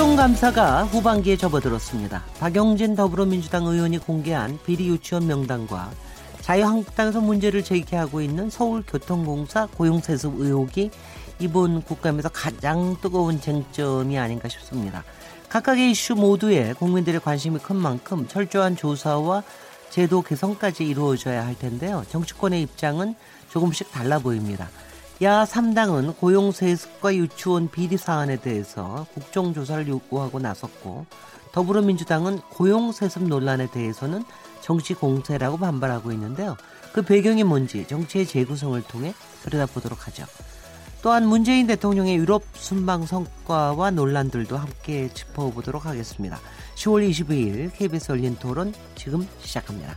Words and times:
국정감사가 0.00 0.84
후반기에 0.84 1.36
접어들었습니다. 1.36 2.24
박영진 2.38 2.94
더불어민주당 2.96 3.66
의원이 3.66 3.98
공개한 3.98 4.58
비리 4.64 4.88
유치원 4.88 5.26
명단과 5.26 5.90
자유한국당에서 6.40 7.20
문제를 7.20 7.62
제기하고 7.62 8.22
있는 8.22 8.48
서울교통공사 8.48 9.66
고용세습 9.66 10.40
의혹이 10.40 10.90
이번 11.38 11.82
국감에서 11.82 12.30
가장 12.30 12.96
뜨거운 13.02 13.42
쟁점이 13.42 14.18
아닌가 14.18 14.48
싶습니다. 14.48 15.04
각각의 15.50 15.90
이슈 15.90 16.14
모두에 16.14 16.72
국민들의 16.72 17.20
관심이 17.20 17.58
큰 17.58 17.76
만큼 17.76 18.26
철저한 18.26 18.76
조사와 18.76 19.42
제도 19.90 20.22
개선까지 20.22 20.86
이루어져야 20.86 21.44
할 21.44 21.58
텐데요. 21.58 22.06
정치권의 22.08 22.62
입장은 22.62 23.16
조금씩 23.50 23.92
달라 23.92 24.18
보입니다. 24.18 24.70
야 25.22 25.44
3당은 25.44 26.16
고용세습과 26.16 27.14
유치원 27.14 27.70
비리 27.70 27.98
사안에 27.98 28.36
대해서 28.36 29.06
국정조사를 29.12 29.86
요구하고 29.86 30.38
나섰고 30.38 31.04
더불어민주당은 31.52 32.38
고용세습 32.48 33.24
논란에 33.24 33.70
대해서는 33.70 34.24
정치 34.62 34.94
공세라고 34.94 35.58
반발하고 35.58 36.12
있는데요. 36.12 36.56
그 36.94 37.02
배경이 37.02 37.44
뭔지 37.44 37.86
정치의 37.86 38.24
재구성을 38.24 38.80
통해 38.84 39.12
들여다보도록 39.42 40.06
하죠. 40.06 40.24
또한 41.02 41.26
문재인 41.26 41.66
대통령의 41.66 42.16
유럽 42.16 42.42
순방 42.54 43.04
성과와 43.04 43.90
논란들도 43.90 44.56
함께 44.56 45.10
짚어보도록 45.12 45.84
하겠습니다. 45.84 46.38
10월 46.76 47.08
22일 47.10 47.72
KBS 47.74 48.12
열린 48.12 48.36
토론 48.36 48.72
지금 48.94 49.28
시작합니다. 49.40 49.96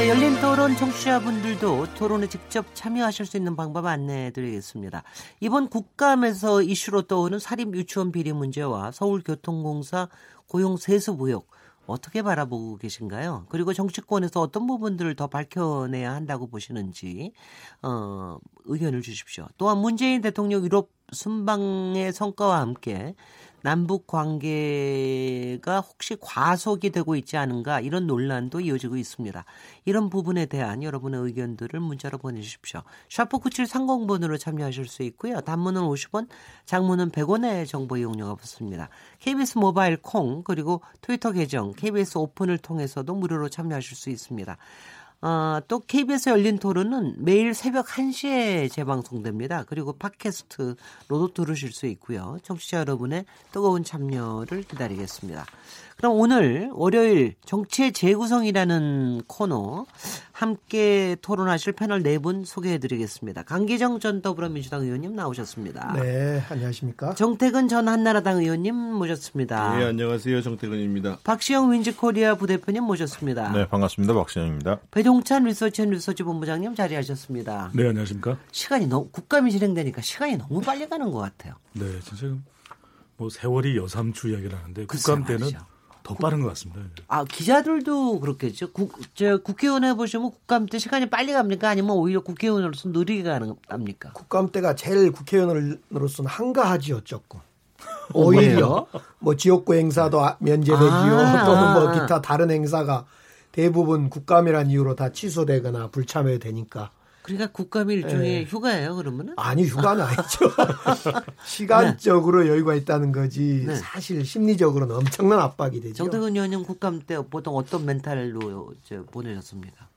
네, 0.00 0.08
열린 0.08 0.34
토론 0.40 0.74
청취자분들도 0.76 1.92
토론에 1.92 2.26
직접 2.26 2.64
참여하실 2.74 3.26
수 3.26 3.36
있는 3.36 3.54
방법 3.54 3.84
안내해 3.84 4.30
드리겠습니다. 4.30 5.02
이번 5.40 5.68
국감에서 5.68 6.62
이슈로 6.62 7.02
떠오르는 7.02 7.38
사립 7.38 7.74
유치원 7.74 8.10
비리 8.10 8.32
문제와 8.32 8.92
서울교통공사 8.92 10.08
고용 10.46 10.78
세습 10.78 11.20
의혹 11.20 11.50
어떻게 11.84 12.22
바라보고 12.22 12.78
계신가요? 12.78 13.44
그리고 13.50 13.74
정치권에서 13.74 14.40
어떤 14.40 14.66
부분들을 14.66 15.16
더 15.16 15.26
밝혀내야 15.26 16.14
한다고 16.14 16.46
보시는지 16.46 17.34
어, 17.82 18.38
의견을 18.64 19.02
주십시오. 19.02 19.48
또한 19.58 19.76
문재인 19.76 20.22
대통령 20.22 20.64
유럽 20.64 20.88
순방의 21.12 22.14
성과와 22.14 22.60
함께 22.60 23.14
남북 23.62 24.06
관계가 24.06 25.80
혹시 25.80 26.16
과속이 26.20 26.90
되고 26.90 27.16
있지 27.16 27.36
않은가 27.36 27.80
이런 27.80 28.06
논란도 28.06 28.60
이어지고 28.60 28.96
있습니다. 28.96 29.44
이런 29.84 30.10
부분에 30.10 30.46
대한 30.46 30.82
여러분의 30.82 31.20
의견들을 31.20 31.78
문자로 31.80 32.18
보내주십시오. 32.18 32.82
샤프 33.08 33.38
9730번으로 33.38 34.38
참여하실 34.38 34.86
수 34.86 35.02
있고요. 35.04 35.40
단문은 35.40 35.82
50원, 35.82 36.28
장문은 36.64 37.10
100원의 37.10 37.66
정보 37.66 37.96
이용료가 37.96 38.34
붙습니다. 38.36 38.88
KBS 39.18 39.58
모바일 39.58 39.96
콩 39.98 40.42
그리고 40.42 40.80
트위터 41.00 41.32
계정 41.32 41.72
KBS 41.72 42.18
오픈을 42.18 42.58
통해서도 42.58 43.14
무료로 43.14 43.48
참여하실 43.48 43.96
수 43.96 44.10
있습니다. 44.10 44.56
어, 45.22 45.60
또 45.68 45.80
KBS 45.80 46.30
열린 46.30 46.58
토론은 46.58 47.16
매일 47.18 47.52
새벽 47.52 47.86
1시에 47.86 48.70
재방송됩니다. 48.72 49.64
그리고 49.64 49.92
팟캐스트로도 49.92 51.34
들으실 51.34 51.72
수 51.72 51.86
있고요. 51.86 52.38
청취자 52.42 52.78
여러분의 52.78 53.26
뜨거운 53.52 53.84
참여를 53.84 54.62
기다리겠습니다. 54.62 55.44
그럼 55.98 56.18
오늘 56.18 56.70
월요일 56.72 57.34
정치의 57.44 57.92
재구성이라는 57.92 59.24
코너 59.26 59.84
함께 60.44 61.16
토론하실 61.20 61.74
패널 61.74 62.02
네 62.02 62.16
분 62.18 62.44
소개해 62.44 62.78
드리겠습니다. 62.78 63.42
강기정 63.42 64.00
전 64.00 64.22
더불어민주당 64.22 64.82
의원님 64.82 65.14
나오셨습니다. 65.14 65.92
네, 65.94 66.42
안녕하십니까? 66.48 67.14
정태근 67.14 67.68
전 67.68 67.88
한나라당 67.88 68.38
의원님 68.38 68.74
모셨습니다. 68.74 69.76
네, 69.78 69.84
안녕하세요. 69.84 70.40
정태근입니다. 70.40 71.18
박시영 71.24 71.72
윈지코리아 71.72 72.36
부대표님 72.36 72.84
모셨습니다. 72.84 73.52
네, 73.52 73.68
반갑습니다. 73.68 74.14
박시영입니다. 74.14 74.80
배종찬 74.90 75.44
리서치 75.44 75.82
앤 75.82 75.90
리서치 75.90 76.22
본부장님 76.22 76.74
자리하셨습니다. 76.74 77.72
네, 77.74 77.88
안녕하십니까? 77.88 78.38
시간이 78.50 78.86
너무 78.86 79.08
국감이 79.10 79.50
진행되니까 79.50 80.00
시간이 80.00 80.38
너무 80.38 80.62
빨리 80.62 80.88
가는 80.88 81.10
것 81.10 81.18
같아요. 81.18 81.54
네, 81.74 81.84
진짜 82.02 82.34
뭐 83.18 83.28
세월이 83.28 83.76
여삼추 83.76 84.30
이야기를 84.30 84.56
하는데 84.56 84.86
국감 84.86 85.24
때는 85.24 85.40
말이죠. 85.40 85.58
더 86.02 86.14
빠른 86.14 86.42
것 86.42 86.48
같습니다. 86.48 86.80
아 87.08 87.24
기자들도 87.24 88.20
그렇겠죠. 88.20 88.72
국, 88.72 88.92
저 89.14 89.38
국회의원 89.38 89.84
해보시면 89.84 90.30
국감 90.30 90.66
때 90.66 90.78
시간이 90.78 91.10
빨리 91.10 91.32
갑니까? 91.32 91.68
아니면 91.68 91.92
오히려 91.92 92.20
국회의원으로서 92.20 92.88
느리게 92.88 93.22
가는 93.22 93.54
갑니까? 93.68 94.12
국감 94.12 94.50
때가 94.50 94.74
제일 94.74 95.12
국회의원으로서는 95.12 96.30
한가하지요, 96.30 97.02
조금. 97.04 97.40
어, 98.12 98.20
오히려 98.24 98.86
뭐 99.18 99.36
지역구 99.36 99.74
행사도 99.74 100.20
아- 100.20 100.36
면제되지요. 100.40 100.88
아, 100.88 101.44
또는 101.46 101.62
아, 101.62 101.74
뭐 101.74 101.88
아. 101.88 101.92
기타 101.92 102.20
다른 102.20 102.50
행사가 102.50 103.06
대부분 103.52 104.10
국감이란 104.10 104.70
이유로 104.70 104.94
다 104.94 105.10
취소되거나 105.10 105.88
불참해 105.88 106.38
되니까 106.38 106.90
그러니까 107.22 107.52
국감이 107.52 107.94
일종의 107.94 108.20
네. 108.20 108.44
휴가예요. 108.44 108.96
그러면은 108.96 109.34
아니 109.36 109.64
휴가는 109.64 110.02
아니죠. 110.02 110.50
시간적으로 111.44 112.46
여유가 112.48 112.74
있다는 112.74 113.12
거지 113.12 113.64
네. 113.66 113.76
사실 113.76 114.24
심리적으로는 114.24 114.96
엄청난 114.96 115.38
압박이 115.40 115.80
되죠. 115.80 115.94
정태근 115.94 116.34
의원님 116.34 116.64
국감 116.64 117.00
때 117.00 117.18
보통 117.30 117.56
어떤 117.56 117.84
멘탈로 117.84 118.74
저 118.82 119.02
보내셨습니까? 119.04 119.88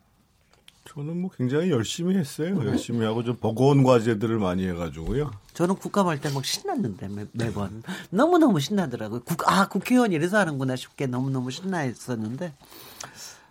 저는 0.85 1.21
뭐 1.21 1.31
굉장히 1.35 1.71
열심히 1.71 2.15
했어요. 2.17 2.55
열심히 2.65 3.03
하고 3.05 3.23
좀 3.23 3.35
버거운 3.37 3.83
과제들을 3.83 4.37
많이 4.37 4.67
해가지고요. 4.67 5.31
저는 5.53 5.75
국감할 5.75 6.19
때 6.21 6.29
막 6.29 6.45
신났는데 6.45 7.07
매, 7.07 7.25
매번 7.31 7.81
너무 8.11 8.37
너무 8.37 8.59
신나더라고요. 8.59 9.21
국, 9.23 9.49
아 9.49 9.67
국회의원 9.69 10.11
이래서 10.11 10.37
하는구나 10.37 10.75
싶게 10.75 11.07
너무 11.07 11.29
너무 11.31 11.49
신나했었는데 11.51 12.53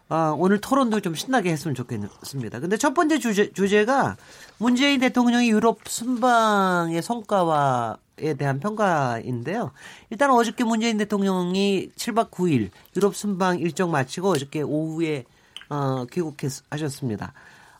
아, 0.08 0.34
오늘 0.36 0.60
토론도 0.60 1.00
좀 1.00 1.14
신나게 1.14 1.50
했으면 1.50 1.74
좋겠습니다. 1.74 2.60
근데 2.60 2.76
첫 2.76 2.92
번째 2.94 3.18
주제, 3.18 3.50
주제가 3.52 4.16
문재인 4.58 5.00
대통령이 5.00 5.50
유럽 5.50 5.78
순방의 5.86 7.02
성과와에 7.02 8.34
대한 8.38 8.60
평가인데요. 8.60 9.72
일단 10.10 10.30
어저께 10.30 10.64
문재인 10.64 10.98
대통령이 10.98 11.90
7박 11.96 12.30
9일 12.30 12.70
유럽 12.96 13.16
순방 13.16 13.58
일정 13.58 13.90
마치고 13.90 14.28
어저께 14.28 14.62
오후에 14.62 15.24
어, 15.70 16.04
귀국하셨습니다. 16.10 17.32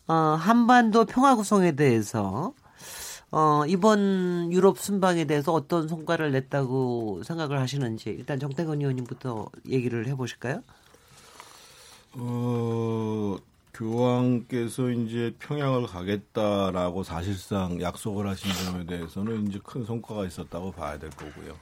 어, 0.08 0.14
한반도 0.14 1.05
평화 1.05 1.35
구성에 1.35 1.73
대해서 1.73 2.55
어, 3.31 3.64
이번 3.67 4.52
유럽 4.52 4.79
순방에 4.79 5.25
대해서 5.25 5.52
어떤 5.52 5.88
성과를 5.88 6.32
냈다고 6.32 7.23
생각을 7.25 7.61
하시는지 7.61 8.11
일단 8.11 8.38
정태근 8.38 8.81
의원님부터 8.81 9.49
얘기를 9.69 10.06
해보실까요? 10.06 10.62
어, 12.14 13.37
교황께서 13.75 14.91
이제 14.91 15.35
평양을 15.38 15.87
가겠다라고 15.87 17.03
사실상 17.03 17.81
약속을 17.81 18.26
하신 18.29 18.53
점에 18.64 18.87
대해서는 18.87 19.49
이제 19.49 19.59
큰 19.64 19.85
성과가 19.85 20.26
있었다고 20.26 20.73
봐야 20.73 20.99
될 20.99 21.11
거고요. 21.11 21.56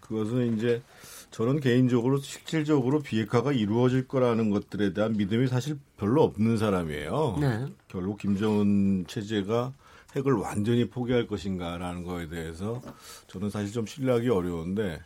그것은 0.00 0.56
이제 0.56 0.82
저는 1.30 1.60
개인적으로 1.60 2.18
실질적으로 2.18 3.00
비핵화가 3.00 3.52
이루어질 3.52 4.06
거라는 4.06 4.50
것들에 4.50 4.92
대한 4.92 5.16
믿음이 5.16 5.48
사실 5.48 5.78
별로 5.98 6.22
없는 6.22 6.56
사람이에요. 6.56 7.38
네. 7.40 7.66
결국 7.88 8.18
김정은 8.18 9.04
체제가 9.08 9.72
핵을 10.14 10.32
완전히 10.34 10.88
포기할 10.88 11.26
것인가라는 11.26 12.04
거에 12.04 12.28
대해서 12.28 12.80
저는 13.26 13.50
사실 13.50 13.72
좀 13.72 13.84
신뢰하기 13.84 14.30
어려운데 14.30 15.00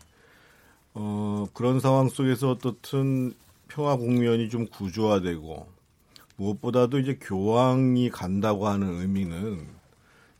어, 0.95 1.47
그런 1.55 1.81
상황 1.81 2.09
속에서 2.09 2.51
어떻든 2.51 3.35
평화 3.71 3.97
국면이 3.97 4.51
좀 4.51 4.67
구조화되고 4.67 5.69
무엇보다도 6.37 6.99
이제 6.99 7.19
교황이 7.21 8.11
간다고 8.11 8.67
하는 8.67 9.01
의미는 9.01 9.67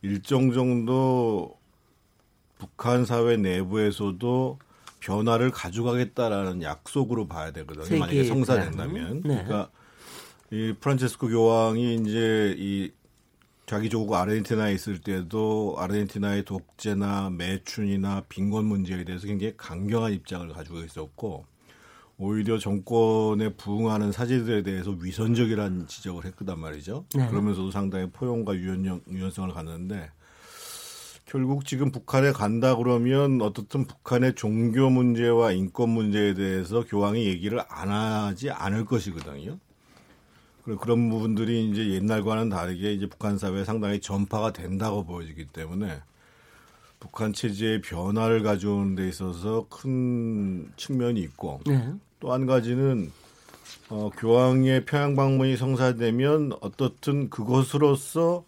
일정 0.01 0.51
정도 0.51 1.57
북한 2.57 3.05
사회 3.05 3.37
내부에서도 3.37 4.59
변화를 4.99 5.49
가져가겠다라는 5.49 6.61
약속으로 6.61 7.27
봐야 7.27 7.51
되거든요. 7.51 7.97
만약에 7.97 8.23
성사된다면. 8.25 9.21
네. 9.23 9.43
그러니까 9.43 9.69
이 10.51 10.75
프란체스코 10.79 11.29
교황이 11.29 11.95
이제 11.95 12.53
이 12.57 12.91
자기 13.65 13.89
조국 13.89 14.13
아르헨티나에 14.15 14.73
있을 14.73 14.99
때도 14.99 15.75
아르헨티나의 15.79 16.43
독재나 16.43 17.29
매춘이나 17.29 18.23
빈곤 18.27 18.65
문제에 18.65 19.05
대해서 19.05 19.27
굉장히 19.27 19.53
강경한 19.55 20.11
입장을 20.13 20.47
가지고 20.49 20.81
있었고 20.81 21.45
오히려 22.23 22.59
정권에 22.59 23.49
부응하는 23.55 24.11
사제들에 24.11 24.61
대해서 24.61 24.91
위선적이라는 24.91 25.87
지적을 25.87 26.25
했단 26.25 26.59
말이죠. 26.59 27.05
네. 27.15 27.27
그러면서도 27.27 27.71
상당히 27.71 28.11
포용과 28.11 28.53
유연, 28.53 29.01
유연성을 29.09 29.51
갖는데 29.51 30.11
결국 31.25 31.65
지금 31.65 31.91
북한에 31.91 32.31
간다 32.31 32.75
그러면 32.75 33.41
어떻든 33.41 33.87
북한의 33.87 34.35
종교 34.35 34.91
문제와 34.91 35.53
인권 35.53 35.89
문제에 35.89 36.35
대해서 36.35 36.85
교황이 36.85 37.25
얘기를 37.25 37.59
안 37.67 37.89
하지 37.89 38.51
않을 38.51 38.85
것이거든요. 38.85 39.57
그리고 40.63 40.79
그런 40.79 41.09
부분들이 41.09 41.71
이제 41.71 41.89
옛날과는 41.89 42.49
다르게 42.49 42.93
이제 42.93 43.07
북한 43.07 43.39
사회에 43.39 43.63
상당히 43.63 43.99
전파가 43.99 44.53
된다고 44.53 45.05
보여지기 45.05 45.45
때문에 45.45 45.99
북한 47.01 47.33
체제의 47.33 47.81
변화를 47.81 48.43
가져오는 48.43 48.95
데 48.95 49.09
있어서 49.09 49.65
큰 49.69 50.71
측면이 50.77 51.19
있고 51.21 51.59
네. 51.65 51.93
또한 52.19 52.45
가지는 52.45 53.11
어, 53.89 54.09
교황의 54.15 54.85
평양 54.85 55.15
방문이 55.15 55.57
성사되면 55.57 56.53
어떻든 56.61 57.29
그것으로서 57.29 58.45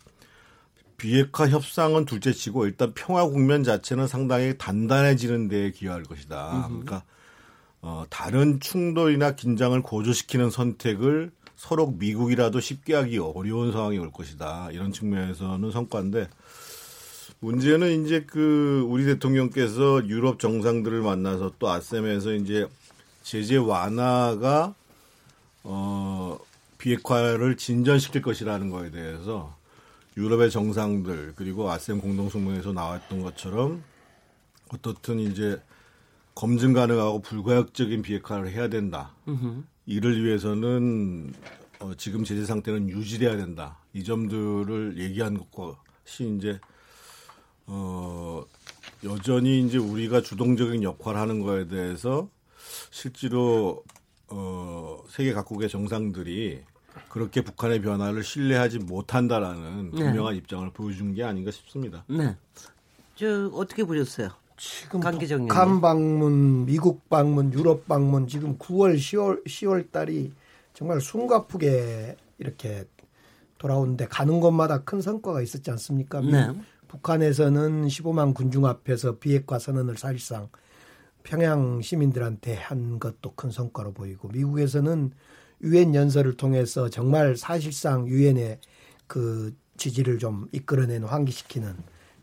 비핵화 0.98 1.50
협상은 1.50 2.06
둘째치고 2.06 2.68
일단 2.68 2.94
평화 2.94 3.26
국면 3.26 3.64
자체는 3.64 4.08
상당히 4.08 4.56
단단해지는 4.58 5.48
데에 5.50 5.72
기여할 5.72 6.04
것이다. 6.04 6.68
그러니까 6.70 7.04
어, 7.82 8.06
다른 8.10 8.60
충돌이나 8.60 9.36
긴장을 9.36 9.82
고조시키는 9.82 10.52
선택을 10.52 11.32
서로 11.56 11.88
미국이라도 11.88 12.60
쉽게 12.60 12.94
하기 12.94 13.18
어려운 13.18 13.72
상황이 13.72 13.98
올 13.98 14.12
것이다. 14.12 14.70
이런 14.72 14.94
측면에서는 14.94 15.72
성과인데 15.72 16.30
문제는 17.44 18.06
이제 18.06 18.24
그 18.26 18.86
우리 18.88 19.04
대통령께서 19.04 20.08
유럽 20.08 20.40
정상들을 20.40 21.02
만나서 21.02 21.52
또 21.60 21.70
아셈에서 21.70 22.36
이제 22.36 22.70
제재 23.22 23.58
완화가 23.58 24.74
어 25.66 26.40
비핵화를 26.78 27.58
진전시킬 27.58 28.22
것이라는 28.22 28.70
거에 28.70 28.92
대해서 28.92 29.54
유럽의 30.16 30.52
정상들 30.52 31.34
그리고 31.36 31.70
아셈 31.70 32.00
공동성명에서 32.00 32.72
나왔던 32.72 33.24
것처럼 33.24 33.84
어떻든 34.74 35.20
이제 35.20 35.62
검증 36.36 36.72
가능하고 36.72 37.22
불가역적인 37.24 38.04
비핵화를 38.04 38.52
해야 38.52 38.70
된다. 38.70 39.12
이를 39.86 40.24
위해서는 40.24 41.34
어, 41.80 41.92
지금 41.98 42.24
제재 42.24 42.46
상태는 42.46 42.90
유지돼야 42.90 43.36
된다. 43.36 43.80
이 43.92 44.02
점들을 44.06 44.98
얘기한 44.98 45.38
것이 45.52 46.38
이제 46.38 46.58
어, 47.68 48.44
여전히 49.04 49.62
이제 49.62 49.78
우리가 49.78 50.22
주동적인 50.22 50.84
역할을 50.84 51.20
하는 51.20 51.42
거에 51.42 51.68
대해서 51.68 52.30
실제로 52.92 53.84
어, 54.30 55.04
세계 55.10 55.34
각국의 55.34 55.70
정상들이 55.70 56.62
그렇게 57.10 57.44
북한의 57.44 57.82
변화를 57.82 58.24
신뢰하지 58.24 58.80
못한다라는 58.80 59.92
네. 59.92 60.04
분명한 60.04 60.36
입장을 60.36 60.70
보여준 60.72 61.14
게 61.14 61.24
아닌가 61.24 61.52
싶습니다. 61.52 62.04
네. 62.08 62.36
저 63.16 63.48
어떻게 63.54 63.84
보셨어요? 63.84 64.30
지금 64.58 65.00
북한. 65.48 65.82
방문, 65.82 66.66
미국 66.66 67.08
방문, 67.10 67.52
유럽 67.54 67.88
방문 67.88 68.28
지금 68.28 68.58
9월, 68.58 68.96
10월, 68.96 69.46
10월 69.46 69.92
달이 69.92 70.32
정말 70.74 71.02
숨가쁘게 71.02 72.16
이렇게 72.38 72.86
돌아오는데 73.58 74.08
가는 74.08 74.40
곳마다 74.40 74.84
큰 74.84 75.02
성과가 75.02 75.42
있었지 75.42 75.70
않습니까? 75.72 76.22
미- 76.22 76.32
네. 76.32 76.48
북한에서는 76.94 77.88
15만 77.88 78.36
군중 78.36 78.68
앞에서 78.68 79.18
비핵화 79.18 79.58
선언을 79.58 79.98
사실상 79.98 80.50
평양 81.24 81.82
시민들한테 81.82 82.54
한 82.54 83.00
것도 83.00 83.34
큰 83.36 83.50
성과로 83.50 83.94
보이고 83.94 84.28
미국에서는 84.28 85.12
유엔 85.64 85.96
연설을 85.96 86.38
통해서 86.38 86.90
정말 86.90 87.36
사실상 87.36 88.08
유엔의 88.08 88.60
그 89.08 89.56
지지를 89.78 90.20
좀 90.20 90.48
이끌어내는 90.52 91.08
환기시키는 91.08 91.76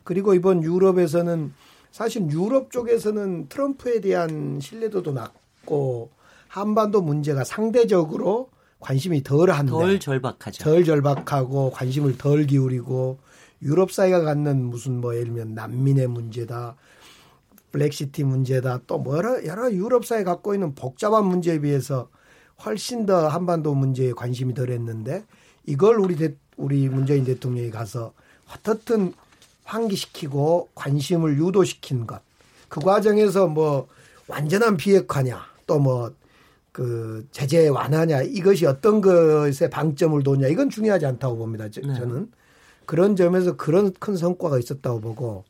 그리고 0.04 0.34
이번 0.34 0.62
유럽에서는 0.62 1.52
사실 1.90 2.30
유럽 2.30 2.70
쪽에서는 2.70 3.48
트럼프에 3.48 4.00
대한 4.00 4.60
신뢰도도 4.60 5.12
낮고 5.12 6.10
한반도 6.46 7.00
문제가 7.00 7.42
상대적으로 7.42 8.50
관심이 8.78 9.22
덜한데 9.22 9.72
덜 9.72 9.98
절박하죠. 9.98 10.62
덜 10.62 10.84
절박하고 10.84 11.70
관심을 11.72 12.18
덜 12.18 12.46
기울이고 12.46 13.18
유럽 13.62 13.92
사회가 13.92 14.22
갖는 14.22 14.64
무슨 14.64 15.00
뭐 15.00 15.14
예를 15.14 15.26
들면 15.26 15.54
난민의 15.54 16.08
문제다 16.08 16.76
블랙시티 17.72 18.24
문제다 18.24 18.80
또 18.86 18.98
뭐 18.98 19.16
여러 19.16 19.44
여러 19.44 19.70
유럽 19.72 20.04
사회 20.04 20.24
갖고 20.24 20.54
있는 20.54 20.74
복잡한 20.74 21.24
문제에 21.26 21.60
비해서 21.60 22.08
훨씬 22.64 23.06
더 23.06 23.28
한반도 23.28 23.74
문제에 23.74 24.12
관심이 24.12 24.54
덜했는데 24.54 25.24
이걸 25.66 25.98
우리 25.98 26.16
대, 26.16 26.34
우리 26.56 26.88
문재인 26.88 27.24
대통령이 27.24 27.70
가서 27.70 28.12
어떻든 28.52 29.12
환기시키고 29.64 30.70
관심을 30.74 31.38
유도시킨 31.38 32.06
것 32.06 32.30
그 32.70 32.80
과정에서 32.80 33.48
뭐 33.48 33.88
완전한 34.28 34.78
비핵화냐 34.78 35.44
또 35.66 35.78
뭐 35.78 36.12
그 36.72 37.26
제재 37.32 37.66
완화냐 37.66 38.22
이것이 38.22 38.64
어떤 38.64 39.00
것에 39.00 39.68
방점을 39.68 40.22
뒀냐 40.22 40.46
이건 40.46 40.70
중요하지 40.70 41.04
않다고 41.04 41.36
봅니다. 41.36 41.68
저, 41.68 41.80
네. 41.80 41.98
는 41.98 42.30
그런 42.86 43.16
점에서 43.16 43.56
그런 43.56 43.92
큰 43.98 44.16
성과가 44.16 44.58
있었다고 44.58 45.00
보고 45.00 45.44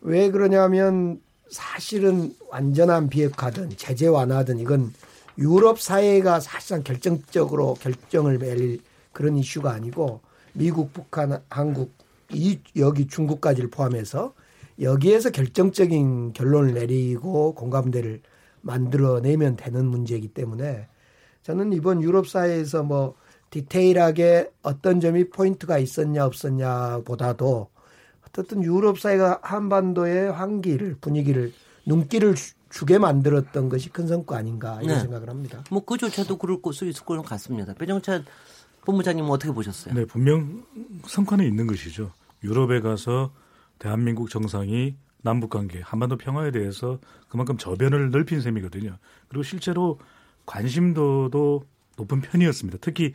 왜 0.00 0.30
그러냐면 0.30 1.20
사실은 1.48 2.34
완전한 2.48 3.08
비핵화든 3.08 3.70
제재 3.76 4.06
완화든 4.06 4.58
이건 4.58 4.92
유럽 5.38 5.80
사회가 5.80 6.40
사실상 6.40 6.82
결정적으로 6.82 7.74
결정을 7.74 8.38
내릴 8.38 8.80
그런 9.12 9.36
이슈가 9.36 9.72
아니고 9.72 10.20
미국, 10.52 10.92
북한, 10.92 11.42
한국, 11.48 11.92
이 12.32 12.60
여기 12.76 13.06
중국까지를 13.06 13.70
포함해서 13.70 14.34
여기에서 14.80 15.30
결정적인 15.30 16.32
결론을 16.32 16.74
내리고 16.74 17.54
공감대를 17.54 18.20
만들어내면 18.62 19.56
되는 19.56 19.86
문제이기 19.86 20.28
때문에 20.28 20.86
저는 21.42 21.72
이번 21.72 22.02
유럽 22.02 22.28
사회에서 22.28 22.82
뭐 22.82 23.14
디테일하게 23.50 24.50
어떤 24.62 25.00
점이 25.00 25.30
포인트가 25.30 25.78
있었냐 25.78 26.24
없었냐 26.24 27.00
보다도 27.04 27.68
어떻든 28.28 28.62
유럽 28.62 28.98
사회가 29.00 29.40
한반도의 29.42 30.32
환기를 30.32 30.96
분위기를 31.00 31.52
눈길을 31.86 32.36
주- 32.36 32.54
주게 32.70 32.98
만들었던 32.98 33.68
것이 33.68 33.90
큰 33.90 34.06
성과 34.06 34.36
아닌가 34.36 34.80
이런 34.82 34.96
네. 34.96 35.00
생각을 35.00 35.28
합니다. 35.28 35.64
뭐 35.72 35.84
그조차도 35.84 36.38
그럴 36.38 36.58
수 36.72 36.86
있을 36.86 37.04
것 37.04 37.20
같습니다. 37.22 37.74
배정찬 37.74 38.24
본부장님은 38.84 39.28
어떻게 39.28 39.52
보셨어요? 39.52 39.94
네, 39.94 40.04
분명 40.04 40.64
성과는 41.04 41.44
있는 41.44 41.66
것이죠. 41.66 42.12
유럽에 42.44 42.80
가서 42.80 43.32
대한민국 43.80 44.30
정상이 44.30 44.94
남북 45.22 45.50
관계, 45.50 45.80
한반도 45.80 46.16
평화에 46.16 46.52
대해서 46.52 46.98
그만큼 47.28 47.58
저변을 47.58 48.10
넓힌 48.10 48.40
셈이거든요. 48.40 48.96
그리고 49.28 49.42
실제로 49.42 49.98
관심도도 50.46 51.64
높은 51.96 52.20
편이었습니다. 52.20 52.78
특히 52.80 53.14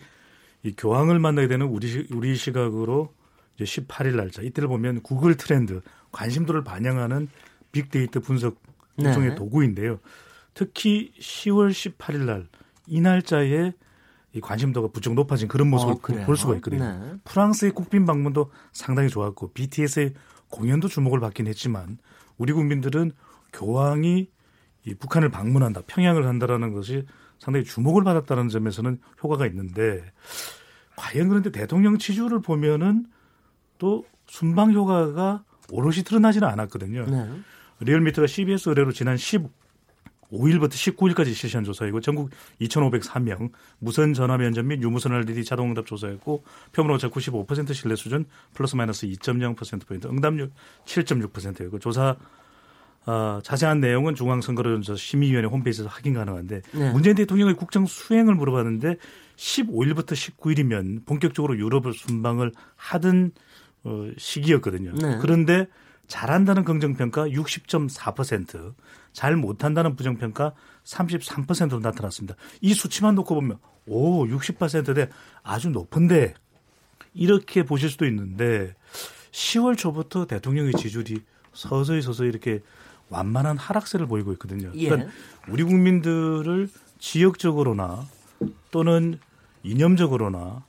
이 0.66 0.74
교황을 0.76 1.20
만나게 1.20 1.48
되는 1.48 1.68
우리 1.68 1.88
시, 1.88 2.08
우리 2.12 2.36
시각으로 2.36 3.14
이제 3.56 3.64
18일 3.64 4.16
날짜 4.16 4.42
이때를 4.42 4.68
보면 4.68 5.02
구글 5.02 5.38
트렌드 5.38 5.82
관심도를 6.12 6.64
반영하는 6.64 7.30
빅데이터 7.72 8.20
분석 8.20 8.62
일종의 8.98 9.30
네. 9.30 9.36
도구인데요. 9.36 10.00
특히 10.54 11.12
10월 11.20 11.72
18일 11.72 12.26
날 12.26 12.48
이 12.88 13.02
날짜에 13.02 13.74
이 14.34 14.42
관심도가 14.42 14.90
부쩍 14.90 15.14
높아진 15.14 15.48
그런 15.48 15.70
모습을 15.70 15.94
어? 15.94 16.26
볼 16.26 16.36
수가 16.36 16.56
있거든요. 16.56 16.84
네. 16.84 17.14
프랑스의 17.24 17.72
국빈 17.72 18.06
방문도 18.06 18.52
상당히 18.74 19.10
좋았고 19.10 19.54
BTS의 19.54 20.14
공연도 20.50 20.88
주목을 20.88 21.20
받긴 21.20 21.48
했지만 21.48 21.98
우리 22.38 22.52
국민들은 22.54 23.14
교황이 23.54 24.30
이 24.86 24.94
북한을 24.94 25.30
방문한다, 25.30 25.82
평양을 25.88 26.28
한다라는 26.28 26.74
것이 26.74 27.06
상당히 27.40 27.66
주목을 27.66 28.04
받았다는 28.04 28.50
점에서는 28.50 29.00
효과가 29.24 29.46
있는데 29.48 30.04
과연 30.96 31.30
그런데 31.30 31.52
대통령 31.52 31.98
지지율을 31.98 32.42
보면은 32.42 33.06
또 33.78 34.06
순방 34.28 34.74
효과가 34.74 35.44
오롯이 35.72 36.04
드러나지는 36.04 36.48
않았거든요. 36.48 37.06
네. 37.06 37.30
리얼미터가 37.80 38.28
CBS 38.28 38.70
의뢰로 38.70 38.92
지난 38.92 39.18
5일부터 40.32 40.72
19일까지 40.72 41.34
실시한 41.34 41.64
조사이고 41.64 42.02
전국 42.02 42.32
2,503명 42.62 43.52
무선 43.80 44.14
전화 44.14 44.38
면접 44.38 44.66
및 44.66 44.82
유무선 44.82 45.14
RDD 45.14 45.44
자동 45.44 45.70
응답 45.70 45.86
조사였고 45.86 46.44
표본오차 46.72 47.10
95% 47.10 47.74
신뢰 47.74 47.96
수준 47.96 48.26
플러스 48.54 48.76
마이너스 48.76 49.08
2.0%포인트 49.08 50.08
응답률 50.08 50.52
7.6%였고 50.86 51.80
조사 51.80 52.16
어, 53.06 53.40
자세한 53.44 53.80
내용은 53.80 54.16
중앙선거론조사 54.16 54.98
심의위원회 54.98 55.48
홈페이지에서 55.48 55.90
확인 55.90 56.14
가능한데 56.16 56.62
네. 56.72 56.92
문재인 56.92 57.16
대통령의 57.16 57.56
국정 57.56 57.86
수행을 57.86 58.34
물어봤는데 58.36 58.98
15일부터 59.36 60.14
19일이면 60.14 61.06
본격적으로 61.06 61.58
유럽을 61.58 61.94
순방을 61.94 62.52
하던 62.76 63.32
어, 63.84 64.08
시기였거든요. 64.18 64.94
네. 64.94 65.18
그런데 65.22 65.68
잘한다는 66.08 66.64
긍정평가 66.64 67.28
60.4%, 67.28 68.74
잘 69.12 69.36
못한다는 69.36 69.96
부정평가 69.96 70.54
33%로 70.84 71.80
나타났습니다. 71.80 72.36
이 72.62 72.74
수치만 72.74 73.16
놓고 73.16 73.34
보면 73.36 73.58
오 73.88 74.26
60%대 74.26 75.10
아주 75.44 75.70
높은데 75.70 76.34
이렇게 77.14 77.64
보실 77.64 77.90
수도 77.90 78.06
있는데 78.06 78.76
10월 79.32 79.78
초부터 79.78 80.26
대통령의 80.26 80.74
지지율이 80.74 81.22
서서히 81.54 82.02
서서히 82.02 82.30
이렇게 82.30 82.62
완만한 83.10 83.58
하락세를 83.58 84.08
보이고 84.08 84.32
있거든요. 84.34 84.72
예. 84.76 84.90
그러니까 84.90 85.12
우리 85.50 85.64
국민들을 85.64 86.70
지역적으로나 87.00 88.06
또는 88.72 89.20
이념적으로나 89.64 90.64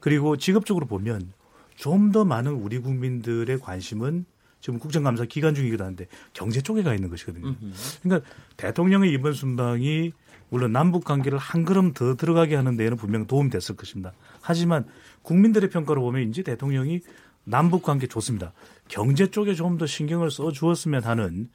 그리고 0.00 0.36
직업적으로 0.36 0.86
보면 0.86 1.32
좀 1.76 2.12
더 2.12 2.24
많은 2.24 2.52
우리 2.52 2.78
국민들의 2.78 3.58
관심은 3.58 4.24
지금 4.60 4.78
국정감사 4.78 5.24
기간 5.24 5.54
중이기도 5.54 5.84
한데 5.84 6.06
경제 6.32 6.60
쪽에 6.60 6.82
가 6.82 6.94
있는 6.94 7.10
것이거든요. 7.10 7.56
그러니까 8.02 8.30
대통령의 8.56 9.10
이번 9.12 9.32
순방이 9.32 10.12
물론 10.50 10.72
남북 10.72 11.04
관계를 11.04 11.38
한 11.38 11.64
걸음 11.64 11.92
더 11.92 12.14
들어가게 12.14 12.54
하는 12.54 12.76
데에는 12.76 12.96
분명 12.98 13.26
도움이 13.26 13.50
됐을 13.50 13.74
것입니다. 13.74 14.12
하지만 14.40 14.84
국민들의 15.22 15.70
평가로 15.70 16.00
보면 16.02 16.28
이제 16.28 16.42
대통령이 16.42 17.00
남북 17.44 17.82
관계 17.82 18.06
좋습니다. 18.06 18.52
경제 18.88 19.30
쪽에 19.30 19.54
좀 19.54 19.78
더 19.78 19.86
신경을 19.86 20.30
써 20.30 20.52
주었으면 20.52 21.04
하는 21.04 21.48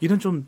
이런 0.00 0.18
좀 0.18 0.46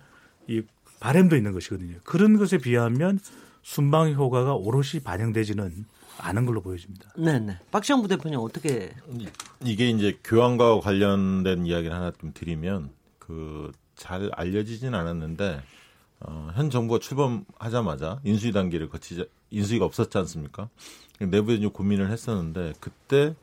이 0.48 0.62
바램도 1.00 1.34
있는 1.36 1.50
것이거든요. 1.52 1.98
그런 2.04 2.36
것에 2.38 2.58
비하면 2.58 3.18
순방 3.62 4.12
효과가 4.12 4.54
오롯이 4.54 5.02
반영되지는 5.02 5.84
않은 6.18 6.46
걸로 6.46 6.62
보여집니다. 6.62 7.10
네 7.18 7.40
네. 7.40 7.58
박시영 7.72 8.00
부대표님 8.00 8.38
어떻게 8.38 8.94
이게 9.64 9.90
이제 9.90 10.16
교환과 10.22 10.78
관련된 10.80 11.66
이야기를 11.66 11.92
하나 11.94 12.12
좀 12.12 12.32
드리면 12.32 12.90
그 13.18 13.72
잘 13.96 14.30
알려지진 14.34 14.94
않았는데 14.94 15.62
어, 16.20 16.50
현 16.54 16.70
정부가 16.70 17.00
출범하자마자 17.00 18.20
인수위 18.24 18.52
단계를 18.52 18.88
거치자 18.88 19.24
인수위가 19.50 19.84
없었지 19.84 20.16
않습니까? 20.18 20.68
내부에 21.18 21.58
좀 21.60 21.70
고민을 21.70 22.10
했었는데 22.10 22.74
그때 22.78 23.34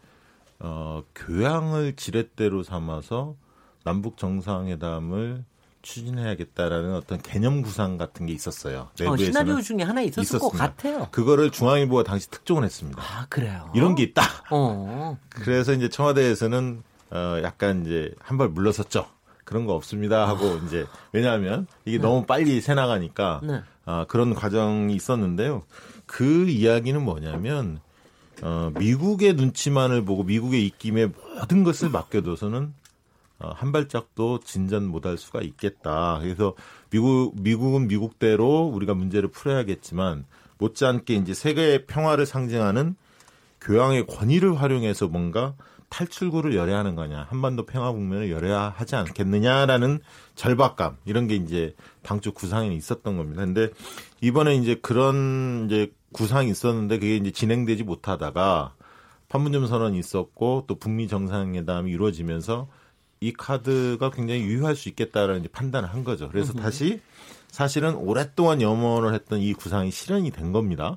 어, 0.60 1.04
교양을 1.16 1.96
지렛대로 1.96 2.64
삼아서 2.64 3.36
남북 3.84 4.18
정상회담을 4.18 5.44
추진해야겠다라는 5.82 6.96
어떤 6.96 7.22
개념 7.22 7.62
구상 7.62 7.98
같은 7.98 8.26
게 8.26 8.32
있었어요. 8.34 8.90
어, 9.06 9.18
시나리오 9.18 9.60
중에 9.62 9.84
하나 9.84 10.02
있었을 10.02 10.40
것 10.40 10.48
있었습니다. 10.48 10.58
같아요. 10.68 11.08
그거를 11.12 11.52
중앙일보가 11.52 12.04
당시 12.04 12.30
특종을 12.32 12.64
했습니다. 12.64 13.02
아 13.02 13.26
그래요. 13.30 13.70
이런 13.76 13.94
게 13.96 14.04
있다. 14.04 14.24
어. 14.52 15.18
그래서 15.30 15.74
이제 15.74 15.90
청와대에서는 15.90 16.84
어 17.12 17.40
약간 17.44 17.86
이제 17.86 18.14
한 18.20 18.38
발 18.38 18.48
물러섰죠. 18.48 19.06
그런 19.44 19.66
거 19.66 19.74
없습니다 19.74 20.26
하고 20.28 20.56
이제 20.66 20.86
왜냐하면 21.12 21.68
이게 21.84 21.98
너무 21.98 22.26
빨리 22.26 22.62
새 22.62 22.74
나가니까 22.76 23.42
네. 23.44 23.62
아, 23.86 24.06
그런 24.08 24.34
과정이 24.34 24.96
있었는데요. 24.96 25.64
그 26.06 26.48
이야기는 26.48 27.04
뭐냐면 27.04 27.82
어, 28.46 28.74
미국의 28.78 29.36
눈치만을 29.36 30.04
보고 30.04 30.24
미국의 30.24 30.66
입김에 30.66 31.06
모든 31.06 31.64
것을 31.64 31.90
맡겨둬서는 31.90 32.74
어, 33.40 33.52
한 33.56 33.72
발짝도 33.72 34.42
진전 34.42 34.86
못할 34.86 35.18
수가 35.18 35.42
있겠다. 35.42 36.20
그래서 36.22 36.54
미국 36.90 37.34
미국은 37.42 37.88
미국대로 37.88 38.66
우리가 38.66 38.96
문제를 38.96 39.30
풀어야겠지만 39.30 40.26
못지않게 40.58 41.16
이제 41.16 41.34
세계의 41.34 41.86
평화를 41.86 42.26
상징하는 42.26 42.96
교양의 43.62 44.08
권위를 44.08 44.62
활용해서 44.62 45.08
뭔가 45.08 45.56
탈출구를 45.88 46.56
열어야 46.56 46.80
하는 46.80 46.96
거냐, 46.96 47.28
한반도 47.30 47.66
평화 47.66 47.92
국면을 47.92 48.32
열어야 48.32 48.74
하지 48.76 48.96
않겠느냐라는 48.96 50.00
절박감 50.36 50.98
이런 51.06 51.28
게 51.28 51.36
이제 51.36 51.76
당초 52.02 52.34
구상에 52.34 52.74
있었던 52.74 53.16
겁니다. 53.16 53.46
근데 53.46 53.70
이번에 54.24 54.56
이제 54.56 54.76
그런 54.76 55.68
이제 55.70 55.92
구상이 56.14 56.50
있었는데 56.50 57.00
그게 57.00 57.18
이제 57.18 57.32
진행되지 57.32 57.84
못하다가 57.84 58.74
판문점 59.28 59.68
선언이 59.68 60.00
있었고 60.00 60.64
또 60.66 60.76
북미 60.76 61.10
정상회담이 61.10 61.92
이루어지면서 61.92 62.70
이 63.20 63.34
카드가 63.34 64.12
굉장히 64.12 64.44
유효할 64.44 64.78
수 64.78 64.88
있겠다라는 64.88 65.42
이제 65.42 65.50
판단을 65.50 65.90
한 65.90 66.06
거죠. 66.06 66.30
그래서 66.30 66.54
다시 66.54 67.02
사실은 67.50 67.96
오랫동안 67.96 68.62
염원을 68.62 69.14
했던 69.14 69.40
이 69.40 69.54
구상이 69.54 69.92
실현이 69.92 70.32
된 70.32 70.54
겁니다. 70.54 70.96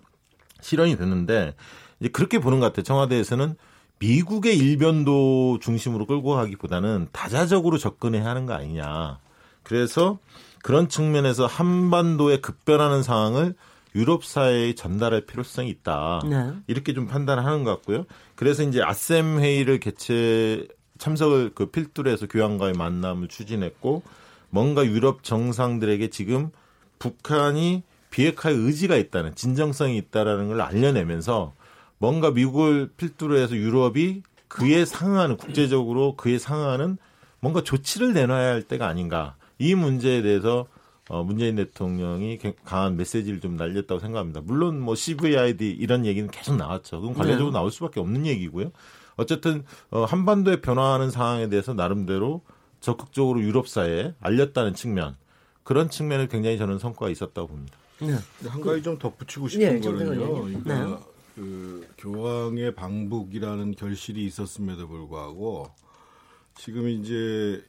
실현이 0.61 0.97
됐는데 0.97 1.57
이제 1.99 2.09
그렇게 2.09 2.39
보는 2.39 2.61
것 2.61 2.67
같아요. 2.67 2.85
청와대에서는 2.85 3.57
미국의 3.99 4.57
일변도 4.57 5.59
중심으로 5.61 6.07
끌고 6.07 6.35
가기보다는 6.35 7.09
다자적으로 7.11 7.77
접근해야 7.77 8.25
하는 8.25 8.47
거 8.47 8.53
아니냐. 8.55 9.19
그래서 9.65 10.21
그런 10.67 10.89
측면에서 10.89 11.47
한반도에 11.47 12.39
급변하는 12.41 13.05
상황을 13.05 13.55
유럽 13.95 14.25
사회에 14.25 14.75
전달할 14.75 15.25
필요성이 15.25 15.71
있다. 15.71 16.23
네. 16.29 16.55
이렇게 16.67 16.93
좀 16.93 17.07
판단하는 17.07 17.63
것 17.63 17.71
같고요. 17.77 18.05
그래서 18.35 18.65
이제 18.65 18.83
아셈 18.83 19.39
회의를 19.39 19.79
개최 19.79 20.67
참석을 20.99 21.53
그 21.55 21.67
필두로 21.67 22.11
해서 22.11 22.27
교황과의 22.27 22.73
만남을 22.73 23.29
추진했고 23.29 24.03
뭔가 24.51 24.85
유럽 24.85 25.23
정상들에게 25.23 26.11
지금 26.11 26.51
북한이 26.99 27.85
비핵화의 28.11 28.57
의지가 28.57 28.97
있다는 28.97 29.37
진정성이 29.37 29.97
있다라는 29.99 30.49
걸 30.49 30.61
알려내면서 30.63 31.55
뭔가 31.99 32.33
미국을 32.33 32.91
필두로 32.97 33.37
해서 33.37 33.55
유럽이 33.55 34.23
그에 34.49 34.85
상응하는 34.85 35.37
국제적으로 35.37 36.17
그에 36.17 36.41
상응하는 36.41 36.99
뭔가 37.39 37.63
조치를 37.63 38.15
내놔야 38.15 38.49
할 38.49 38.63
때가 38.63 38.89
아닌가 38.89 39.37
이 39.59 39.75
문제에 39.75 40.23
대해서 40.23 40.67
어, 41.09 41.23
문재인 41.23 41.55
대통령이 41.57 42.39
개- 42.39 42.55
강한 42.65 42.97
메시지를 42.97 43.41
좀 43.41 43.57
날렸다고 43.57 44.01
생각합니다. 44.01 44.41
물론 44.43 44.81
뭐 44.81 44.95
CVID 44.97 45.71
이런 45.71 46.05
얘기는 46.05 46.29
계속 46.31 46.57
나왔죠. 46.57 47.01
그건 47.01 47.15
관례적으로 47.15 47.53
나올 47.53 47.71
수밖에 47.71 48.01
없는 48.01 48.27
얘기고요. 48.27 48.73
어쨌든 49.17 49.65
어, 49.91 50.05
한반도에 50.05 50.61
변화하는 50.61 51.11
상황에 51.11 51.49
대해서 51.49 51.75
나름대로 51.75 52.43
적극적으로 52.81 53.41
유럽 53.41 53.69
사회에 53.69 54.15
알렸다는 54.21 54.75
측면 54.75 55.17
그런 55.63 55.91
측면에 55.91 56.27
굉장히 56.27 56.59
저는 56.59 56.79
성과가 56.79 57.09
있었다고 57.11 57.49
봅니다. 57.49 57.77
네. 58.01 58.15
한 58.49 58.61
가지 58.61 58.83
좀 58.83 58.99
덧붙이고 58.99 59.47
예, 59.47 59.49
싶은 59.49 59.83
좀 59.83 59.99
거는요. 59.99 60.43
그러니까 60.65 61.01
그 61.35 61.87
교황의 61.99 62.75
방북이라는 62.75 63.75
결실이 63.77 64.25
있었음에도 64.27 64.87
불구하고 64.89 65.71
지금 66.57 66.89
이제 66.89 67.63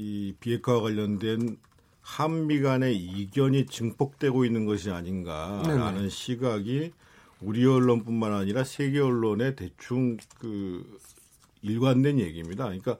이 0.00 0.32
비핵화와 0.40 0.80
관련된 0.80 1.58
한미 2.00 2.62
간의 2.62 2.96
이견이 2.96 3.66
증폭되고 3.66 4.46
있는 4.46 4.64
것이 4.64 4.90
아닌가라는 4.90 6.08
시각이 6.08 6.92
우리 7.42 7.66
언론뿐만 7.66 8.32
아니라 8.32 8.64
세계 8.64 8.98
언론에 8.98 9.54
대충 9.54 10.16
그 10.38 10.98
일관된 11.60 12.18
얘기입니다. 12.18 12.64
그러니까 12.64 12.96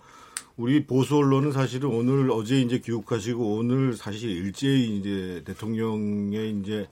우리 0.58 0.84
보수 0.84 1.16
언론은 1.16 1.52
사실은 1.52 1.88
오늘 1.88 2.30
어제 2.30 2.60
이제 2.60 2.78
귀국하시고 2.78 3.56
오늘 3.56 3.96
사실 3.96 4.28
일제히 4.28 4.98
이제 4.98 5.42
대통령의 5.46 6.58
이제 6.60 6.86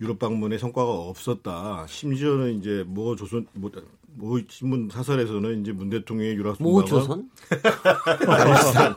유럽 0.00 0.18
방문에 0.18 0.58
성과가 0.58 0.90
없었다. 0.90 1.86
심지어는 1.88 2.58
이제 2.58 2.84
뭐 2.88 3.14
조선 3.14 3.46
뭐, 3.52 3.70
뭐 4.18 4.40
신문 4.48 4.88
사설에서는 4.90 5.60
이제 5.60 5.72
문 5.72 5.90
대통령의 5.90 6.34
유럽 6.34 6.56
모 6.60 6.84
순방은 6.84 6.86
조선? 6.86 7.30
사실상 8.26 8.96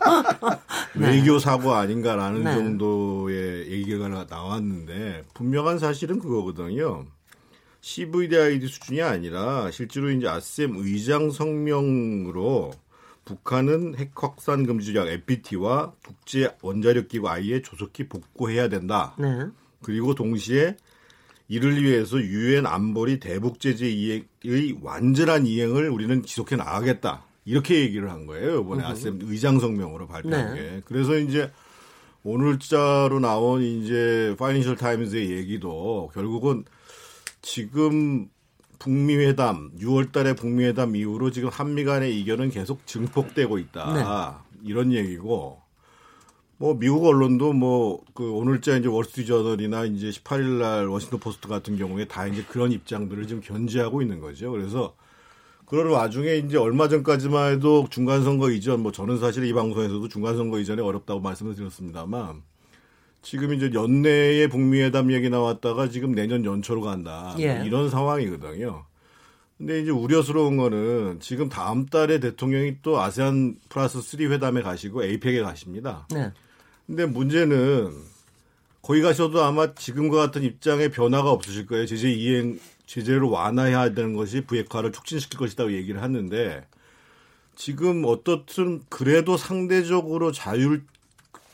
외교 0.96 1.38
사고 1.38 1.74
아닌가라는 1.74 2.44
네. 2.44 2.54
정도의 2.56 3.72
얘기가 3.72 4.08
나왔는데 4.08 5.26
분명한 5.36 5.78
사실은 5.80 6.20
그거거든요. 6.20 7.06
CVDID 7.82 8.68
수준이 8.68 9.02
아니라 9.02 9.70
실제로 9.72 10.10
이제 10.12 10.28
아셈 10.28 10.76
의장 10.78 11.32
성명으로 11.32 12.72
북한은 13.26 13.96
핵 13.98 14.12
확산 14.16 14.66
금지 14.66 14.94
조약 14.94 15.08
FPT와 15.08 15.94
국제 16.06 16.56
원자력 16.62 17.08
기구 17.08 17.30
IE에 17.30 17.62
조속히 17.62 18.08
복구해야 18.08 18.70
된다. 18.70 19.16
네. 19.20 19.46
그리고 19.84 20.16
동시에 20.16 20.78
이를 21.52 21.84
위해서 21.84 22.18
유엔 22.18 22.66
안보리 22.66 23.20
대북 23.20 23.60
제재 23.60 23.86
이행의 23.86 24.78
완전한 24.82 25.46
이행을 25.46 25.90
우리는 25.90 26.24
지속해 26.24 26.56
나가겠다. 26.56 27.26
이렇게 27.44 27.82
얘기를 27.82 28.10
한 28.10 28.26
거예요. 28.26 28.62
이번에 28.62 28.86
아셈 28.86 29.20
의장 29.24 29.60
성명으로 29.60 30.08
발표한 30.08 30.56
네. 30.56 30.62
게. 30.62 30.82
그래서 30.86 31.18
이제 31.18 31.52
오늘자로 32.24 33.20
나온 33.20 33.62
이제 33.64 34.34
파이낸셜 34.40 34.78
타임즈의 34.78 35.32
얘기도 35.32 36.10
결국은 36.14 36.64
지금 37.42 38.30
북미 38.80 39.18
회담 39.18 39.72
6월 39.78 40.14
달에 40.14 40.36
북미 40.36 40.64
회담 40.64 40.96
이후로 40.96 41.32
지금 41.32 41.50
한미 41.50 41.84
간의 41.84 42.18
이견은 42.22 42.52
계속 42.52 42.88
증폭되고 42.88 43.58
있다. 43.58 43.94
네. 43.94 44.70
이런 44.70 44.94
얘기고 44.94 45.62
뭐 46.62 46.78
미국 46.78 47.06
언론도 47.08 47.54
뭐 47.54 48.02
그 48.14 48.32
오늘자 48.32 48.78
이제 48.78 48.88
월스트리트 48.88 49.28
저널이나 49.30 49.86
이제 49.86 50.10
18일 50.12 50.60
날 50.60 50.88
워싱턴 50.88 51.20
포스트 51.20 51.48
같은 51.48 51.76
경우에 51.76 52.06
다 52.06 52.28
이제 52.28 52.44
그런 52.48 52.72
입장들을 52.72 53.26
지금 53.26 53.42
견지하고 53.42 54.04
있는 54.04 54.20
거죠. 54.20 54.52
그래서 54.52 54.96
그런 55.66 55.88
와중에 55.92 56.36
이제 56.36 56.58
얼마 56.58 56.88
전까지만 56.88 57.54
해도 57.54 57.88
중간 57.90 58.24
선거 58.24 58.52
이전 58.52 58.82
뭐 58.82 58.92
저는 58.92 59.18
사실 59.18 59.44
이 59.46 59.54
방송에서도 59.54 60.08
중간 60.08 60.38
선거 60.38 60.60
이전에 60.60 60.84
어렵다고 60.84 61.20
말씀을 61.20 61.56
드렸습니다만 61.56 62.44
지금 63.24 63.56
이제 63.56 63.72
연내에 63.74 64.48
북미 64.48 64.82
회담 64.82 65.12
얘기 65.12 65.32
나왔다가 65.32 65.90
지금 65.90 66.14
내년 66.14 66.46
연초로 66.46 66.82
간다. 66.82 67.36
예. 67.40 67.64
이런 67.66 67.90
상황이거든요. 67.90 68.86
근데 69.58 69.82
이제 69.82 69.90
우려스러운 69.90 70.58
거는 70.58 71.20
지금 71.22 71.50
다음 71.50 71.88
달에 71.88 72.20
대통령이 72.20 72.78
또 72.84 73.00
아세안 73.00 73.58
플러스 73.70 74.00
3 74.00 74.32
회담에 74.32 74.62
가시고 74.62 75.04
에이펙에 75.04 75.42
가십니다. 75.42 76.06
네. 76.12 76.32
근데 76.92 77.06
문제는 77.06 77.94
거기 78.82 79.02
가셔도 79.02 79.42
아마 79.46 79.74
지금과 79.74 80.18
같은 80.18 80.44
입장에 80.44 80.90
변화가 80.90 81.32
없으실 81.32 81.66
거예요. 81.66 81.86
제재 81.86 82.12
이행, 82.12 82.60
제재를 82.86 83.22
완화해야 83.22 83.94
되는 83.94 84.14
것이 84.14 84.42
부핵화를 84.42 84.92
촉진시킬 84.92 85.40
것이라고 85.40 85.72
얘기를 85.72 86.02
하는데 86.02 86.68
지금 87.56 88.04
어떻든 88.06 88.82
그래도 88.90 89.38
상대적으로 89.38 90.34
자율, 90.34 90.84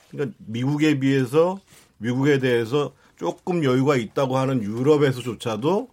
그러니까 0.09 0.35
미국에 0.39 0.99
비해서 0.99 1.61
미국에 1.99 2.39
대해서 2.39 2.95
조금 3.15 3.63
여유가 3.63 3.95
있다고 3.95 4.39
하는 4.39 4.63
유럽에서조차도 4.63 5.87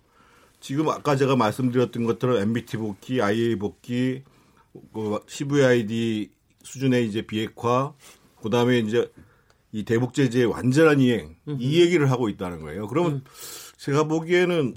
지금 0.60 0.88
아까 0.88 1.16
제가 1.16 1.36
말씀드렸던 1.36 2.04
것처럼 2.04 2.38
MBT 2.38 2.78
복귀, 2.78 3.20
IA 3.20 3.56
복귀, 3.56 4.22
그 4.94 5.18
CVID 5.26 6.30
수준의 6.62 7.06
이제 7.06 7.20
비핵화, 7.20 7.92
그 8.40 8.48
다음에 8.48 8.78
이제 8.78 9.10
이 9.74 9.82
대북 9.82 10.14
제재의 10.14 10.44
완전한 10.46 11.00
이행 11.00 11.34
이 11.58 11.80
얘기를 11.80 12.08
하고 12.08 12.28
있다는 12.28 12.60
거예요. 12.60 12.86
그러면 12.86 13.14
음. 13.14 13.24
제가 13.76 14.04
보기에는 14.04 14.72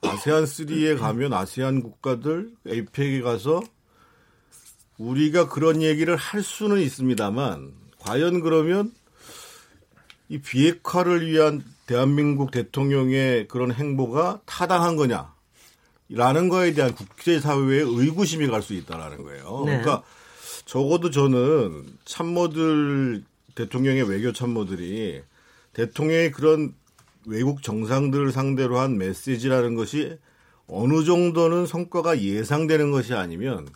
아세안 0.00 0.44
3에 0.44 0.98
가면 0.98 1.34
아세안 1.34 1.82
국가들 1.82 2.52
에이펙에 2.66 3.20
가서 3.20 3.62
우리가 4.96 5.50
그런 5.50 5.82
얘기를 5.82 6.16
할 6.16 6.42
수는 6.42 6.80
있습니다만 6.80 7.74
과연 7.98 8.40
그러면 8.40 8.94
이 10.30 10.38
비핵화를 10.38 11.26
위한 11.26 11.62
대한민국 11.84 12.50
대통령의 12.50 13.46
그런 13.48 13.72
행보가 13.72 14.40
타당한 14.46 14.96
거냐? 14.96 15.34
라는 16.08 16.48
거에 16.48 16.72
대한 16.72 16.94
국제사회의 16.94 17.82
의구심이 17.82 18.46
갈 18.46 18.62
수 18.62 18.72
있다라는 18.72 19.22
거예요. 19.22 19.64
네. 19.66 19.82
그러니까 19.82 20.02
적어도 20.64 21.10
저는 21.10 21.86
참모들 22.06 23.22
대통령의 23.54 24.08
외교 24.08 24.32
참모들이 24.32 25.22
대통령의 25.72 26.32
그런 26.32 26.74
외국 27.26 27.62
정상들을 27.62 28.32
상대로 28.32 28.78
한 28.78 28.98
메시지라는 28.98 29.74
것이 29.74 30.18
어느 30.66 31.04
정도는 31.04 31.66
성과가 31.66 32.20
예상되는 32.20 32.90
것이 32.90 33.14
아니면 33.14 33.68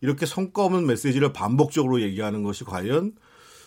이렇게 0.00 0.26
성과 0.26 0.64
없는 0.64 0.86
메시지를 0.86 1.32
반복적으로 1.32 2.00
얘기하는 2.02 2.42
것이 2.42 2.64
과연 2.64 3.12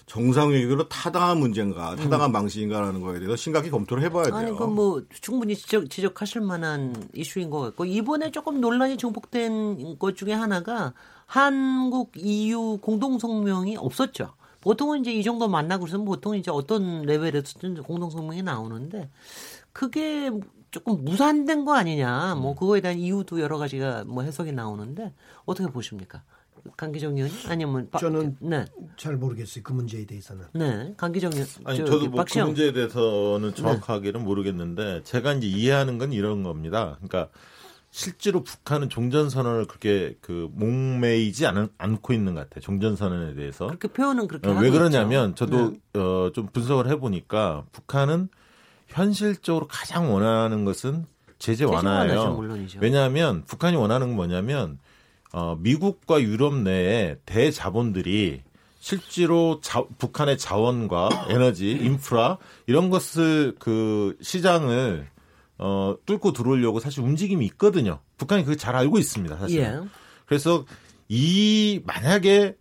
정상회의로 0.05 0.87
타당한 0.87 1.39
문제인가, 1.39 1.95
타당한 1.95 2.29
음. 2.29 2.33
방식인가라는 2.33 3.01
거에 3.01 3.17
대해서 3.17 3.35
심각히 3.35 3.71
검토를 3.71 4.03
해봐야 4.03 4.25
돼요. 4.25 4.35
아니, 4.35 4.51
그뭐 4.51 5.01
충분히 5.21 5.55
지적, 5.55 5.89
지적하실 5.89 6.41
만한 6.41 7.09
이슈인 7.13 7.49
것 7.49 7.59
같고 7.61 7.85
이번에 7.85 8.29
조금 8.29 8.61
논란이 8.61 8.97
증폭된 8.97 9.97
것 9.97 10.15
중에 10.15 10.33
하나가 10.33 10.93
한국 11.25 12.11
EU 12.15 12.77
공동 12.81 13.17
성명이 13.17 13.77
없었죠. 13.77 14.33
보통은 14.65 15.01
이제 15.01 15.13
이 15.13 15.21
정도 15.21 15.47
만나고 15.47 15.85
있으면 15.85 16.05
보통 16.05 16.35
이제 16.35 16.49
어떤 16.49 17.03
레벨에서든 17.03 17.83
공동 17.83 18.09
성명이 18.09 18.41
나오는데 18.41 19.11
그게 19.71 20.31
조금 20.71 21.05
무산된 21.05 21.65
거 21.65 21.75
아니냐. 21.75 22.33
뭐 22.33 22.55
그거에 22.55 22.81
대한 22.81 22.97
이유도 22.97 23.39
여러 23.41 23.59
가지가 23.59 24.05
뭐 24.05 24.23
해석이 24.23 24.53
나오는데 24.53 25.13
어떻게 25.45 25.71
보십니까? 25.71 26.23
강기정 26.77 27.15
의원이 27.15 27.31
아니면 27.47 27.89
박, 27.91 27.99
저는 27.99 28.37
네. 28.39 28.65
잘 28.97 29.17
모르겠어요 29.17 29.63
그 29.63 29.71
문제에 29.71 30.03
대해서는. 30.03 30.45
네, 30.53 30.95
강기정 30.97 31.31
의원. 31.33 31.47
아니 31.63 31.77
저, 31.77 31.85
도 31.85 32.09
뭐그 32.09 32.39
문제에 32.39 32.73
대해서는 32.73 33.49
네. 33.49 33.55
정확하게는 33.55 34.21
네. 34.21 34.25
모르겠는데 34.25 35.03
제가 35.03 35.33
이제 35.33 35.45
이해하는 35.45 35.99
건 35.99 36.11
이런 36.11 36.41
겁니다. 36.41 36.97
그러니까 37.03 37.29
실제로 37.95 38.43
북한은 38.43 38.89
종전 38.89 39.29
선언을 39.29 39.67
그렇게 39.67 40.17
그 40.19 40.49
목매이지 40.51 41.47
않, 41.47 41.69
않고 41.77 42.11
있는 42.11 42.33
것 42.33 42.41
같아요. 42.41 42.59
종전 42.59 42.97
선언에 42.97 43.35
대해서. 43.35 43.67
그렇게 43.67 43.87
표현은 43.87 44.27
그렇게. 44.27 44.49
어, 44.49 44.59
왜 44.59 44.69
그러냐면 44.69 45.29
있죠. 45.29 45.45
저도 45.45 45.71
네. 45.93 45.99
어, 46.01 46.29
좀 46.35 46.47
분석을 46.47 46.89
해보니까 46.89 47.63
북한은 47.71 48.27
현실적으로 48.89 49.67
가장 49.67 50.13
원하는 50.13 50.65
것은 50.65 51.05
제재 51.39 51.63
완화예요. 51.63 52.37
왜냐하면 52.81 53.45
북한이 53.45 53.77
원하는 53.77 54.07
건 54.07 54.17
뭐냐면 54.17 54.77
어, 55.31 55.55
미국과 55.57 56.21
유럽 56.21 56.53
내에 56.53 57.15
대자본들이 57.25 58.41
실제로 58.77 59.61
자, 59.61 59.85
북한의 59.99 60.37
자원과 60.37 61.27
에너지, 61.29 61.71
인프라 61.71 62.39
이런 62.67 62.89
것을 62.89 63.55
그 63.57 64.17
시장을 64.21 65.14
어, 65.57 65.95
뚫고 66.05 66.33
들어오려고 66.33 66.79
사실 66.79 67.01
움직임이 67.01 67.45
있거든요. 67.47 67.99
북한이 68.17 68.43
그걸 68.43 68.57
잘 68.57 68.75
알고 68.75 68.97
있습니다, 68.97 69.37
사실. 69.37 69.59
예. 69.59 69.79
그래서 70.25 70.65
이 71.07 71.81
만약에 71.85 72.55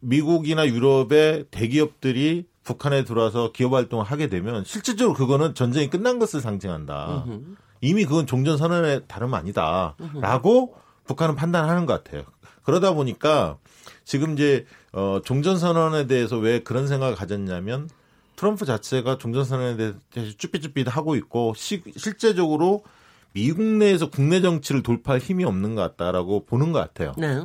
미국이나 0.00 0.66
유럽의 0.66 1.46
대기업들이 1.50 2.46
북한에 2.62 3.04
들어와서 3.04 3.52
기업 3.52 3.72
활동을 3.72 4.04
하게 4.04 4.28
되면 4.28 4.64
실질적으로 4.64 5.16
그거는 5.16 5.54
전쟁이 5.54 5.88
끝난 5.88 6.18
것을 6.18 6.40
상징한다. 6.40 7.24
으흠. 7.26 7.56
이미 7.80 8.04
그건 8.04 8.26
종전 8.26 8.56
선언의 8.56 9.02
다름 9.06 9.34
아니다라고 9.34 10.74
북한은 11.04 11.36
판단하는 11.36 11.86
것 11.86 12.02
같아요. 12.02 12.24
그러다 12.64 12.92
보니까 12.92 13.58
지금 14.04 14.32
이제 14.32 14.66
어 14.92 15.20
종전 15.24 15.58
선언에 15.58 16.06
대해서 16.06 16.36
왜 16.36 16.60
그런 16.60 16.88
생각을 16.88 17.14
가졌냐면 17.14 17.88
트럼프 18.36 18.64
자체가 18.64 19.18
종전 19.18 19.44
선언에 19.44 19.76
대해서 19.76 19.98
쭈삣쭈삣 20.36 20.88
하고 20.88 21.16
있고 21.16 21.54
시, 21.56 21.82
실제적으로 21.96 22.84
미국 23.32 23.62
내에서 23.62 24.08
국내 24.08 24.40
정치를 24.40 24.82
돌파할 24.82 25.20
힘이 25.20 25.44
없는 25.44 25.74
것 25.74 25.82
같다라고 25.82 26.44
보는 26.46 26.72
것 26.72 26.78
같아요. 26.78 27.12
네. 27.18 27.42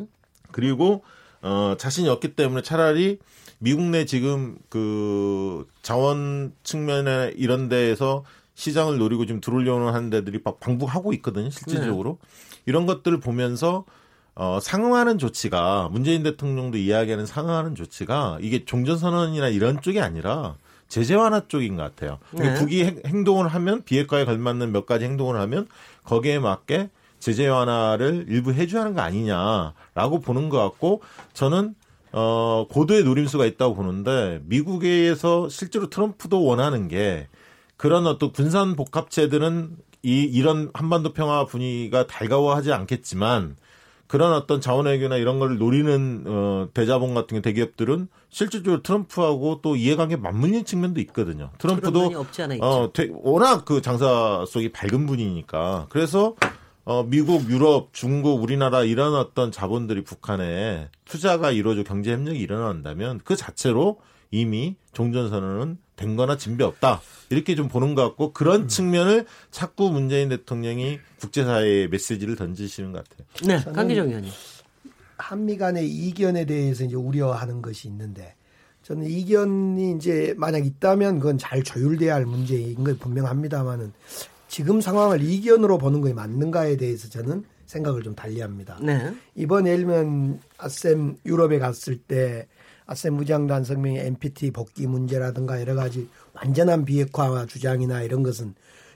그리고 0.52 1.04
어 1.42 1.76
자신이 1.78 2.08
없기 2.08 2.36
때문에 2.36 2.62
차라리 2.62 3.20
미국 3.60 3.84
내 3.84 4.06
지금 4.06 4.58
그 4.70 5.68
자원 5.82 6.54
측면에 6.64 7.34
이런 7.36 7.70
데에서 7.70 8.24
시장을 8.56 8.98
노리고 8.98 9.26
지금 9.26 9.42
들어오려는 9.42 9.94
하는 9.94 10.10
데들이 10.10 10.40
막 10.44 10.60
방북하고 10.60 11.14
있거든요, 11.14 11.50
실질적으로. 11.50 12.20
네. 12.22 12.62
이런 12.66 12.86
것들을 12.86 13.20
보면서 13.20 13.86
어, 14.34 14.60
상응하는 14.62 15.18
조치가 15.18 15.90
문재인 15.92 16.24
대통령도 16.24 16.78
이야기하는 16.78 17.26
상응하는 17.26 17.76
조치가 17.76 18.38
이게 18.42 18.66
종전선언이나 18.66 19.50
이런 19.50 19.82
쪽이 19.82 20.00
아니라 20.00 20.56
제재 20.92 21.16
완화 21.16 21.48
쪽인 21.48 21.78
것 21.78 21.84
같아요. 21.84 22.20
네. 22.32 22.54
북이 22.56 22.84
행동을 23.06 23.48
하면 23.48 23.82
비핵화에 23.84 24.26
걸맞는 24.26 24.74
몇 24.74 24.86
가지 24.86 25.06
행동을 25.06 25.40
하면 25.40 25.68
거기에 26.04 26.38
맞게 26.40 26.90
제재 27.20 27.48
완화를 27.48 28.26
일부 28.28 28.52
해줘야 28.52 28.82
하는 28.82 28.94
거 28.94 29.02
아니냐라고 29.02 30.20
보는 30.22 30.50
것 30.50 30.58
같고 30.58 31.02
저는 31.34 31.76
어, 32.12 32.68
고도의 32.70 33.06
노림수가 33.06 33.46
있다고 33.46 33.74
보는데 33.74 34.42
미국에서 34.44 35.48
실제로 35.48 35.90
트럼프도 35.90 36.44
원하는 36.44 36.90
게 36.90 37.30
그런 37.78 38.06
어떤 38.06 38.34
군산 38.34 38.76
복합체들은 38.76 39.78
이 40.04 40.24
이런 40.24 40.72
한반도 40.74 41.14
평화 41.14 41.46
분위기가 41.46 42.06
달가워하지 42.06 42.74
않겠지만 42.74 43.56
그런 44.12 44.34
어떤 44.34 44.60
자원외교나 44.60 45.16
이런 45.16 45.40
걸 45.40 45.58
노리는 45.58 46.26
어 46.28 46.68
대자본 46.74 47.14
같은 47.14 47.38
게 47.38 47.42
대기업들은 47.42 48.10
실질적으로 48.30 48.84
트럼프하고 48.84 49.62
또 49.62 49.78
이해관계 49.78 50.18
맞물리는 50.18 50.66
측면도 50.66 51.00
있거든요. 51.00 51.50
트럼프도 51.60 52.12
어 52.60 52.92
되, 52.92 53.08
워낙 53.14 53.64
그 53.64 53.82
장사 53.82 54.44
속이 54.46 54.74
밝은 54.74 55.06
분이니까 55.06 55.86
그래서 55.88 56.36
어 56.84 57.04
미국, 57.04 57.50
유럽, 57.50 57.94
중국, 57.94 58.44
우리나라 58.44 58.84
이런 58.84 59.16
어떤 59.16 59.50
자본들이 59.50 60.04
북한에 60.04 60.90
투자가 61.06 61.52
이루어져 61.52 61.84
경제 61.84 62.12
협력이 62.12 62.38
일어난다면 62.38 63.22
그 63.24 63.38
자체로 63.38 64.02
이미 64.32 64.76
종전선언은 64.94 65.78
된 65.96 66.16
거나 66.16 66.38
진배 66.38 66.64
없다. 66.64 67.02
이렇게 67.30 67.56
좀 67.56 67.68
보는 67.68 67.96
것 67.96 68.04
같고 68.04 68.34
그런 68.34 68.62
음. 68.62 68.68
측면을 68.68 69.26
자꾸 69.52 69.92
문재인 69.92 70.30
대통령이 70.30 71.00
국제사회에 71.20 71.88
메시지를 71.88 72.36
던지시는 72.36 72.92
것 72.92 73.04
같아요. 73.04 73.28
네, 73.46 73.72
강기정 73.72 74.08
의원님. 74.08 74.32
한미 75.18 75.58
간의 75.58 75.88
이견에 75.88 76.46
대해서 76.46 76.84
이제 76.84 76.96
우려하는 76.96 77.62
것이 77.62 77.88
있는데 77.88 78.34
저는 78.84 79.06
이견이 79.06 79.96
이제 79.96 80.34
만약 80.38 80.66
있다면 80.66 81.20
그건 81.20 81.38
잘 81.38 81.62
조율돼야 81.64 82.16
할 82.16 82.26
문제인 82.26 82.84
건 82.84 82.98
분명합니다만은 82.98 83.94
지금 84.48 84.82
상황을 84.82 85.22
이견으로 85.22 85.78
보는 85.78 86.02
것이 86.02 86.14
맞는가에 86.14 86.78
대해서 86.78 87.08
저는 87.08 87.46
생각을 87.68 88.04
좀 88.04 88.16
달리합니다. 88.16 88.80
네. 88.82 89.14
이번 89.36 89.68
예를 89.68 89.86
들면 89.86 90.42
아셈 90.58 91.16
유럽에 91.26 91.60
갔을 91.60 91.98
때 91.98 92.48
아셈 92.92 93.14
무장단 93.14 93.64
성명의 93.64 94.06
NPT 94.06 94.52
복귀 94.52 94.86
문제라든가 94.86 95.62
여러 95.62 95.76
가지 95.76 96.10
완전한 96.34 96.84
비핵화 96.84 97.46
주장이나 97.46 98.02
이런 98.02 98.22
것은 98.22 98.54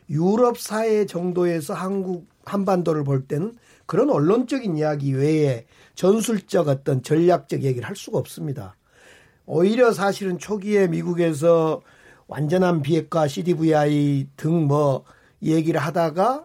유럽 0.10 0.60
사회 0.60 1.05
정도에서 1.05 1.73
한국 1.73 2.27
한반도를 2.43 3.05
볼 3.05 3.25
때는 3.25 3.55
그런 3.86 4.10
언론적인 4.10 4.75
이야기 4.75 5.13
외에 5.13 5.65
전술적 5.95 6.67
어떤 6.67 7.03
전략적 7.03 7.63
얘기를 7.63 7.88
할 7.88 7.95
수가 7.95 8.17
없습니다. 8.17 8.75
오히려 9.45 9.93
사실은 9.93 10.39
초기에 10.39 10.88
미국에서 10.88 11.81
완전한 12.27 12.81
비핵화 12.81 13.29
CDVI 13.29 14.27
등 14.36 14.67
뭐 14.67 15.05
얘기를 15.41 15.79
하다가 15.79 16.43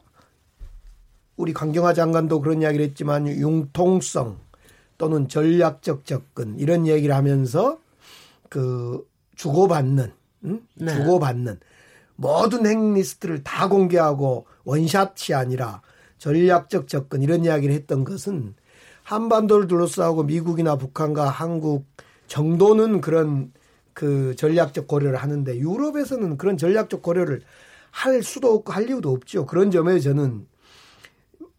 우리 1.36 1.52
강경화 1.52 1.94
장관도 1.94 2.42
그런 2.42 2.62
이야기를 2.62 2.86
했지만 2.86 3.26
융통성 3.26 4.38
또는 5.00 5.28
전략적 5.28 6.04
접근 6.04 6.58
이런 6.58 6.86
얘기를 6.86 7.14
하면서 7.14 7.78
그 8.50 9.08
주고받는 9.34 10.12
응? 10.44 10.60
네. 10.74 10.92
주고받는 10.94 11.58
모든 12.16 12.66
핵리스트를 12.66 13.42
다 13.42 13.66
공개하고 13.70 14.44
원샷이 14.64 15.34
아니라 15.34 15.80
전략적 16.18 16.86
접근 16.86 17.22
이런 17.22 17.46
이야기를 17.46 17.74
했던 17.74 18.04
것은 18.04 18.54
한반도를 19.02 19.68
둘러싸고 19.68 20.24
미국이나 20.24 20.76
북한과 20.76 21.30
한국 21.30 21.86
정도는 22.26 23.00
그런 23.00 23.54
그 23.94 24.36
전략적 24.36 24.86
고려를 24.86 25.16
하는데 25.16 25.56
유럽에서는 25.56 26.36
그런 26.36 26.58
전략적 26.58 27.00
고려를 27.00 27.40
할 27.90 28.22
수도 28.22 28.52
없고 28.52 28.70
할 28.70 28.90
이유도 28.90 29.10
없죠. 29.12 29.46
그런 29.46 29.70
점에 29.70 29.98
저는 29.98 30.46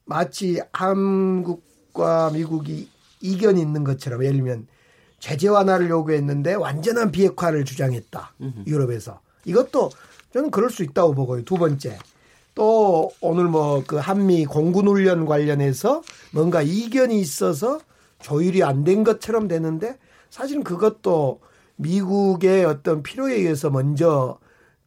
마치 0.05 0.61
한국과 0.73 2.29
미국이 2.35 2.90
이견이 3.21 3.61
있는 3.61 3.83
것처럼 3.83 4.23
예를 4.23 4.37
들면 4.37 4.67
제재 5.19 5.47
완화를 5.49 5.89
요구했는데 5.89 6.55
완전한 6.55 7.11
비핵화를 7.11 7.63
주장했다. 7.65 8.33
유럽에서. 8.67 9.19
이것도 9.45 9.91
저는 10.33 10.51
그럴 10.51 10.69
수 10.69 10.83
있다고 10.83 11.13
보고요. 11.13 11.43
두 11.43 11.55
번째. 11.55 11.97
또 12.55 13.11
오늘 13.21 13.45
뭐 13.45 13.83
그 13.87 13.95
한미 13.97 14.45
공군 14.45 14.87
훈련 14.87 15.25
관련해서 15.25 16.01
뭔가 16.33 16.61
이견이 16.61 17.19
있어서 17.19 17.79
조율이 18.19 18.63
안 18.63 18.83
된 18.83 19.03
것처럼 19.03 19.47
되는데 19.47 19.97
사실은 20.29 20.63
그것도 20.63 21.39
미국의 21.77 22.65
어떤 22.65 23.03
필요에 23.03 23.35
의해서 23.35 23.69
먼저 23.69 24.37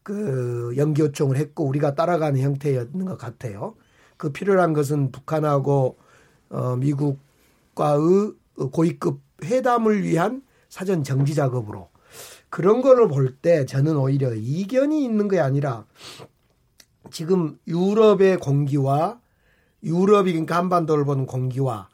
그 0.02 0.74
연기 0.76 1.00
요청을 1.02 1.36
했고 1.36 1.64
우리가 1.64 1.94
따라가는 1.94 2.40
형태였는 2.40 3.04
것 3.06 3.16
같아요. 3.18 3.74
그 4.16 4.30
필요한 4.32 4.72
것은 4.72 5.10
북한하고 5.10 5.96
어 6.50 6.76
미국 6.76 7.18
과의 7.74 8.32
고위급 8.72 9.20
회담을 9.42 10.02
위한 10.02 10.42
사전 10.68 11.02
정지 11.04 11.34
작업으로. 11.34 11.90
그런 12.50 12.82
거를 12.82 13.08
볼 13.08 13.36
때 13.42 13.64
저는 13.66 13.96
오히려 13.96 14.32
이견이 14.34 15.04
있는 15.04 15.28
게 15.28 15.40
아니라 15.40 15.84
지금 17.10 17.58
유럽의 17.66 18.38
공기와 18.38 19.20
유럽이 19.82 20.32
그러니까 20.32 20.56
한반도를 20.56 21.04
보는 21.04 21.26
공기와 21.26 21.88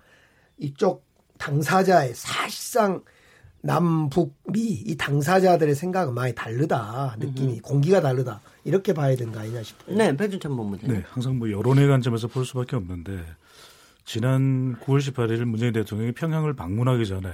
이쪽 0.59 1.05
당사자의 1.38 2.12
사실상 2.14 3.03
남북 3.62 4.37
미 4.53 4.83
이 4.87 4.97
당사자들의 4.97 5.75
생각은 5.75 6.14
많이 6.14 6.35
다르다. 6.35 7.16
느낌이. 7.19 7.61
공기가 7.61 8.01
다르다. 8.01 8.40
이렇게 8.64 8.93
봐야 8.95 9.14
거 9.33 9.40
아니냐 9.40 9.62
싶어요. 9.62 9.97
네, 9.97 10.16
배준찬 10.16 10.57
본부장. 10.57 10.90
네, 10.90 11.03
항상 11.11 11.38
뭐 11.38 11.51
여론의 11.51 11.88
관점에서 11.88 12.29
볼 12.29 12.45
수밖에 12.47 12.77
없는데 12.77 13.23
지난 14.12 14.75
9월 14.81 14.99
18일 14.99 15.44
문재인 15.44 15.73
대통령이 15.73 16.11
평양을 16.11 16.55
방문하기 16.55 17.07
전에 17.07 17.31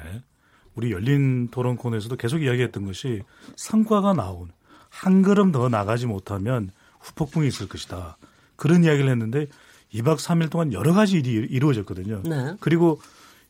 우리 0.74 0.92
열린 0.92 1.48
토론 1.48 1.78
코너에서도 1.78 2.14
계속 2.16 2.42
이야기했던 2.42 2.84
것이 2.84 3.22
성과가 3.56 4.12
나온 4.12 4.50
한 4.90 5.22
걸음 5.22 5.52
더 5.52 5.70
나가지 5.70 6.04
못하면 6.04 6.70
후폭풍이 7.00 7.48
있을 7.48 7.66
것이다. 7.66 8.18
그런 8.56 8.84
이야기를 8.84 9.08
했는데 9.08 9.46
2박 9.94 10.18
3일 10.18 10.50
동안 10.50 10.74
여러 10.74 10.92
가지 10.92 11.16
일이 11.16 11.30
이루어졌거든요. 11.50 12.24
네. 12.26 12.56
그리고 12.60 13.00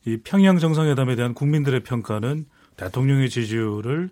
이 0.05 0.19
평양 0.23 0.61
정상회담에 0.61 1.17
대한 1.17 1.35
국민들의 1.35 1.83
평가는 1.83 2.47
대통령의 2.77 3.29
지지율을 3.29 4.09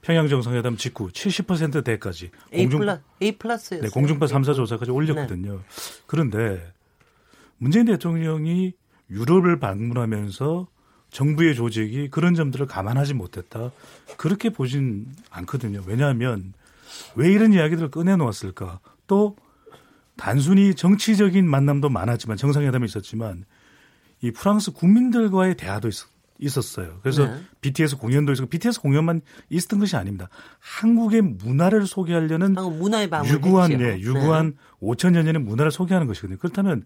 평양 0.00 0.28
정상회담 0.28 0.76
직후 0.76 1.08
70%대까지 1.08 2.30
A 2.52 2.68
플러 2.68 3.00
A 3.20 3.32
플러스. 3.36 3.80
네, 3.80 3.88
공중파 3.88 4.26
3사 4.26 4.54
조사까지 4.54 4.92
올렸거든요. 4.92 5.60
그런데 6.06 6.72
문재인 7.58 7.86
대통령이 7.86 8.72
유럽을 9.10 9.58
방문하면서 9.58 10.68
정부의 11.10 11.54
조직이 11.54 12.08
그런 12.10 12.34
점들을 12.34 12.66
감안하지 12.66 13.14
못했다. 13.14 13.70
그렇게 14.16 14.50
보진 14.50 15.06
않거든요. 15.30 15.82
왜냐하면 15.86 16.52
왜 17.14 17.30
이런 17.32 17.52
이야기들을 17.52 17.90
꺼내놓았을까? 17.90 18.80
또 19.06 19.36
단순히 20.16 20.74
정치적인 20.74 21.48
만남도 21.48 21.88
많았지만 21.88 22.36
정상회담이 22.36 22.84
있었지만 22.86 23.44
이 24.22 24.30
프랑스 24.30 24.72
국민들과의 24.72 25.56
대화도 25.56 25.88
있, 25.88 25.94
었 26.56 26.78
어요 26.78 26.98
그래서 27.02 27.26
네. 27.26 27.40
BTS 27.60 27.96
공연도 27.96 28.32
있었고 28.32 28.48
BTS 28.48 28.80
공연만 28.80 29.20
있었던 29.50 29.78
것이 29.78 29.96
아닙니다. 29.96 30.28
한국의 30.58 31.22
문화를 31.22 31.86
소개하려는 31.86 32.54
방을 33.08 33.28
유구한. 33.30 33.72
예, 33.80 33.98
유구한 34.00 34.56
5천 34.80 35.12
년 35.12 35.24
전의 35.26 35.42
문화를 35.42 35.70
소개하는 35.70 36.06
것이거든요. 36.06 36.38
그렇다면 36.38 36.84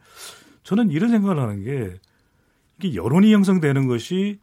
저는 0.62 0.90
이런 0.90 1.10
생각을 1.10 1.38
하는 1.38 1.64
게 1.64 1.98
이게 2.78 2.94
여론이 2.94 3.32
형성되는 3.32 3.86
것이 3.86 4.38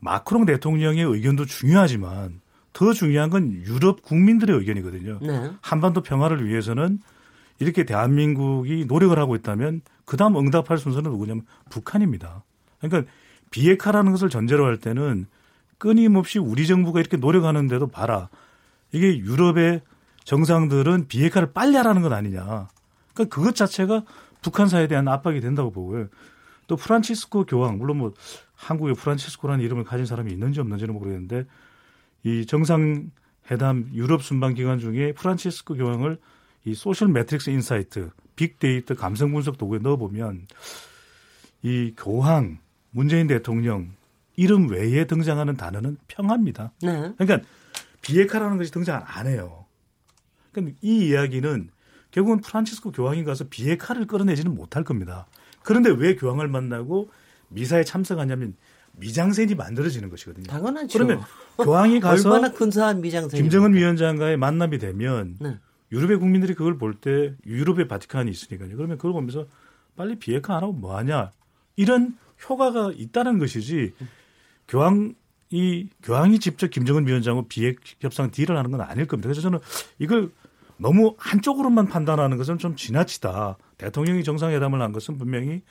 마크롱 0.00 0.46
대통령의 0.46 1.04
의견도 1.04 1.46
중요하지만 1.46 2.40
더 2.72 2.92
중요한 2.92 3.30
건 3.30 3.52
유럽 3.52 4.02
국민들의 4.02 4.56
의견이거든요. 4.56 5.18
네. 5.20 5.50
한반도 5.60 6.02
평화를 6.02 6.46
위해서는 6.46 7.00
이렇게 7.58 7.84
대한민국이 7.84 8.84
노력을 8.86 9.18
하고 9.18 9.34
있다면 9.34 9.80
그다음 10.04 10.36
응답할 10.36 10.78
순서는 10.78 11.10
누구냐면 11.10 11.44
북한입니다. 11.70 12.44
그러니까 12.80 13.10
비핵화라는 13.50 14.12
것을 14.12 14.28
전제로 14.28 14.64
할 14.64 14.78
때는 14.78 15.26
끊임없이 15.78 16.38
우리 16.38 16.66
정부가 16.66 17.00
이렇게 17.00 17.16
노력하는데도 17.16 17.88
봐라. 17.88 18.28
이게 18.92 19.18
유럽의 19.18 19.80
정상들은 20.24 21.08
비핵화를 21.08 21.52
빨리 21.52 21.76
하라는 21.76 22.02
건 22.02 22.12
아니냐. 22.12 22.68
그러니까 23.14 23.34
그것 23.34 23.56
자체가 23.56 24.04
북한사에 24.42 24.86
대한 24.86 25.08
압박이 25.08 25.40
된다고 25.40 25.70
보고요. 25.70 26.08
또 26.66 26.76
프란치스코 26.76 27.46
교황 27.46 27.78
물론 27.78 27.98
뭐 27.98 28.14
한국에 28.54 28.92
프란치스코라는 28.92 29.64
이름을 29.64 29.84
가진 29.84 30.06
사람이 30.06 30.32
있는지 30.32 30.60
없는지는 30.60 30.94
모르겠는데 30.94 31.46
이 32.24 32.46
정상 32.46 33.10
회담 33.50 33.88
유럽 33.94 34.22
순방 34.22 34.54
기간 34.54 34.78
중에 34.78 35.12
프란치스코 35.12 35.74
교황을 35.74 36.18
이 36.64 36.74
Social 36.74 37.08
Metrics 37.08 37.50
Insight 37.50 38.10
빅데이터 38.36 38.94
감성 38.94 39.32
분석 39.32 39.56
도구에 39.58 39.78
넣어보면 39.78 40.46
이 41.62 41.94
교황 41.96 42.58
문재인 42.90 43.26
대통령 43.26 43.92
이름 44.36 44.70
외에 44.70 45.06
등장하는 45.06 45.56
단어는 45.56 45.96
평화입니다. 46.06 46.72
네. 46.82 47.12
그러니까 47.16 47.40
비핵화라는 48.02 48.58
것이 48.58 48.70
등장 48.70 49.02
안 49.04 49.26
해요. 49.26 49.64
그러니까 50.52 50.76
이 50.80 51.08
이야기는 51.08 51.70
결국은 52.18 52.40
프란치스코 52.40 52.90
교황이 52.90 53.22
가서 53.22 53.44
비핵화를 53.48 54.06
끌어내지는 54.06 54.54
못할 54.54 54.82
겁니다. 54.82 55.26
그런데 55.62 55.90
왜 55.90 56.16
교황을 56.16 56.48
만나고 56.48 57.10
미사에 57.48 57.84
참석하냐면 57.84 58.56
미장센이 58.96 59.54
만들어지는 59.54 60.08
것이거든요. 60.10 60.46
당연하죠. 60.46 60.98
그러면 60.98 61.22
교황이 61.62 62.00
가서 62.00 62.28
얼마나 62.30 62.52
근사한 62.52 63.00
미장센이 63.00 63.40
김정은 63.40 63.74
위원장과의 63.74 64.36
만남이 64.36 64.78
되면 64.78 65.36
네. 65.38 65.58
유럽의 65.92 66.18
국민들이 66.18 66.54
그걸 66.54 66.76
볼 66.76 66.94
때 66.94 67.34
유럽의 67.46 67.86
바티칸이 67.86 68.28
있으니까요. 68.30 68.76
그러면 68.76 68.96
그걸 68.96 69.12
보면서 69.12 69.46
빨리 69.96 70.16
비핵화 70.18 70.56
안 70.56 70.64
하고 70.64 70.72
뭐 70.72 70.96
하냐 70.96 71.30
이런 71.76 72.16
효과가 72.48 72.92
있다는 72.96 73.38
것이지 73.38 73.92
교황 74.66 75.14
이 75.50 75.88
교황이 76.02 76.40
직접 76.40 76.68
김정은 76.68 77.06
위원장과 77.06 77.44
비핵 77.48 77.78
협상 78.00 78.30
딜을 78.32 78.56
하는 78.56 78.72
건 78.72 78.80
아닐 78.80 79.06
겁니다. 79.06 79.28
그래서 79.28 79.40
저는 79.40 79.60
이걸 80.00 80.30
너무 80.78 81.14
한쪽으로만 81.18 81.86
판단하는 81.86 82.36
것은 82.36 82.58
좀 82.58 82.76
지나치다. 82.76 83.58
대통령이 83.78 84.24
정상회담을 84.24 84.80
한 84.80 84.92
것은 84.92 85.18
분명히 85.18 85.62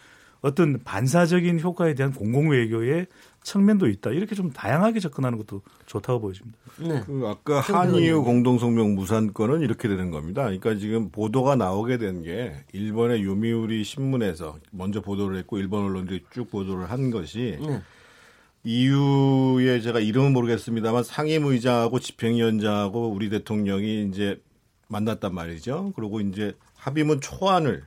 어떤 0.42 0.80
반사적인 0.84 1.60
효과에 1.62 1.96
대한 1.96 2.14
공공외교의 2.14 3.08
측면도 3.42 3.88
있다. 3.88 4.12
이렇게 4.12 4.36
좀 4.36 4.52
다양하게 4.52 5.00
접근하는 5.00 5.38
것도 5.38 5.62
좋다고 5.86 6.22
보여집니다. 6.22 6.58
네. 6.80 7.02
그 7.06 7.24
아까 7.26 7.60
한이유 7.62 8.22
공동성명 8.24 8.94
무산권은 8.96 9.62
이렇게 9.62 9.88
되는 9.88 10.12
겁니다. 10.12 10.44
그러니까 10.44 10.76
지금 10.76 11.10
보도가 11.10 11.56
나오게 11.56 11.98
된 11.98 12.22
게 12.22 12.54
일본의 12.74 13.24
요미우리 13.24 13.84
신문에서 13.84 14.58
먼저 14.72 15.02
보도를 15.02 15.38
했고 15.40 15.58
일본 15.58 15.86
언론들이 15.86 16.26
쭉 16.32 16.50
보도를 16.52 16.92
한 16.92 17.10
것이 17.10 17.58
네. 17.62 17.82
EU의 18.64 19.82
제가 19.82 20.00
이름은 20.00 20.34
모르겠습니다만 20.34 21.04
상임의장하고 21.04 22.00
집행위원장하고 22.00 23.10
우리 23.10 23.30
대통령이 23.30 24.10
이제 24.10 24.42
만났단 24.88 25.34
말이죠. 25.34 25.94
그리고 25.96 26.20
이제 26.22 26.54
합의문 26.76 27.22
초안을 27.22 27.84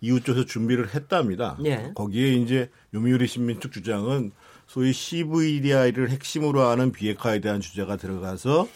EU 0.00 0.20
쪽에서 0.20 0.44
준비를 0.46 0.94
했답니다. 0.94 1.56
네. 1.60 1.92
거기에 1.94 2.34
이제 2.34 2.70
요미우리 2.94 3.26
신민 3.28 3.60
측 3.60 3.72
주장은 3.72 4.32
소위 4.66 4.92
CVDI를 4.92 6.10
핵심으로 6.10 6.60
하는 6.62 6.92
비핵화에 6.92 7.40
대한 7.40 7.60
주제가 7.60 7.96
들어가서 7.96 8.66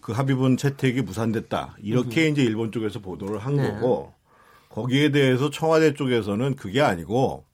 그 0.00 0.12
합의문 0.12 0.56
채택이 0.56 1.02
무산됐다. 1.02 1.76
이렇게 1.82 2.28
이제 2.28 2.42
일본 2.42 2.70
쪽에서 2.72 3.00
보도를 3.00 3.38
한 3.38 3.56
네. 3.56 3.70
거고 3.72 4.12
거기에 4.68 5.10
대해서 5.10 5.50
청와대 5.50 5.94
쪽에서는 5.94 6.54
그게 6.56 6.80
아니고 6.80 7.44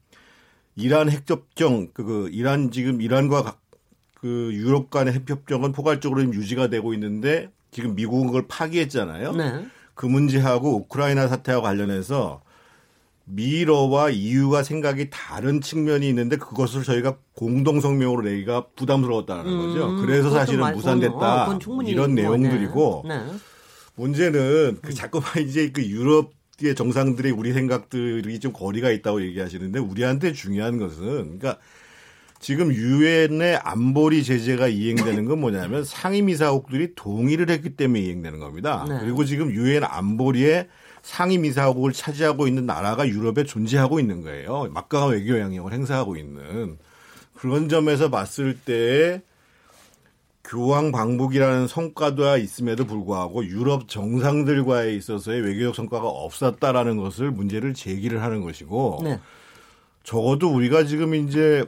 이란 0.77 1.09
핵협정 1.11 1.89
그, 1.95 2.05
그 2.05 2.29
이란 2.31 2.71
지금 2.71 3.01
이란과 3.01 3.43
가- 3.43 3.59
그 4.15 4.51
유럽 4.53 4.91
간의 4.91 5.15
핵협정은 5.15 5.73
포괄적으로 5.73 6.23
유지가 6.23 6.69
되고 6.69 6.93
있는데 6.95 7.51
지금 7.77 7.95
미국은 7.95 8.29
그걸 8.29 8.47
파기했잖아요. 8.49 9.33
네. 9.33 9.67
그 9.93 10.07
문제하고 10.07 10.77
우크라이나 10.77 11.29
사태와 11.29 11.61
관련해서 11.61 12.41
미러와 13.27 14.09
EU가 14.09 14.63
생각이 14.63 15.11
다른 15.11 15.61
측면이 15.61 16.09
있는데 16.09 16.37
그것을 16.39 16.85
저희가 16.85 17.19
공동 17.35 17.83
성명으로 17.83 18.23
내기가 18.23 18.65
부담스러웠다는 18.77 19.45
거죠. 19.45 19.91
음, 19.91 20.01
그래서 20.01 20.31
그것도 20.31 20.39
사실은 20.39 20.61
말- 20.61 20.73
어, 20.73 20.77
무산됐다 20.77 21.59
충분히 21.59 21.91
이런 21.91 22.15
뭐, 22.15 22.23
내용들이고 22.23 23.05
네. 23.09 23.19
네. 23.19 23.33
문제는 23.97 24.79
그 24.81 24.95
자꾸만 24.95 25.27
이제 25.47 25.71
그 25.71 25.85
유럽 25.85 26.33
의 26.63 26.75
정상들이 26.75 27.31
우리 27.33 27.53
생각들이 27.53 28.41
좀 28.41 28.55
거리가 28.55 28.91
있다고 28.91 29.21
얘기하시는데 29.21 29.79
우리한테 29.79 30.33
중요한 30.33 30.79
것은 30.79 31.39
그러니까 31.39 31.59
지금 32.39 32.73
유엔의 32.73 33.57
안보리 33.57 34.23
제재가 34.25 34.69
이행되는 34.69 35.25
건 35.25 35.41
뭐냐면 35.41 35.85
상임이사국들이 35.85 36.95
동의를 36.95 37.51
했기 37.51 37.71
때문에 37.71 38.01
이행되는 38.01 38.39
겁니다. 38.39 38.85
네. 38.89 38.99
그리고 39.01 39.25
지금 39.25 39.51
유엔 39.53 39.85
안보리에 39.85 40.69
상임이사국을 41.03 41.93
차지하고 41.93 42.47
있는 42.49 42.67
나라가 42.67 43.07
유럽에 43.09 43.45
존재하고 43.45 44.01
있는 44.01 44.23
거예요. 44.23 44.69
막강한 44.73 45.11
외교 45.11 45.35
영향력을 45.35 45.73
행사하고 45.73 46.17
있는 46.17 46.79
그런 47.35 47.69
점에서 47.69 48.11
봤을 48.11 48.59
때 48.59 49.23
교황 50.45 50.93
방북이라는 50.93 51.67
성과도 51.67 52.37
있음에도 52.39 52.87
불구하고 52.87 53.45
유럽 53.45 53.89
정상들과에 53.89 54.95
있어서의 54.95 55.43
외교적 55.43 55.75
성과가 55.75 56.07
없었다라는 56.07 56.97
것을 56.97 57.31
문제를 57.31 57.75
제기를 57.75 58.23
하는 58.23 58.43
것이고 58.43 59.01
네. 59.03 59.19
적어도 60.05 60.53
우리가 60.53 60.85
지금 60.85 61.15
이제 61.15 61.65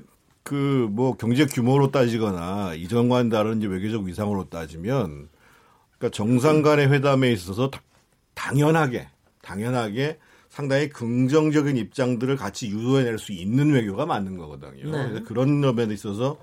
그 0.48 0.88
뭐 0.90 1.16
경제 1.16 1.44
규모로 1.46 1.90
따지거나 1.90 2.74
이전과는 2.74 3.28
다른 3.28 3.58
이제 3.58 3.66
외교적 3.66 4.02
위상으로 4.04 4.48
따지면 4.48 5.28
그러니까 5.98 6.14
정상 6.16 6.62
간의 6.62 6.90
회담에 6.90 7.30
있어서 7.32 7.70
다- 7.70 7.82
당연하게 8.34 9.08
당연하게 9.42 10.18
상당히 10.48 10.88
긍정적인 10.88 11.76
입장들을 11.76 12.36
같이 12.36 12.68
유도해낼 12.70 13.18
수 13.18 13.32
있는 13.32 13.72
외교가 13.72 14.06
맞는 14.06 14.38
거거든요. 14.38 14.90
네. 14.90 15.08
그래서 15.08 15.24
그런 15.24 15.60
점에 15.60 15.84
있어서 15.92 16.38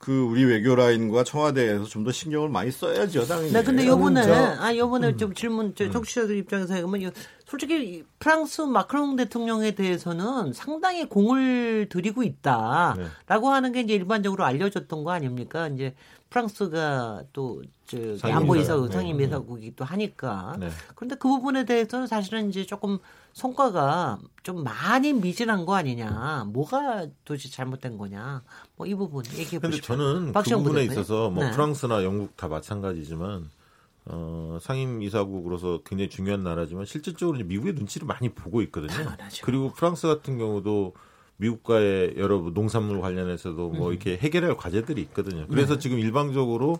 그 0.00 0.22
우리 0.22 0.44
외교 0.44 0.74
라인과 0.74 1.24
청와대에서 1.24 1.84
좀 1.84 2.04
더 2.04 2.10
신경을 2.10 2.48
많이 2.48 2.70
써야죠, 2.70 3.26
당연히. 3.26 3.52
네, 3.52 3.62
근데 3.62 3.86
요번에, 3.86 4.22
저- 4.22 4.32
아, 4.58 4.74
요번에 4.74 5.14
좀 5.16 5.34
질문, 5.34 5.74
저, 5.76 5.90
청취자들 5.90 6.36
입장에서 6.38 6.72
해보면, 6.74 7.02
요- 7.02 7.10
솔직히 7.46 7.74
이 7.98 8.04
프랑스 8.18 8.62
마크롱 8.62 9.16
대통령에 9.16 9.72
대해서는 9.74 10.54
상당히 10.54 11.06
공을 11.06 11.88
들이고 11.90 12.22
있다. 12.22 12.94
네. 12.96 13.04
라고 13.26 13.50
하는 13.50 13.72
게 13.72 13.80
이제 13.80 13.92
일반적으로 13.94 14.44
알려졌던 14.44 15.04
거 15.04 15.10
아닙니까? 15.10 15.68
이제 15.68 15.94
프랑스가 16.30 17.24
또, 17.34 17.60
저, 17.90 17.96
상임이사, 18.18 18.36
안보이사, 18.36 18.76
네. 18.76 18.88
상임이사국이기도 18.92 19.84
하니까. 19.84 20.56
네. 20.60 20.70
그런데 20.94 21.16
그 21.16 21.28
부분에 21.28 21.64
대해서는 21.64 22.06
사실은 22.06 22.48
이제 22.48 22.64
조금 22.64 22.98
성과가 23.32 24.18
좀 24.44 24.62
많이 24.62 25.12
미진한 25.12 25.66
거 25.66 25.74
아니냐. 25.74 26.44
뭐가 26.52 27.06
도대체 27.24 27.48
잘못된 27.50 27.98
거냐. 27.98 28.42
뭐 28.76 28.86
이 28.86 28.94
부분 28.94 29.24
얘기해 29.36 29.60
보시죠. 29.60 29.82
저는 29.82 30.32
그 30.32 30.42
부분에 30.42 30.62
부대표님. 30.62 30.92
있어서 30.92 31.30
뭐 31.30 31.44
네. 31.44 31.50
프랑스나 31.50 32.04
영국 32.04 32.36
다 32.36 32.46
마찬가지지만 32.48 33.50
어, 34.06 34.58
상임 34.60 35.02
이사국으로서 35.02 35.80
굉장히 35.84 36.08
중요한 36.08 36.42
나라지만 36.42 36.84
실질적으로 36.84 37.36
이제 37.36 37.44
미국의 37.44 37.74
눈치를 37.74 38.06
많이 38.06 38.28
보고 38.30 38.62
있거든요. 38.62 38.92
당연하죠. 38.92 39.44
그리고 39.44 39.72
프랑스 39.72 40.06
같은 40.06 40.38
경우도 40.38 40.94
미국과의 41.36 42.14
여러 42.18 42.38
농산물 42.52 43.00
관련해서도 43.00 43.70
뭐 43.70 43.88
음. 43.88 43.92
이렇게 43.92 44.16
해결할 44.16 44.56
과제들이 44.56 45.00
있거든요. 45.02 45.46
그래서 45.48 45.74
네. 45.74 45.78
지금 45.80 45.98
일방적으로 45.98 46.78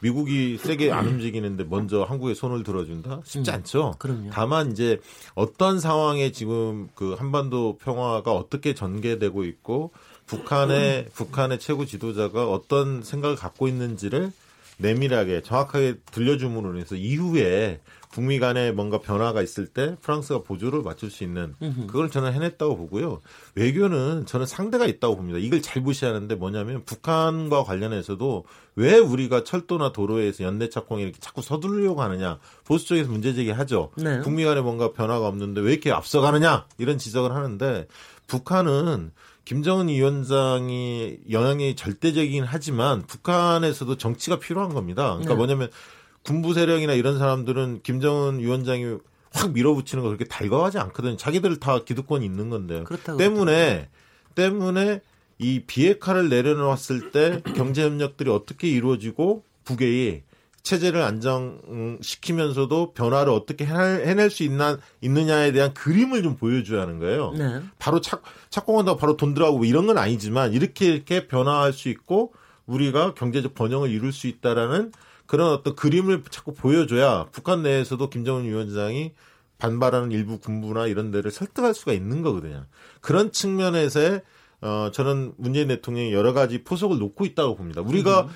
미국이 0.00 0.58
세게 0.58 0.92
안 0.92 1.06
움직이는데 1.06 1.64
먼저 1.64 2.02
한국에 2.02 2.34
손을 2.34 2.62
들어준다? 2.62 3.20
쉽지 3.24 3.50
않죠. 3.50 3.88
음. 3.88 3.98
그럼요. 3.98 4.30
다만 4.32 4.70
이제 4.72 5.00
어떤 5.34 5.80
상황에 5.80 6.30
지금 6.32 6.88
그 6.94 7.14
한반도 7.14 7.78
평화가 7.78 8.32
어떻게 8.32 8.74
전개되고 8.74 9.44
있고 9.44 9.92
북한의 10.26 11.06
북한의 11.14 11.58
최고 11.58 11.84
지도자가 11.84 12.48
어떤 12.48 13.02
생각을 13.02 13.34
갖고 13.36 13.66
있는지를 13.66 14.30
내밀하게 14.78 15.42
정확하게 15.42 15.96
들려줌으로 16.12 16.74
인해서 16.74 16.94
이후에 16.94 17.80
북미 18.10 18.38
간에 18.38 18.72
뭔가 18.72 18.98
변화가 19.00 19.42
있을 19.42 19.66
때 19.66 19.96
프랑스가 20.00 20.42
보조를 20.42 20.82
맞출 20.82 21.10
수 21.10 21.24
있는 21.24 21.54
그걸 21.86 22.10
저는 22.10 22.32
해냈다고 22.32 22.76
보고요. 22.76 23.20
외교는 23.54 24.26
저는 24.26 24.46
상대가 24.46 24.86
있다고 24.86 25.16
봅니다. 25.16 25.38
이걸 25.38 25.60
잘 25.62 25.82
무시하는데 25.82 26.34
뭐냐면 26.34 26.84
북한과 26.84 27.64
관련해서도 27.64 28.44
왜 28.76 28.98
우리가 28.98 29.44
철도나 29.44 29.92
도로에서 29.92 30.44
연내 30.44 30.68
착공에 30.68 31.02
이렇게 31.02 31.18
자꾸 31.20 31.42
서두르려고 31.42 32.02
하느냐 32.02 32.38
보수 32.64 32.86
쪽에서 32.86 33.10
문제 33.10 33.34
제기하죠. 33.34 33.90
네. 33.96 34.20
북미 34.20 34.44
간에 34.44 34.60
뭔가 34.60 34.92
변화가 34.92 35.26
없는데 35.26 35.60
왜 35.60 35.72
이렇게 35.72 35.90
앞서가느냐 35.90 36.66
이런 36.78 36.98
지적을 36.98 37.34
하는데 37.34 37.86
북한은 38.26 39.12
김정은 39.44 39.88
위원장이 39.88 41.20
영향이 41.30 41.74
절대적이긴 41.74 42.44
하지만 42.44 43.02
북한에서도 43.06 43.96
정치가 43.96 44.38
필요한 44.38 44.74
겁니다. 44.74 45.08
그러니까 45.14 45.30
네. 45.30 45.36
뭐냐면 45.36 45.70
군부 46.28 46.52
세력이나 46.52 46.92
이런 46.92 47.18
사람들은 47.18 47.80
김정은 47.82 48.40
위원장이 48.40 48.98
확 49.32 49.52
밀어붙이는 49.54 50.04
거 50.04 50.10
그렇게 50.10 50.26
달가워하지 50.26 50.76
않거든요. 50.76 51.16
자기들 51.16 51.58
다 51.58 51.82
기득권이 51.82 52.22
있는 52.22 52.50
건데요. 52.50 52.84
그렇다고 52.84 53.16
때문에 53.16 53.88
때문에 54.34 55.00
이 55.38 55.60
비핵화를 55.66 56.28
내려놓았을 56.28 57.12
때 57.12 57.40
경제 57.56 57.82
협력들이 57.82 58.28
어떻게 58.28 58.68
이루어지고 58.68 59.42
북의 59.64 60.24
체제를 60.62 61.00
안정시키면서도 61.00 62.92
변화를 62.92 63.32
어떻게 63.32 63.64
해낼, 63.64 64.06
해낼 64.06 64.28
수 64.28 64.42
있나 64.42 64.78
있느냐에 65.00 65.52
대한 65.52 65.72
그림을 65.72 66.22
좀 66.22 66.36
보여줘야 66.36 66.82
하는 66.82 66.98
거예요. 66.98 67.32
네. 67.38 67.62
바로 67.78 68.02
착, 68.02 68.22
착공한다고 68.50 68.98
바로 68.98 69.16
돈 69.16 69.32
들어가고 69.32 69.56
뭐 69.56 69.66
이런 69.66 69.86
건 69.86 69.96
아니지만 69.96 70.52
이렇게 70.52 70.92
이렇게 70.92 71.26
변화할 71.26 71.72
수 71.72 71.88
있고 71.88 72.34
우리가 72.66 73.14
경제적 73.14 73.54
번영을 73.54 73.90
이룰 73.90 74.12
수 74.12 74.26
있다라는 74.26 74.92
그런 75.28 75.52
어떤 75.52 75.76
그림을 75.76 76.24
자꾸 76.30 76.54
보여줘야 76.54 77.26
북한 77.30 77.62
내에서도 77.62 78.10
김정은 78.10 78.44
위원장이 78.44 79.12
반발하는 79.58 80.10
일부 80.10 80.38
군부나 80.38 80.86
이런 80.86 81.10
데를 81.10 81.30
설득할 81.30 81.74
수가 81.74 81.92
있는 81.92 82.22
거거든요. 82.22 82.64
그런 83.00 83.30
측면에서의 83.30 84.22
어 84.62 84.90
저는 84.92 85.34
문재인 85.36 85.68
대통령이 85.68 86.12
여러 86.12 86.32
가지 86.32 86.64
포석을 86.64 86.98
놓고 86.98 87.26
있다고 87.26 87.56
봅니다. 87.56 87.82
우리가 87.82 88.22
음. 88.22 88.28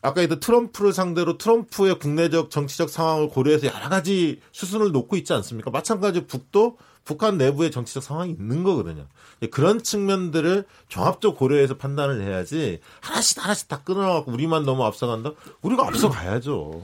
아까 0.00 0.22
얘기했던 0.22 0.40
트럼프를 0.40 0.92
상대로 0.92 1.36
트럼프의 1.36 1.98
국내적 1.98 2.50
정치적 2.50 2.88
상황을 2.88 3.28
고려해서 3.28 3.66
여러 3.66 3.90
가지 3.90 4.40
수순을 4.52 4.90
놓고 4.92 5.16
있지 5.16 5.34
않습니까? 5.34 5.70
마찬가지로 5.70 6.26
북도 6.26 6.78
북한 7.08 7.38
내부의 7.38 7.70
정치적 7.70 8.02
상황이 8.02 8.32
있는 8.32 8.62
거거든요. 8.64 9.06
그런 9.50 9.82
측면들을 9.82 10.64
종합적 10.88 11.38
고려해서 11.38 11.78
판단을 11.78 12.20
해야지 12.20 12.80
하나씩 13.00 13.42
하나씩 13.42 13.66
다 13.66 13.80
끊어갖고 13.82 14.30
우리만 14.30 14.66
너무 14.66 14.84
앞서간다? 14.84 15.32
우리가 15.62 15.86
앞서가야죠. 15.88 16.82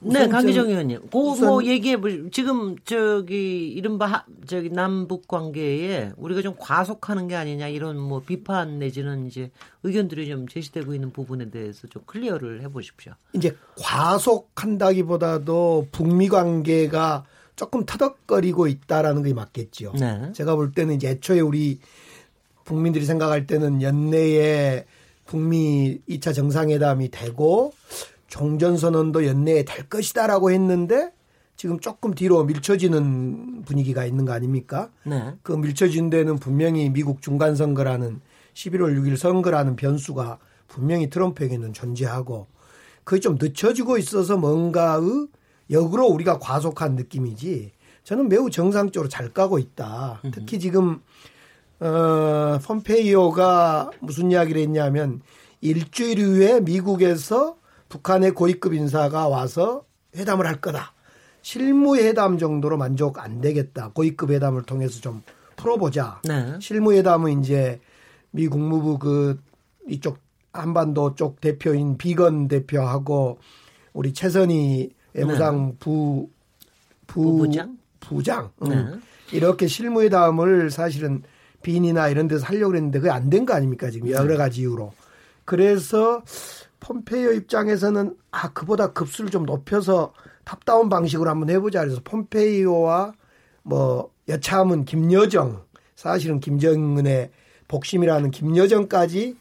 네, 0.00 0.26
강기정 0.26 0.64
좀- 0.64 0.70
의원님. 0.72 1.02
그 1.12 1.16
우선- 1.18 1.48
뭐 1.48 1.64
얘기해 1.64 1.98
보 2.00 2.08
지금 2.30 2.74
저기 2.84 3.68
이른바 3.68 4.06
하, 4.06 4.24
저기 4.48 4.68
남북 4.68 5.28
관계에 5.28 6.10
우리가 6.16 6.42
좀 6.42 6.56
과속하는 6.58 7.28
게 7.28 7.36
아니냐 7.36 7.68
이런 7.68 8.00
뭐 8.00 8.20
비판 8.26 8.80
내지는 8.80 9.28
이제 9.28 9.52
의견들이 9.84 10.28
좀 10.28 10.48
제시되고 10.48 10.92
있는 10.92 11.12
부분에 11.12 11.50
대해서 11.50 11.86
좀 11.86 12.02
클리어를 12.06 12.62
해 12.62 12.68
보십시오. 12.68 13.12
이제 13.32 13.56
과속한다기보다도 13.80 15.86
북미 15.92 16.28
관계가 16.28 17.26
조금 17.56 17.84
터덕거리고 17.84 18.66
있다라는 18.66 19.22
게 19.22 19.34
맞겠죠. 19.34 19.92
네. 19.98 20.32
제가 20.32 20.56
볼 20.56 20.72
때는 20.72 20.94
이제 20.94 21.10
애초에 21.10 21.40
우리 21.40 21.80
국민들이 22.64 23.04
생각할 23.04 23.46
때는 23.46 23.82
연내에 23.82 24.86
북미 25.26 26.00
2차 26.08 26.34
정상회담이 26.34 27.10
되고 27.10 27.72
종전선언도 28.28 29.26
연내에 29.26 29.64
될 29.64 29.88
것이다라고 29.88 30.50
했는데 30.50 31.12
지금 31.56 31.78
조금 31.78 32.14
뒤로 32.14 32.44
밀쳐지는 32.44 33.62
분위기가 33.62 34.04
있는 34.04 34.24
거 34.24 34.32
아닙니까? 34.32 34.90
네. 35.04 35.34
그 35.42 35.52
밀쳐진 35.52 36.10
데는 36.10 36.38
분명히 36.38 36.88
미국 36.88 37.22
중간선거라는 37.22 38.20
11월 38.54 38.98
6일 38.98 39.16
선거라는 39.16 39.76
변수가 39.76 40.38
분명히 40.66 41.10
트럼프에게는 41.10 41.72
존재하고 41.72 42.46
그게 43.04 43.20
좀 43.20 43.36
늦춰지고 43.40 43.98
있어서 43.98 44.36
뭔가의 44.36 45.28
역으로 45.72 46.06
우리가 46.06 46.38
과속한 46.38 46.94
느낌이지 46.94 47.72
저는 48.04 48.28
매우 48.28 48.50
정상적으로 48.50 49.08
잘 49.08 49.32
까고 49.32 49.58
있다. 49.58 50.20
특히 50.32 50.58
지금 50.58 51.00
어 51.80 52.58
폼페이오가 52.64 53.90
무슨 54.00 54.30
이야기를 54.30 54.60
했냐면 54.60 55.20
일주일 55.60 56.20
후에 56.20 56.60
미국에서 56.60 57.56
북한의 57.88 58.32
고위급 58.32 58.74
인사가 58.74 59.28
와서 59.28 59.84
회담을 60.16 60.46
할 60.46 60.60
거다. 60.60 60.92
실무 61.42 61.96
회담 61.96 62.38
정도로 62.38 62.76
만족 62.76 63.18
안 63.18 63.40
되겠다. 63.40 63.90
고위급 63.94 64.30
회담을 64.30 64.62
통해서 64.62 65.00
좀 65.00 65.22
풀어보자. 65.56 66.20
네. 66.24 66.56
실무 66.60 66.92
회담은 66.92 67.40
이제 67.40 67.80
미 68.30 68.48
국무부 68.48 68.98
그 68.98 69.40
이쪽 69.88 70.18
한반도 70.52 71.14
쪽 71.14 71.40
대표인 71.40 71.96
비건 71.96 72.48
대표하고 72.48 73.38
우리 73.92 74.12
최선희 74.12 74.90
외무상 75.14 75.76
부, 75.78 76.28
부 77.06 77.22
부 77.22 77.38
부장? 77.38 77.78
부장. 78.00 78.50
응. 78.64 78.68
네. 78.68 79.36
이렇게 79.36 79.66
실무회담을 79.66 80.70
사실은 80.70 81.22
빈이나 81.62 82.08
이런 82.08 82.28
데서 82.28 82.44
하려고 82.46 82.74
했는데 82.74 82.98
그게 82.98 83.10
안 83.10 83.30
된 83.30 83.46
거 83.46 83.54
아닙니까 83.54 83.90
지금? 83.90 84.10
여러 84.10 84.36
가지 84.36 84.62
이유로. 84.62 84.92
그래서 85.44 86.22
폼페이오 86.80 87.32
입장에서는 87.32 88.16
아 88.30 88.52
그보다 88.52 88.92
급수를 88.92 89.30
좀 89.30 89.44
높여서 89.46 90.12
top-down 90.44 90.88
방식으로 90.88 91.30
한번 91.30 91.50
해보자. 91.50 91.80
그래서 91.80 92.00
폼페이오와 92.04 93.12
뭐 93.62 94.10
여차하면 94.28 94.84
김여정 94.84 95.62
사실은 95.94 96.40
김정은의 96.40 97.30
복심이라는 97.68 98.30
김여정까지 98.32 99.36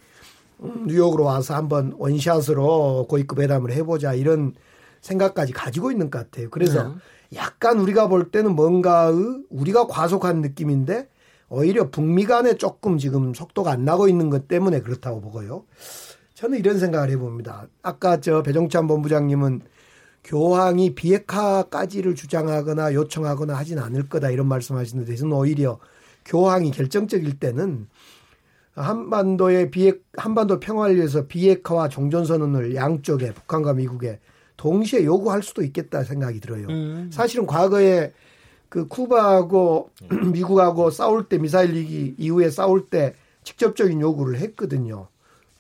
음, 0.63 0.85
뉴욕으로 0.87 1.23
와서 1.23 1.55
한번 1.55 1.93
one 1.97 2.27
shot으로 2.27 3.07
고위급 3.09 3.39
회담을 3.39 3.71
해보자. 3.71 4.13
이런 4.13 4.53
생각까지 5.01 5.51
가지고 5.53 5.91
있는 5.91 6.09
것 6.09 6.19
같아요. 6.19 6.49
그래서 6.49 6.95
약간 7.35 7.79
우리가 7.79 8.07
볼 8.07 8.31
때는 8.31 8.55
뭔가의 8.55 9.43
우리가 9.49 9.87
과속한 9.87 10.41
느낌인데 10.41 11.07
오히려 11.49 11.89
북미 11.89 12.25
간에 12.25 12.55
조금 12.55 12.97
지금 12.97 13.33
속도가 13.33 13.71
안 13.71 13.83
나고 13.83 14.07
있는 14.07 14.29
것 14.29 14.47
때문에 14.47 14.81
그렇다고 14.81 15.19
보고요. 15.21 15.65
저는 16.33 16.57
이런 16.57 16.79
생각을 16.79 17.09
해봅니다. 17.09 17.67
아까 17.83 18.19
저 18.21 18.41
배종찬 18.41 18.87
본부장님은 18.87 19.61
교황이 20.23 20.95
비핵화까지를 20.95 22.15
주장하거나 22.15 22.93
요청하거나 22.93 23.55
하진 23.55 23.79
않을 23.79 24.07
거다 24.07 24.29
이런 24.29 24.47
말씀하시는데 24.47 25.15
저는 25.15 25.33
오히려 25.33 25.79
교황이 26.25 26.71
결정적일 26.71 27.39
때는 27.39 27.87
한반도의 28.75 29.71
비핵 29.71 30.03
한반도 30.15 30.59
평화를 30.59 30.95
위해서 30.95 31.27
비핵화와 31.27 31.89
종전 31.89 32.25
선언을 32.25 32.75
양쪽에 32.75 33.33
북한과 33.33 33.73
미국에 33.73 34.19
동시에 34.61 35.03
요구할 35.05 35.41
수도 35.41 35.63
있겠다 35.63 36.03
생각이 36.03 36.39
들어요. 36.39 36.67
음. 36.67 37.09
사실은 37.11 37.47
과거에 37.47 38.13
그 38.69 38.87
쿠바하고 38.87 39.89
미국하고 40.31 40.91
싸울 40.91 41.27
때 41.27 41.39
미사일 41.39 41.73
위기 41.73 42.13
이후에 42.19 42.51
싸울 42.51 42.87
때 42.87 43.15
직접적인 43.43 43.99
요구를 43.99 44.37
했거든요. 44.37 45.07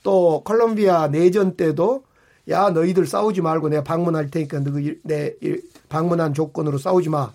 또 0.03 0.43
콜롬비아 0.45 1.07
내전 1.07 1.57
때도 1.57 2.03
야 2.49 2.69
너희들 2.69 3.07
싸우지 3.07 3.41
말고 3.41 3.69
내가 3.69 3.83
방문할 3.83 4.29
테니까 4.29 4.59
너내 4.59 5.33
방문한 5.89 6.35
조건으로 6.35 6.77
싸우지 6.77 7.09
마. 7.09 7.33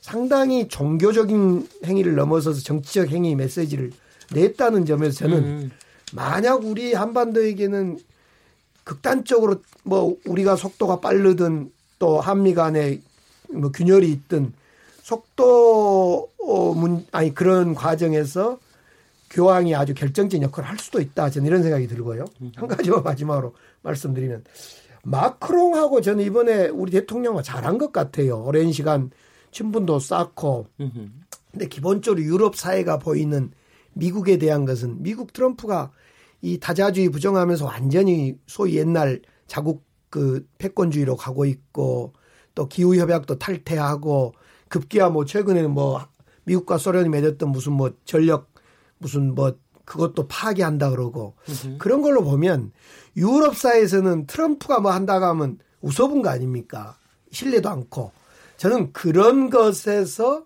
상당히 0.00 0.66
종교적인 0.66 1.68
행위를 1.84 2.16
넘어서서 2.16 2.62
정치적 2.62 3.10
행위 3.10 3.36
메시지를 3.36 3.92
냈다는 4.32 4.86
점에서 4.86 5.18
저는 5.18 5.38
음. 5.38 5.70
만약 6.12 6.64
우리 6.64 6.94
한반도에게는 6.94 7.98
극단적으로 8.86 9.56
뭐 9.82 10.16
우리가 10.26 10.54
속도가 10.54 11.00
빠르든 11.00 11.72
또 11.98 12.20
한미 12.20 12.54
간에 12.54 13.00
뭐 13.52 13.72
균열이 13.72 14.08
있든 14.12 14.52
속도 15.02 16.30
어, 16.38 16.72
문 16.72 17.04
아니 17.10 17.34
그런 17.34 17.74
과정에서 17.74 18.60
교황이 19.30 19.74
아주 19.74 19.92
결정적인 19.92 20.44
역할을 20.44 20.70
할 20.70 20.78
수도 20.78 21.00
있다. 21.00 21.30
저는 21.30 21.48
이런 21.48 21.64
생각이 21.64 21.88
들고요. 21.88 22.26
한 22.54 22.68
가지만 22.68 23.02
마지막으로 23.02 23.54
말씀드리면 23.82 24.44
마크롱하고 25.02 26.00
저는 26.00 26.24
이번에 26.24 26.68
우리 26.68 26.92
대통령과 26.92 27.42
잘한 27.42 27.78
것 27.78 27.92
같아요. 27.92 28.44
오랜 28.44 28.70
시간 28.70 29.10
친분도 29.50 29.98
쌓고. 29.98 30.68
근데 31.50 31.66
기본적으로 31.66 32.22
유럽 32.22 32.54
사회가 32.54 33.00
보이는 33.00 33.50
미국에 33.94 34.38
대한 34.38 34.64
것은 34.64 35.02
미국 35.02 35.32
트럼프가 35.32 35.90
이 36.42 36.58
다자주의 36.58 37.08
부정하면서 37.08 37.64
완전히 37.64 38.36
소위 38.46 38.76
옛날 38.76 39.20
자국 39.46 39.84
그 40.10 40.46
패권주의로 40.58 41.16
가고 41.16 41.44
있고 41.44 42.12
또 42.54 42.68
기후 42.68 42.96
협약도 42.96 43.38
탈퇴하고 43.38 44.32
급기야 44.68 45.10
뭐 45.10 45.24
최근에는 45.24 45.70
뭐 45.70 46.06
미국과 46.44 46.78
소련이 46.78 47.08
맺었던 47.08 47.50
무슨 47.50 47.72
뭐 47.72 47.90
전력 48.04 48.50
무슨 48.98 49.34
뭐 49.34 49.56
그것도 49.84 50.26
파기한다 50.26 50.90
그러고 50.90 51.34
그런 51.78 52.02
걸로 52.02 52.22
보면 52.24 52.72
유럽 53.16 53.56
사회에서는 53.56 54.26
트럼프가 54.26 54.80
뭐 54.80 54.90
한다고 54.90 55.26
하면 55.26 55.58
웃어본 55.80 56.22
거 56.22 56.28
아닙니까? 56.28 56.98
신뢰도 57.30 57.68
않고 57.68 58.12
저는 58.56 58.92
그런 58.92 59.50
것에서 59.50 60.44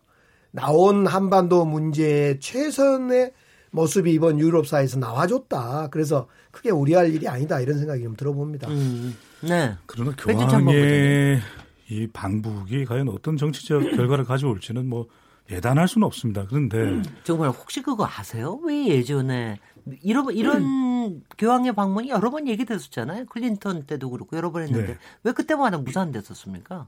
나온 0.50 1.06
한반도 1.06 1.64
문제의 1.64 2.40
최선의 2.40 3.32
모습이 3.70 4.12
이번 4.12 4.38
유럽 4.38 4.66
사회에서 4.66 4.98
나와줬다. 4.98 5.88
그래서 5.90 6.28
크게 6.50 6.70
우려할 6.70 7.12
일이 7.14 7.28
아니다 7.28 7.60
이런 7.60 7.78
생각이 7.78 8.02
좀 8.02 8.16
들어봅니다. 8.16 8.68
음. 8.68 9.16
네. 9.42 9.76
그러나 9.86 10.12
교황의 10.16 11.40
이 11.88 12.06
방북이 12.08 12.84
과연 12.84 13.08
어떤 13.08 13.36
정치적 13.36 13.82
결과를 13.96 14.24
가져올지는 14.24 14.88
뭐 14.88 15.06
예단할 15.50 15.88
수는 15.88 16.06
없습니다. 16.06 16.46
그런데 16.46 17.02
정말 17.24 17.50
혹시 17.50 17.82
그거 17.82 18.06
아세요? 18.06 18.60
왜 18.62 18.86
예전에 18.88 19.58
이런 20.02 20.30
이런 20.30 21.22
교황의 21.38 21.74
방문이 21.74 22.10
여러 22.10 22.30
번 22.30 22.46
얘기됐었잖아요. 22.46 23.26
클린턴 23.26 23.84
때도 23.84 24.10
그렇고 24.10 24.36
여러 24.36 24.52
번 24.52 24.62
했는데 24.62 24.92
네. 24.92 24.98
왜 25.24 25.32
그때마다 25.32 25.78
무산됐었습니까? 25.78 26.86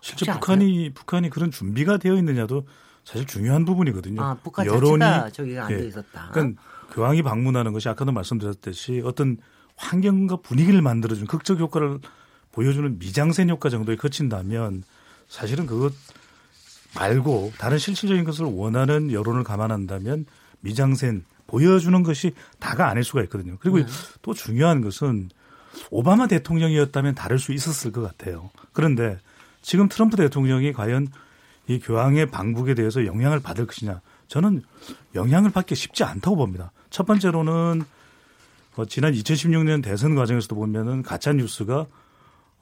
실제 0.00 0.30
북한이 0.32 0.90
북한이 0.94 1.30
그런 1.30 1.50
준비가 1.50 1.96
되어 1.96 2.16
있느냐도 2.16 2.66
사실 3.10 3.26
중요한 3.26 3.64
부분이거든요. 3.64 4.22
아, 4.22 4.36
북한 4.40 4.64
여론이 4.66 5.04
저기가 5.32 5.66
안 5.66 5.72
예. 5.72 5.78
돼 5.78 5.86
있었다. 5.88 6.30
그러니까 6.32 6.62
교황이 6.92 7.22
방문하는 7.22 7.72
것이 7.72 7.88
아까도 7.88 8.12
말씀드렸듯이 8.12 9.02
어떤 9.04 9.38
환경과 9.74 10.36
분위기를 10.36 10.80
만들어주는 10.80 11.26
극적 11.26 11.58
효과를 11.58 11.98
보여주는 12.52 13.00
미장센 13.00 13.50
효과 13.50 13.68
정도에 13.68 13.96
그친다면 13.96 14.84
사실은 15.26 15.66
그것 15.66 15.92
말고 16.94 17.52
다른 17.58 17.78
실질적인 17.78 18.22
것을 18.22 18.44
원하는 18.44 19.10
여론을 19.10 19.42
감안한다면 19.42 20.26
미장센 20.60 21.24
보여주는 21.48 22.00
것이 22.04 22.32
다가 22.60 22.88
아닐 22.88 23.02
수가 23.02 23.24
있거든요. 23.24 23.56
그리고 23.58 23.78
네. 23.78 23.86
또 24.22 24.34
중요한 24.34 24.82
것은 24.82 25.30
오바마 25.90 26.28
대통령이었다면 26.28 27.16
다를 27.16 27.40
수 27.40 27.52
있었을 27.52 27.90
것 27.90 28.02
같아요. 28.02 28.50
그런데 28.72 29.18
지금 29.62 29.88
트럼프 29.88 30.16
대통령이 30.16 30.72
과연 30.72 31.08
이 31.70 31.78
교황의 31.78 32.26
방북에 32.26 32.74
대해서 32.74 33.06
영향을 33.06 33.38
받을 33.38 33.64
것이냐 33.64 34.00
저는 34.26 34.62
영향을 35.14 35.50
받기 35.50 35.76
쉽지 35.76 36.02
않다고 36.02 36.36
봅니다. 36.36 36.72
첫 36.90 37.06
번째로는 37.06 37.84
어, 38.76 38.84
지난 38.86 39.12
2016년 39.12 39.80
대선 39.80 40.16
과정에서도 40.16 40.54
보면은 40.56 41.02
가짜 41.02 41.32
뉴스가 41.32 41.86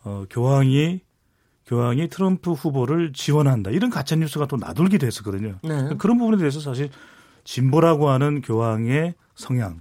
어, 0.04 0.24
교황이 0.28 1.00
교황이 1.66 2.08
트럼프 2.08 2.52
후보를 2.52 3.14
지원한다 3.14 3.70
이런 3.70 3.88
가짜 3.88 4.14
뉴스가 4.14 4.46
또 4.46 4.56
나돌게 4.56 4.98
됐었거든요. 4.98 5.58
네. 5.62 5.88
그런 5.96 6.18
부분에 6.18 6.36
대해서 6.36 6.60
사실 6.60 6.90
진보라고 7.44 8.10
하는 8.10 8.42
교황의 8.42 9.14
성향 9.34 9.80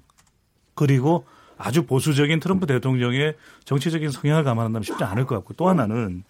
그리고 0.74 1.26
아주 1.58 1.86
보수적인 1.86 2.40
트럼프 2.40 2.66
대통령의 2.66 3.36
정치적인 3.66 4.10
성향을 4.10 4.46
감안한다면 4.46 4.84
쉽지 4.84 5.04
않을 5.04 5.26
것 5.26 5.36
같고 5.36 5.54
또 5.56 5.68
하나는 5.68 6.24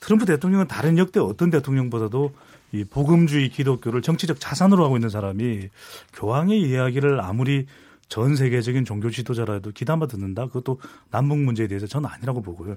트럼프 0.00 0.24
대통령은 0.24 0.66
다른 0.66 0.98
역대 0.98 1.20
어떤 1.20 1.50
대통령보다도 1.50 2.32
이 2.72 2.84
복음주의 2.84 3.48
기독교를 3.48 4.02
정치적 4.02 4.40
자산으로 4.40 4.84
하고 4.84 4.96
있는 4.96 5.08
사람이 5.08 5.68
교황의 6.14 6.60
이야기를 6.62 7.20
아무리 7.20 7.66
전 8.08 8.34
세계적인 8.34 8.84
종교 8.84 9.10
지도자라도 9.10 9.70
귀담아 9.70 10.06
듣는다. 10.08 10.46
그것도 10.46 10.80
남북 11.10 11.38
문제에 11.38 11.68
대해서 11.68 11.86
저는 11.86 12.08
아니라고 12.08 12.42
보고요. 12.42 12.76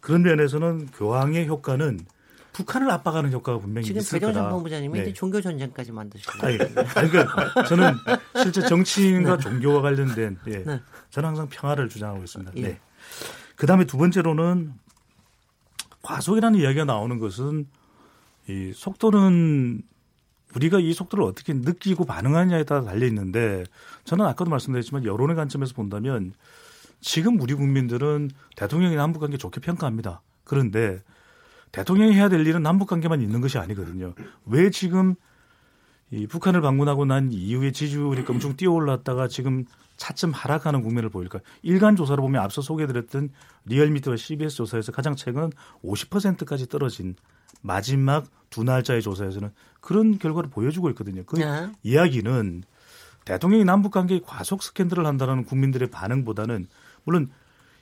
그런 0.00 0.22
면에서는 0.22 0.88
교황의 0.88 1.48
효과는 1.48 2.00
북한을 2.52 2.90
압박하는 2.90 3.32
효과가 3.32 3.58
분명히 3.58 3.86
지금 3.86 4.00
있을 4.00 4.18
거다. 4.18 4.48
본부장님이 4.48 4.98
네. 4.98 5.04
이제 5.04 5.12
종교 5.12 5.40
전쟁까지 5.40 5.92
만드시고 5.92 6.46
아니, 6.46 6.56
그러니까 6.56 7.64
저는 7.64 7.92
실제 8.42 8.62
정치인과 8.62 9.38
종교와 9.38 9.82
관련된 9.82 10.38
예, 10.46 10.64
네. 10.64 10.80
저는 11.10 11.28
항상 11.28 11.48
평화를 11.50 11.90
주장하고 11.90 12.24
있습니다. 12.24 12.52
예. 12.56 12.62
네. 12.62 12.80
그다음에 13.56 13.84
두 13.84 13.98
번째로는 13.98 14.72
과속이라는 16.06 16.60
이야기가 16.60 16.84
나오는 16.84 17.18
것은 17.18 17.66
이 18.48 18.72
속도는 18.72 19.82
우리가 20.54 20.78
이 20.78 20.92
속도를 20.92 21.24
어떻게 21.24 21.52
느끼고 21.52 22.04
반응하느냐에 22.04 22.62
따라 22.62 22.82
달려 22.82 23.06
있는데 23.06 23.64
저는 24.04 24.24
아까도 24.24 24.48
말씀드렸지만 24.50 25.04
여론의 25.04 25.34
관점에서 25.34 25.74
본다면 25.74 26.32
지금 27.00 27.40
우리 27.40 27.54
국민들은 27.54 28.30
대통령이 28.54 28.94
남북 28.94 29.20
관계 29.20 29.36
좋게 29.36 29.60
평가합니다. 29.60 30.22
그런데 30.44 31.02
대통령이 31.72 32.14
해야 32.14 32.28
될 32.28 32.46
일은 32.46 32.62
남북 32.62 32.88
관계만 32.88 33.20
있는 33.20 33.40
것이 33.40 33.58
아니거든요. 33.58 34.14
왜 34.46 34.70
지금 34.70 35.16
이 36.10 36.26
북한을 36.26 36.60
방문하고 36.60 37.04
난 37.04 37.32
이후에 37.32 37.72
지지율이 37.72 38.24
엄청 38.28 38.56
뛰어올랐다가 38.56 39.28
지금 39.28 39.64
차츰 39.96 40.30
하락하는 40.30 40.82
국면을 40.82 41.08
보일까? 41.08 41.40
일간 41.62 41.96
조사를 41.96 42.20
보면 42.20 42.40
앞서 42.42 42.62
소개해드렸던 42.62 43.30
리얼미터와 43.64 44.16
CBS 44.16 44.56
조사에서 44.56 44.92
가장 44.92 45.16
최근 45.16 45.50
50%까지 45.82 46.68
떨어진 46.68 47.16
마지막 47.62 48.26
두 48.50 48.62
날짜의 48.62 49.02
조사에서는 49.02 49.50
그런 49.80 50.18
결과를 50.18 50.50
보여주고 50.50 50.90
있거든요. 50.90 51.24
그 51.24 51.36
네. 51.36 51.70
이야기는 51.82 52.62
대통령이 53.24 53.64
남북 53.64 53.92
관계에 53.92 54.20
과속 54.24 54.62
스캔들을 54.62 55.04
한다는 55.04 55.44
국민들의 55.44 55.90
반응보다는 55.90 56.68
물론 57.04 57.28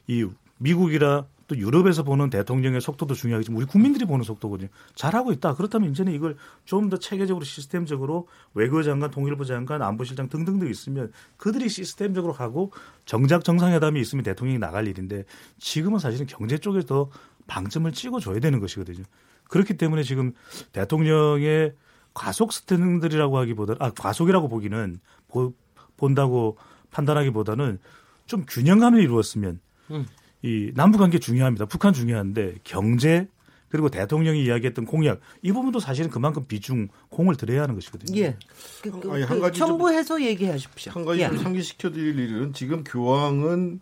이 0.06 0.26
미국이라 0.58 1.26
또 1.47 1.57
유럽에서 1.57 2.03
보는 2.03 2.30
대통령의 2.30 2.80
속도도 2.80 3.14
중요하겠지만 3.14 3.59
우리 3.59 3.66
국민들이 3.66 4.05
보는 4.05 4.24
속도거든요. 4.24 4.68
잘하고 4.95 5.32
있다. 5.32 5.55
그렇다면 5.55 5.90
이제는 5.90 6.12
이걸 6.12 6.36
좀 6.64 6.84
더 6.90 6.99
체계적으로 6.99 7.45
시스템적으로 7.45 8.28
외교장관, 8.55 9.11
통일부 9.11 9.45
장관, 9.45 9.82
안보실장 9.82 10.28
등등등 10.28 10.68
있으면 10.68 11.12
그들이 11.36 11.68
시스템적으로 11.68 12.32
하고 12.32 12.72
정작 13.07 13.45
정상회담이 13.45 14.01
있으면 14.01 14.22
대통령이 14.22 14.59
나갈 14.59 14.86
일인데 14.86 15.24
지금은 15.59 15.99
사실은 15.99 16.26
경제 16.26 16.59
쪽에 16.59 16.80
더 16.80 17.11
방점을 17.47 17.90
찍어줘야 17.92 18.40
되는 18.40 18.61
것이거든요. 18.61 19.05
그렇기 19.49 19.76
때문에 19.76 20.03
지금 20.03 20.32
대통령의 20.72 21.74
과속 22.12 22.53
스탠들이라고 22.53 23.38
하기보다 23.38 23.74
아 23.80 23.90
과속이라고 23.90 24.49
보기는 24.49 25.01
보, 25.28 25.53
본다고 25.97 26.57
판단하기보다는 26.90 27.78
좀 28.26 28.45
균형감을 28.49 29.03
이루었으면 29.03 29.61
음. 29.90 30.07
이 30.45 30.70
남북 30.74 30.99
관계 30.99 31.18
중요합니다. 31.18 31.64
북한 31.64 31.95
중요한데 31.95 32.57
경제 32.64 33.28
그리고 33.70 33.88
대통령이 33.88 34.45
이야기했던 34.45 34.84
공약 34.84 35.20
이 35.42 35.51
부분도 35.53 35.80
사실은 35.80 36.11
그만큼 36.11 36.45
비중 36.47 36.88
공을 37.09 37.36
들여야 37.36 37.62
하는 37.62 37.74
것이거든요. 37.74 38.20
예. 38.20 38.36
그, 38.82 38.90
그, 39.01 39.11
아니, 39.11 39.22
한그 39.24 39.40
가지 39.40 39.59
좀- 39.59 39.68
첨부해서 39.68 40.22
얘기하십시오. 40.22 40.92
한 40.92 41.05
가지 41.07 41.22
예. 41.22 41.28
좀 41.28 41.38
상기시켜 41.38 41.90
드릴 41.90 42.18
일은 42.18 42.53
지금 42.53 42.84
교황은 42.84 43.80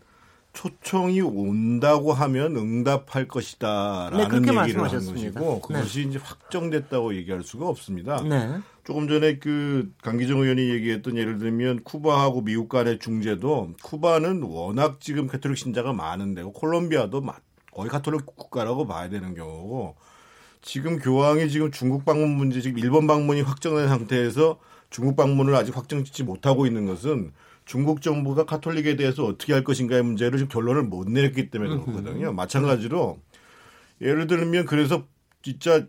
초청이 0.53 1.21
온다고 1.23 2.13
하면 2.13 2.57
응답할 2.57 3.23
네, 3.23 3.29
것이다라는 3.29 4.29
그렇게 4.29 4.49
얘기를 4.61 4.83
한. 4.83 4.91
것이고 4.91 5.61
그것이 5.63 6.07
이제 6.09 6.19
확정됐다고 6.23 7.15
얘기할 7.17 7.43
수가 7.43 7.67
없습니다. 7.69 8.23
네. 8.23 8.59
조금 8.85 9.09
전에 9.09 9.39
그 9.39 9.93
강기정 10.03 10.41
의원이 10.41 10.69
얘기했던 10.71 11.17
예를 11.17 11.39
들면 11.39 11.85
쿠바하고 11.85 12.43
미국 12.43 12.69
간의 12.69 12.99
중재도 12.99 13.75
쿠바는 13.83 14.43
워낙 14.43 15.01
지금 15.01 15.27
카톨릭 15.27 15.57
신자가 15.57 15.93
많은데 15.93 16.43
콜롬비아도 16.43 17.21
마- 17.23 17.37
거의 17.73 17.89
카톨릭 17.89 18.27
국가라고 18.27 18.87
봐야 18.87 19.09
되는 19.09 19.35
경우고 19.35 19.95
지금 20.61 20.99
교황이 20.99 21.49
지금 21.49 21.71
중국 21.71 22.05
방문 22.05 22.31
문제 22.37 22.61
지금 22.61 22.79
일본 22.79 23.07
방문이 23.07 23.41
확정된 23.41 23.89
상태에서 23.89 24.59
중국 24.91 25.17
방문을 25.17 25.55
아직 25.55 25.75
확정짓지 25.77 26.25
못하고 26.25 26.67
있는 26.67 26.85
것은 26.87 27.33
중국 27.65 28.03
정부가 28.03 28.45
카톨릭에 28.45 28.97
대해서 28.97 29.25
어떻게 29.25 29.53
할 29.53 29.65
것인가의 29.65 30.03
문제를 30.03 30.39
지금 30.39 30.49
결론을 30.49 30.83
못 30.83 31.09
내렸기 31.09 31.51
때문에 31.51 31.71
그렇거든요. 31.71 32.33
마찬가지로 32.33 33.19
예를 34.01 34.27
들면 34.27 34.67
그래서 34.67 35.07
진짜 35.43 35.87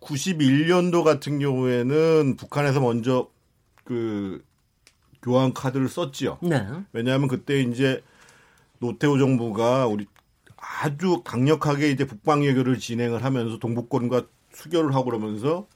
91년도 0.00 1.04
같은 1.04 1.38
경우에는 1.38 2.36
북한에서 2.36 2.80
먼저 2.80 3.28
그 3.84 4.44
교환 5.22 5.52
카드를 5.52 5.88
썼지요. 5.88 6.38
네. 6.42 6.66
왜냐하면 6.92 7.28
그때 7.28 7.60
이제 7.60 8.02
노태우 8.80 9.18
정부가 9.18 9.86
우리 9.86 10.06
아주 10.56 11.22
강력하게 11.24 11.90
이제 11.90 12.04
북방 12.04 12.42
외교를 12.42 12.78
진행을 12.78 13.24
하면서 13.24 13.58
동북권과 13.58 14.26
수교를 14.52 14.94
하고 14.94 15.04
그러면서 15.06 15.68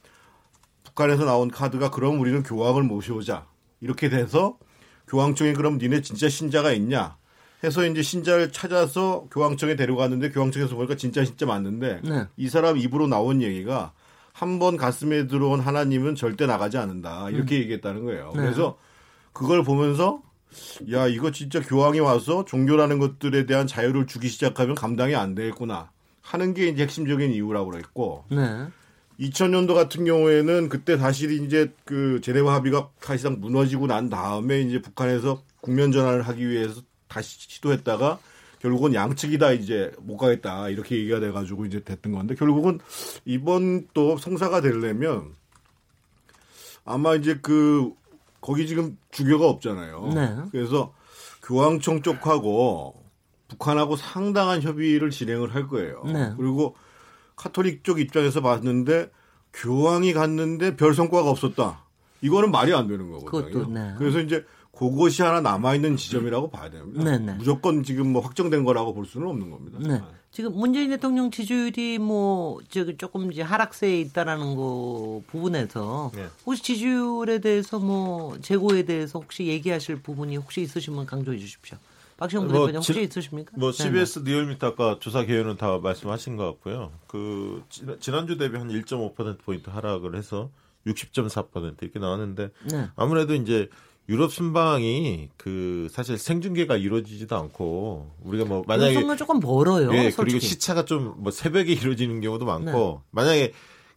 북한에서 0.83 1.25
나온 1.25 1.49
카드가 1.49 1.89
그럼 1.89 2.19
우리는 2.19 2.43
교황을 2.43 2.83
모셔오자 2.83 3.47
이렇게 3.79 4.09
돼서 4.09 4.57
교황청에 5.07 5.53
그럼 5.53 5.77
니네 5.77 6.01
진짜 6.01 6.29
신자가 6.29 6.71
있냐 6.73 7.17
해서 7.63 7.85
이제 7.85 8.01
신자를 8.01 8.51
찾아서 8.51 9.27
교황청에 9.31 9.75
데려갔는데 9.75 10.29
교황청에서 10.29 10.75
보니까 10.75 10.95
진짜 10.95 11.23
신자 11.25 11.45
맞는데 11.45 12.01
네. 12.03 12.25
이 12.37 12.49
사람 12.49 12.77
입으로 12.77 13.07
나온 13.07 13.41
얘기가 13.41 13.93
한 14.33 14.59
번 14.59 14.77
가슴에 14.77 15.25
들어온 15.25 15.59
하나님은 15.59 16.13
절대 16.13 16.45
나가지 16.45 16.77
않는다 16.77 17.31
이렇게 17.31 17.57
얘기했다는 17.59 18.05
거예요. 18.05 18.33
네. 18.35 18.41
그래서 18.41 18.77
그걸 19.33 19.63
보면서 19.63 20.21
야 20.91 21.07
이거 21.07 21.31
진짜 21.31 21.59
교황이 21.59 21.99
와서 21.99 22.45
종교라는 22.45 22.99
것들에 22.99 23.47
대한 23.47 23.65
자유를 23.65 24.05
주기 24.05 24.29
시작하면 24.29 24.75
감당이 24.75 25.15
안 25.15 25.33
되겠구나 25.33 25.89
하는 26.21 26.53
게 26.53 26.67
이제 26.67 26.83
핵심적인 26.83 27.31
이유라고 27.33 27.71
그랬고 27.71 28.25
네. 28.29 28.67
2000년도 29.19 29.73
같은 29.73 30.05
경우에는 30.05 30.69
그때 30.69 30.97
사실 30.97 31.31
이제 31.31 31.73
그 31.85 32.21
제네바 32.21 32.53
합의가 32.53 32.89
사실상 32.99 33.39
무너지고 33.39 33.87
난 33.87 34.09
다음에 34.09 34.61
이제 34.61 34.81
북한에서 34.81 35.41
국면 35.61 35.91
전환을 35.91 36.21
하기 36.21 36.47
위해서 36.47 36.81
다시 37.07 37.39
시도했다가 37.39 38.19
결국은 38.59 38.93
양측이 38.93 39.37
다 39.37 39.51
이제 39.51 39.91
못 39.99 40.17
가겠다 40.17 40.69
이렇게 40.69 40.97
얘기가 40.97 41.19
돼가지고 41.19 41.65
이제 41.65 41.83
됐던 41.83 42.11
건데 42.11 42.35
결국은 42.35 42.79
이번 43.25 43.87
또 43.93 44.17
성사가 44.17 44.61
되려면 44.61 45.33
아마 46.85 47.15
이제 47.15 47.39
그 47.41 47.91
거기 48.41 48.67
지금 48.67 48.97
주교가 49.11 49.47
없잖아요. 49.47 50.11
네. 50.13 50.35
그래서 50.51 50.93
교황청 51.43 52.01
쪽하고 52.01 53.03
북한하고 53.47 53.95
상당한 53.95 54.61
협의를 54.61 55.09
진행을 55.09 55.53
할 55.55 55.67
거예요. 55.67 56.03
네. 56.05 56.33
그리고 56.37 56.75
카톨릭 57.37 57.85
쪽 57.85 58.01
입장에서 58.01 58.41
봤는데 58.41 59.09
교황이 59.53 60.11
갔는데 60.11 60.75
별 60.75 60.93
성과가 60.93 61.29
없었다. 61.29 61.83
이거는 62.21 62.51
말이 62.51 62.73
안 62.73 62.87
되는 62.87 63.09
거거든요. 63.09 63.51
그것도, 63.51 63.71
네. 63.71 63.93
그래서 63.97 64.19
이제 64.19 64.43
그것이 64.77 65.21
하나 65.21 65.39
남아 65.39 65.75
있는 65.75 65.95
지점이라고 65.95 66.49
봐야 66.49 66.69
됩니다. 66.69 67.03
네, 67.03 67.17
네. 67.17 67.33
무조건 67.33 67.83
지금 67.83 68.11
뭐 68.11 68.21
확정된 68.21 68.63
거라고 68.63 68.93
볼 68.93 69.05
수는 69.05 69.27
없는 69.27 69.49
겁니다. 69.49 69.79
네. 69.81 70.01
지금 70.31 70.53
문재인 70.55 70.89
대통령 70.89 71.31
지지율이 71.31 71.99
뭐 71.99 72.59
저기 72.69 72.97
조금 72.97 73.31
이제 73.31 73.41
하락세에 73.41 73.99
있다라는 74.01 74.55
거 74.55 75.21
부분에서 75.27 76.11
네. 76.13 76.27
혹시 76.45 76.63
지지율에 76.63 77.39
대해서 77.39 77.79
뭐 77.79 78.37
재고에 78.41 78.83
대해서 78.83 79.19
혹시 79.19 79.45
얘기하실 79.45 80.01
부분이 80.01 80.37
혹시 80.37 80.61
있으시면 80.61 81.05
강조해 81.05 81.37
주십시오. 81.37 81.77
박시영 82.17 82.43
뭐 82.47 82.53
대표님 82.53 82.75
혹시 82.77 82.93
지- 82.93 83.03
있으십니까? 83.03 83.51
뭐 83.55 83.71
네, 83.71 83.83
CBS 83.83 84.19
리얼미터 84.19 84.67
아까 84.67 84.97
조사 84.99 85.23
개요는 85.23 85.57
다 85.57 85.77
말씀하신 85.77 86.35
것 86.35 86.45
같고요. 86.45 86.91
그 87.07 87.63
지난- 87.69 87.99
지난주 87.99 88.37
대비 88.37 88.57
한 88.57 88.69
1.5% 88.69 89.37
포인트 89.39 89.69
하락을 89.69 90.15
해서 90.15 90.49
60.4% 90.85 91.75
이렇게 91.83 91.99
나왔는데 91.99 92.49
네. 92.71 92.77
네. 92.77 92.87
아무래도 92.95 93.33
이제 93.35 93.69
유럽 94.09 94.31
순방이 94.31 95.29
그 95.35 95.89
사실 95.91 96.17
생중계가 96.17 96.77
이루어지지도 96.77 97.35
않고 97.35 98.09
우리가 98.23 98.45
뭐 98.45 98.63
만약에 98.65 98.93
만약에 98.95 99.17
조금 99.17 99.39
멀어요. 99.41 99.91
예, 99.93 100.03
솔직히. 100.11 100.15
그리고 100.15 100.39
시차가 100.39 100.85
좀 100.85 101.15
뭐 101.17 101.31
새벽에 101.31 101.73
이루어지는 101.73 102.21
경우도 102.21 102.45
많고 102.45 103.01
만약에 103.11 103.51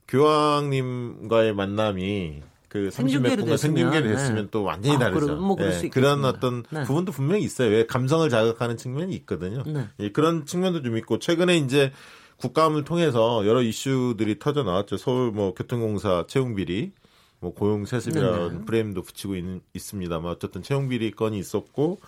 교황님과의 0.09 1.55
만남이 1.55 2.43
그 2.71 2.89
30몇 2.89 2.91
생중계로 2.93 3.37
분간 3.37 3.57
생중계를 3.59 4.09
네. 4.09 4.15
했으면 4.15 4.49
또 4.53 4.63
완전히 4.63 4.95
아, 4.97 4.99
다르죠. 5.01 5.27
그럼 5.27 5.43
뭐 5.43 5.57
예, 5.61 5.73
수 5.73 5.91
그런. 5.91 6.25
어떤 6.25 6.63
네. 6.71 6.85
부분도 6.85 7.11
분명히 7.13 7.43
있어요. 7.43 7.69
왜 7.69 7.85
감성을 7.85 8.27
자극하는 8.31 8.77
측면이 8.77 9.13
있거든요. 9.17 9.65
네. 9.67 9.89
예, 9.99 10.11
그런 10.13 10.47
측면도 10.47 10.83
좀 10.83 10.97
있고 10.97 11.19
최근에 11.19 11.57
이제 11.59 11.91
국감을 12.37 12.85
통해서 12.85 13.45
여러 13.45 13.61
이슈들이 13.61 14.39
터져 14.39 14.63
나왔죠. 14.63 14.97
서울 14.99 15.33
뭐 15.33 15.53
교통공사 15.53 16.25
채용 16.29 16.55
비리, 16.55 16.93
뭐 17.41 17.53
고용 17.53 17.85
세습이라는 17.87 18.49
네네. 18.51 18.65
프레임도 18.67 19.03
붙이고 19.03 19.35
있, 19.35 19.45
있습니다만 19.75 20.31
어쨌든 20.31 20.63
채용 20.63 20.89
비리 20.89 21.11
건이 21.11 21.39
있었고 21.41 21.99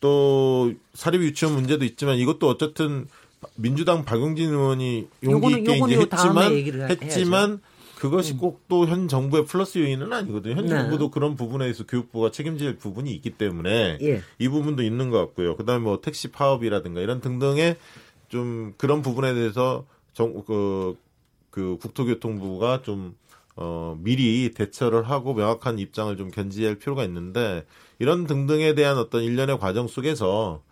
또 0.00 0.72
사립 0.94 1.20
유치원 1.22 1.54
문제도 1.54 1.84
있지만 1.84 2.16
이것도 2.16 2.48
어쨌든 2.48 3.06
민주당 3.56 4.04
박용진 4.04 4.48
의원이 4.50 5.08
용기 5.24 5.46
요거는- 5.46 5.58
있게 5.58 5.76
이제 5.76 5.96
했지만 5.98 6.52
했지만 7.02 7.60
그것이 8.00 8.36
꼭 8.36 8.66
또 8.66 8.86
현 8.86 9.08
정부의 9.08 9.44
플러스 9.44 9.78
요인은 9.78 10.12
아니거든요. 10.12 10.54
현 10.56 10.64
네. 10.64 10.70
정부도 10.70 11.10
그런 11.10 11.36
부분에 11.36 11.64
대해서 11.66 11.84
교육부가 11.84 12.30
책임질 12.30 12.76
부분이 12.76 13.12
있기 13.12 13.30
때문에 13.30 13.98
예. 14.00 14.22
이 14.38 14.48
부분도 14.48 14.82
있는 14.82 15.10
것 15.10 15.18
같고요. 15.18 15.56
그다음에 15.56 15.84
뭐 15.84 16.00
택시 16.00 16.28
파업이라든가 16.28 17.00
이런 17.00 17.20
등등의 17.20 17.76
좀 18.28 18.72
그런 18.78 19.02
부분에 19.02 19.34
대해서 19.34 19.84
정, 20.14 20.42
그, 20.44 20.96
그 21.50 21.76
국토교통부가 21.80 22.82
좀 22.82 23.14
어, 23.56 23.98
미리 24.00 24.50
대처를 24.54 25.02
하고 25.10 25.34
명확한 25.34 25.78
입장을 25.78 26.16
좀 26.16 26.30
견지할 26.30 26.76
필요가 26.76 27.04
있는데 27.04 27.66
이런 27.98 28.26
등등에 28.26 28.74
대한 28.74 28.96
어떤 28.96 29.22
일련의 29.22 29.58
과정 29.58 29.86
속에서 29.88 30.62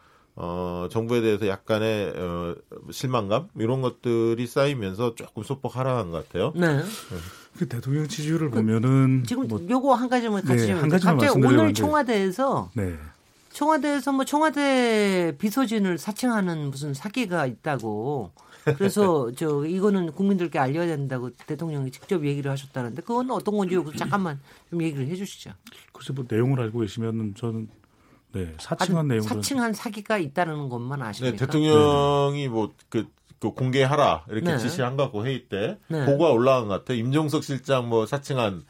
어, 0.41 0.87
정부에 0.89 1.21
대해서 1.21 1.49
약간의 1.49 2.13
어, 2.17 2.55
실망감 2.93 3.49
이런 3.57 3.83
것들이 3.83 4.47
쌓이면서 4.47 5.17
조금 5.17 5.43
소폭 5.43 5.77
하락한 5.77 6.13
것 6.13 6.29
같아요. 6.29 6.53
네. 6.55 6.81
그 7.59 7.67
대통령 7.67 8.07
지지율을 8.07 8.51
보면은 8.51 9.25
지금 9.27 9.49
뭐, 9.49 9.61
요거 9.69 9.95
한 9.95 10.09
가지만 10.09 10.45
같이 10.45 10.67
네, 10.67 10.67
좀한 10.69 10.89
가지만 10.91 11.19
갑자기 11.19 11.45
오늘. 11.45 11.75
청와대에서 11.75 12.71
네. 12.75 12.97
청와대에서 13.51 14.13
뭐 14.13 14.25
청와대 14.25 15.35
비서진을 15.39 15.99
사칭하는 15.99 16.71
무슨 16.71 16.95
사기가 16.95 17.45
있다고 17.45 18.31
그래서 18.77 19.33
저 19.35 19.65
이거는 19.67 20.13
국민들께 20.13 20.61
알려야 20.61 20.87
된다고 20.87 21.31
대통령이 21.49 21.91
직접 21.91 22.25
얘기를 22.25 22.49
하셨다는데 22.49 23.03
그건 23.03 23.29
어떤 23.33 23.57
건지 23.57 23.75
요거 23.75 23.91
잠깐만 23.97 24.39
좀 24.71 24.81
얘기를 24.83 25.05
해주시죠. 25.09 25.51
글쎄 25.93 26.13
뭐 26.13 26.25
내용을 26.29 26.61
알고 26.61 26.79
계시면은 26.79 27.35
저는 27.35 27.67
네 28.33 28.55
사칭한 28.59 29.07
아주 29.07 29.09
내용을 29.09 29.23
사칭한 29.23 29.73
사기가 29.73 30.19
있다는 30.19 30.69
것만 30.69 31.01
네, 31.01 31.07
아십니까? 31.07 31.47
대통령이 31.47 32.49
뭐그 32.49 33.07
공개하라 33.41 34.27
이렇게 34.29 34.53
네. 34.53 34.59
지시한 34.59 34.97
것 34.97 35.05
같고 35.05 35.25
회의 35.25 35.49
때 35.49 35.79
네. 35.89 36.05
보고가 36.05 36.31
올라간 36.31 36.69
것 36.69 36.79
같아요. 36.81 36.99
임종석 36.99 37.45
실장 37.45 37.89
뭐 37.89 38.07
사칭한 38.07 38.65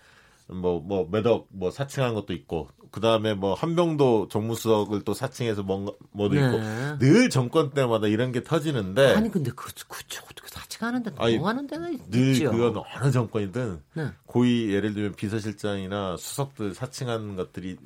뭐뭐 0.49 1.09
매덕 1.11 1.47
뭐 1.51 1.71
사칭한 1.71 2.15
것도 2.15 2.33
있고 2.33 2.69
그 2.91 3.01
다음에 3.01 3.35
뭐 3.35 3.55
한병도 3.55 4.29
정무수석을 4.29 5.03
또 5.05 5.15
사칭해서 5.15 5.63
뭔가 5.63 5.93
뭐도 6.13 6.35
네. 6.35 6.47
있고 6.47 6.99
늘 6.99 7.31
정권 7.31 7.71
때마다 7.71 8.07
이런 8.07 8.33
게 8.33 8.43
터지는데 8.43 9.15
아니 9.15 9.31
근데 9.31 9.51
그 9.55 9.71
그저 9.89 10.23
어떻게 10.25 10.49
사칭하는데 10.49 11.13
아니, 11.19 11.35
넘어가는 11.35 11.67
데가 11.67 11.91
늘 12.11 12.33
있죠. 12.33 12.51
그건 12.51 12.83
어느 12.95 13.11
정권이든 13.11 13.83
네. 13.95 14.09
고위 14.27 14.73
예를 14.73 14.95
들면 14.95 15.15
비서실장이나 15.15 16.17
수석들 16.17 16.75
사칭한 16.75 17.37
것들이 17.37 17.77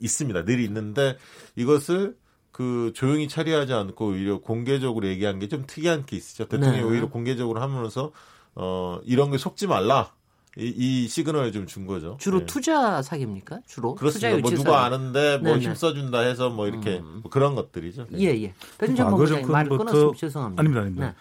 있습니다. 0.00 0.44
늘 0.44 0.60
있는데 0.60 1.16
이것을 1.56 2.16
그 2.52 2.92
조용히 2.94 3.26
처리하지 3.28 3.72
않고 3.72 4.08
오히려 4.08 4.40
공개적으로 4.40 5.06
얘기한 5.08 5.38
게 5.38 5.48
좀 5.48 5.64
특이한 5.66 6.06
케이스죠. 6.06 6.44
대통령이 6.46 6.78
네. 6.78 6.82
오히려 6.84 7.08
공개적으로 7.08 7.60
하면서 7.60 8.12
어 8.54 9.00
이런 9.04 9.30
게 9.32 9.38
속지 9.38 9.66
말라 9.66 10.12
이, 10.56 10.72
이 10.76 11.08
시그널을 11.08 11.50
좀 11.50 11.66
준 11.66 11.84
거죠. 11.86 12.16
주로 12.20 12.38
네. 12.40 12.46
투자 12.46 13.02
사기입니까? 13.02 13.60
주로 13.66 13.96
그렇습니다. 13.96 14.36
투자 14.36 14.40
뭐 14.40 14.50
누가. 14.64 14.84
아는데 14.84 15.38
뭐 15.38 15.54
네네. 15.54 15.64
힘써준다 15.64 16.20
해서 16.20 16.48
뭐 16.50 16.68
이렇게 16.68 17.00
뭐 17.00 17.22
그런 17.30 17.56
것들이죠. 17.56 18.06
네. 18.10 18.20
예 18.20 18.42
예. 18.42 18.54
과거 18.78 19.16
본부장님 19.16 19.50
말을 19.50 19.70
정권부터- 19.70 19.78
끊었으면 19.78 20.14
죄송합니다. 20.14 20.60
아닙니다, 20.60 20.80
아닙니다. 20.82 21.06
네. 21.08 21.14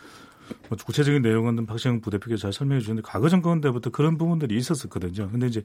뭐 0.70 0.78
구체적인 0.86 1.24
내용은 1.24 1.66
박시영 1.66 2.02
부대표께서 2.02 2.42
잘 2.44 2.54
설명해 2.54 2.82
주셨는데 2.82 3.08
과거 3.08 3.28
정권 3.30 3.60
때부터 3.62 3.90
그런 3.90 4.20
부분들이 4.20 4.56
있었었거든요. 4.58 5.30
근데 5.32 5.48
이제 5.48 5.64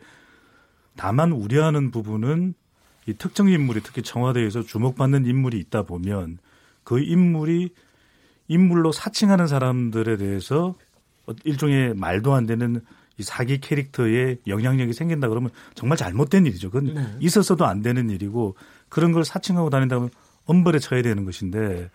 다만 0.96 1.32
우려하는 1.32 1.90
부분은 1.90 2.54
이 3.08 3.14
특정 3.14 3.48
인물이 3.48 3.80
특히 3.82 4.02
청와대에서 4.02 4.62
주목받는 4.62 5.24
인물이 5.26 5.58
있다 5.60 5.82
보면 5.82 6.38
그 6.84 7.00
인물이 7.00 7.70
인물로 8.48 8.92
사칭하는 8.92 9.46
사람들에 9.46 10.16
대해서 10.18 10.74
어- 11.26 11.32
일종의 11.44 11.94
말도 11.94 12.34
안 12.34 12.44
되는 12.46 12.80
이 13.16 13.22
사기 13.22 13.58
캐릭터의 13.60 14.38
영향력이 14.46 14.92
생긴다 14.92 15.28
그러면 15.28 15.50
정말 15.74 15.96
잘못된 15.98 16.46
일이죠. 16.46 16.70
그건 16.70 16.94
네. 16.94 17.16
있었어도 17.20 17.66
안 17.66 17.82
되는 17.82 18.10
일이고 18.10 18.56
그런 18.88 19.12
걸 19.12 19.24
사칭하고 19.24 19.70
다닌다면 19.70 20.10
엄벌에 20.44 20.78
처해야 20.78 21.02
되는 21.02 21.24
것인데 21.24 21.90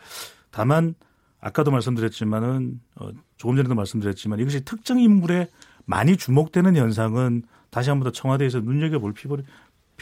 다만 0.52 0.96
아까도 1.40 1.72
말씀드렸지만은 1.72 2.80
어, 2.96 3.10
조금 3.38 3.56
전에도 3.56 3.76
말씀드렸지만 3.76 4.40
이것이 4.40 4.66
특정 4.66 5.00
인물에 5.00 5.48
많이 5.86 6.18
주목되는 6.18 6.76
현상은 6.76 7.44
다시 7.70 7.90
한 7.90 8.00
번 8.00 8.06
더 8.06 8.12
청와대에서 8.12 8.60
눈여겨볼 8.62 9.14
필요- 9.14 9.38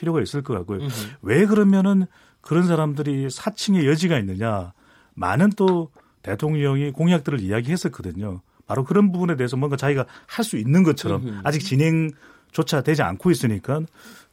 필요가 0.01 0.19
있을 0.19 0.41
것 0.41 0.55
같고요. 0.55 0.79
왜 1.21 1.45
그러면은 1.45 2.07
그런 2.41 2.65
사람들이 2.65 3.29
사칭의 3.29 3.85
여지가 3.85 4.17
있느냐? 4.17 4.73
많은 5.13 5.51
또 5.55 5.91
대통령이 6.23 6.91
공약들을 6.91 7.39
이야기했었거든요. 7.39 8.41
바로 8.65 8.83
그런 8.83 9.11
부분에 9.11 9.35
대해서 9.35 9.57
뭔가 9.57 9.77
자기가 9.77 10.05
할 10.25 10.43
수 10.43 10.57
있는 10.57 10.81
것처럼 10.81 11.41
아직 11.43 11.59
진행조차 11.59 12.81
되지 12.81 13.03
않고 13.03 13.29
있으니까 13.29 13.81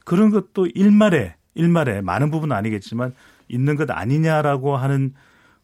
그런 0.05 0.31
것도 0.31 0.65
일말에 0.73 1.35
일말에 1.53 2.01
많은 2.01 2.31
부분은 2.31 2.55
아니겠지만 2.55 3.13
있는 3.47 3.75
것 3.75 3.91
아니냐라고 3.91 4.75
하는 4.75 5.13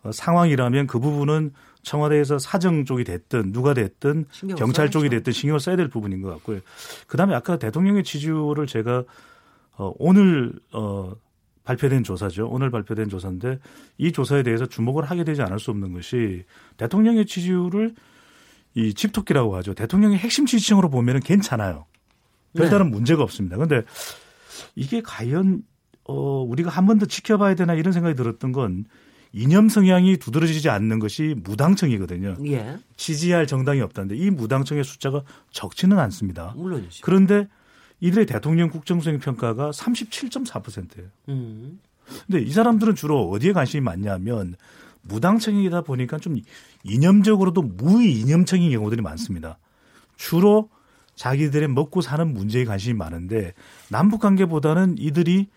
어, 0.04 0.12
상황이라면 0.12 0.86
그 0.86 1.00
부분은 1.00 1.52
청와대에서 1.82 2.38
사정 2.38 2.86
쪽이 2.86 3.04
됐든 3.06 3.52
누가 3.54 3.74
됐든 3.74 4.26
경찰 4.58 4.92
쪽이 4.92 5.06
써야죠. 5.06 5.18
됐든 5.18 5.34
신경을 5.34 5.60
써야 5.60 5.76
될 5.76 5.88
부분인 5.88 6.22
것 6.22 6.30
같고요. 6.30 6.60
그다음에 7.08 7.34
아까 7.34 7.58
대통령의 7.58 8.04
지지율을 8.04 8.68
제가 8.68 9.04
어, 9.78 9.94
오늘 9.98 10.54
어, 10.74 11.14
발표된 11.64 12.04
조사죠. 12.04 12.48
오늘 12.48 12.70
발표된 12.70 13.10
조사인데 13.10 13.60
이 13.98 14.12
조사에 14.12 14.44
대해서 14.44 14.66
주목을 14.68 15.04
하게 15.06 15.24
되지 15.24 15.42
않을 15.42 15.60
수 15.60 15.72
없는 15.72 15.94
것이 15.94 16.44
대통령의 16.78 17.26
지지율을 17.26 17.96
이 18.76 18.94
집토끼라고 18.94 19.56
하죠. 19.58 19.74
대통령의 19.74 20.18
핵심 20.18 20.46
지지층으로 20.46 20.90
보면은 20.90 21.22
괜찮아요. 21.22 21.86
별다른 22.56 22.92
문제가 22.92 23.24
없습니다. 23.24 23.56
그런데 23.58 23.84
이게 24.76 25.02
과연 25.02 25.64
어 26.04 26.42
우리가 26.44 26.70
한 26.70 26.86
번 26.86 27.00
더 27.00 27.06
지켜봐야 27.06 27.56
되나 27.56 27.74
이런 27.74 27.92
생각이 27.94 28.16
들었던 28.16 28.52
건 28.52 28.86
이념 29.34 29.68
성향이 29.70 30.18
두드러지지 30.18 30.70
않는 30.70 31.00
것이 31.00 31.36
무당층이거든요. 31.44 32.38
예, 32.48 32.78
지지할 32.96 33.48
정당이 33.48 33.82
없다는데 33.82 34.16
이 34.16 34.30
무당층의 34.30 34.84
숫자가 34.86 35.24
적지는 35.52 36.00
않습니다. 36.00 36.54
물론이죠. 36.56 37.02
그런데 37.04 37.48
이들의 38.00 38.26
대통령 38.26 38.70
국정수행 38.70 39.20
평가가 39.20 39.72
37.4%예요. 39.72 41.08
음. 41.30 41.80
근데 42.28 42.42
이 42.42 42.52
사람들은 42.52 42.96
주로 42.96 43.30
어디에 43.30 43.54
관심이 43.54 43.82
많냐면 43.82 44.56
무당층이다 45.04 45.82
보니까 45.82 46.18
좀 46.18 46.38
이념적으로도 46.84 47.62
무이념층인 47.62 48.72
경우들이 48.72 49.02
많습니다. 49.02 49.58
주로 50.18 50.70
자기들의 51.16 51.70
먹고 51.70 52.02
사는 52.02 52.32
문제에 52.32 52.66
관심이 52.66 52.94
많은데 52.94 53.54
남북 53.90 54.22
관계보다는 54.22 54.96
이들이 54.98 55.48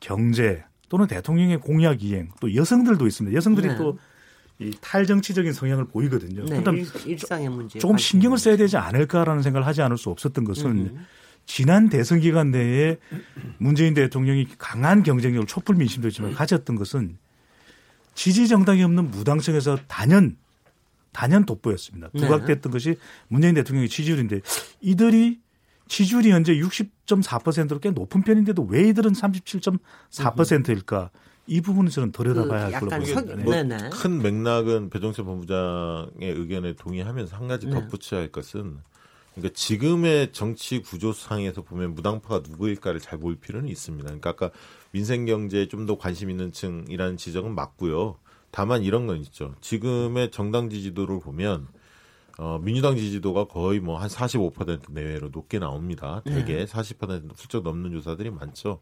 경제 0.00 0.64
또는 0.88 1.06
대통령의 1.06 1.60
공약 1.60 2.02
이행 2.02 2.30
또 2.40 2.54
여성들도 2.54 3.06
있습니다. 3.06 3.36
여성들이 3.36 3.68
네. 3.68 3.76
또이 3.76 4.70
탈정치적인 4.80 5.52
성향을 5.52 5.86
보이거든요. 5.86 6.44
네, 6.46 6.58
그다음 6.58 6.78
일, 6.78 6.86
일상의 7.06 7.48
문제. 7.48 7.78
조금 7.78 7.96
신경을 7.96 8.38
써야 8.38 8.56
되지 8.56 8.76
않을까라는 8.76 9.42
생각을 9.42 9.66
하지 9.66 9.82
않을 9.82 9.98
수 9.98 10.10
없었던 10.10 10.44
것은 10.44 10.98
지난 11.52 11.88
대선 11.88 12.20
기간 12.20 12.52
내에 12.52 12.96
문재인 13.58 13.92
대통령이 13.92 14.46
강한 14.56 15.02
경쟁력을 15.02 15.48
촛불 15.48 15.74
민심도 15.74 16.06
있지만 16.06 16.32
가졌던 16.32 16.76
것은 16.76 17.18
지지 18.14 18.46
정당이 18.46 18.84
없는 18.84 19.10
무당층에서 19.10 19.76
단연 19.88 20.36
단연 21.10 21.44
돋보였습니다. 21.44 22.10
네. 22.14 22.20
부각됐던 22.20 22.70
것이 22.70 22.94
문재인 23.26 23.56
대통령의 23.56 23.88
지지율인데 23.88 24.42
이들이 24.80 25.40
지지율이 25.88 26.30
현재 26.30 26.54
60.4%로 26.54 27.80
꽤 27.80 27.90
높은 27.90 28.22
편인데도 28.22 28.62
왜 28.62 28.86
이들은 28.90 29.10
37.4%일까? 29.10 31.10
이 31.48 31.60
부분은 31.60 31.90
저는 31.90 32.12
들여다봐야 32.12 32.66
할 32.66 32.72
걸로 32.78 32.90
그 32.90 32.94
약간 32.94 33.00
보입니다. 33.00 33.20
석- 33.20 33.36
네. 33.36 33.42
뭐 33.42 33.52
네네. 33.54 33.90
큰 33.90 34.22
맥락은 34.22 34.90
배종세 34.90 35.24
본부장의 35.24 36.30
의견에 36.30 36.74
동의하면서 36.74 37.36
한 37.36 37.48
가지 37.48 37.66
네. 37.66 37.72
덧붙여야 37.72 38.20
할 38.20 38.28
것은 38.28 38.76
그러니까 39.34 39.54
지금의 39.54 40.32
정치 40.32 40.80
구조상에서 40.80 41.62
보면 41.62 41.94
무당파가 41.94 42.42
누구일까를 42.48 43.00
잘 43.00 43.18
볼 43.20 43.36
필요는 43.36 43.68
있습니다. 43.68 44.04
그러니까 44.06 44.30
아까 44.30 44.50
민생 44.92 45.24
경제에 45.26 45.68
좀 45.68 45.86
더 45.86 45.96
관심 45.98 46.30
있는 46.30 46.52
층이라는 46.52 47.16
지적은 47.16 47.54
맞고요. 47.54 48.16
다만 48.50 48.82
이런 48.82 49.06
건 49.06 49.18
있죠. 49.22 49.54
지금의 49.60 50.30
정당 50.32 50.68
지지도를 50.70 51.20
보면 51.20 51.68
어, 52.38 52.58
민주당 52.62 52.96
지지도가 52.96 53.44
거의 53.44 53.80
뭐 53.80 53.98
한 53.98 54.08
45% 54.08 54.90
내외로 54.92 55.28
높게 55.30 55.58
나옵니다. 55.58 56.22
대개 56.24 56.64
40% 56.64 57.30
훌쩍 57.36 57.62
넘는 57.62 57.92
조사들이 57.92 58.30
많죠. 58.30 58.80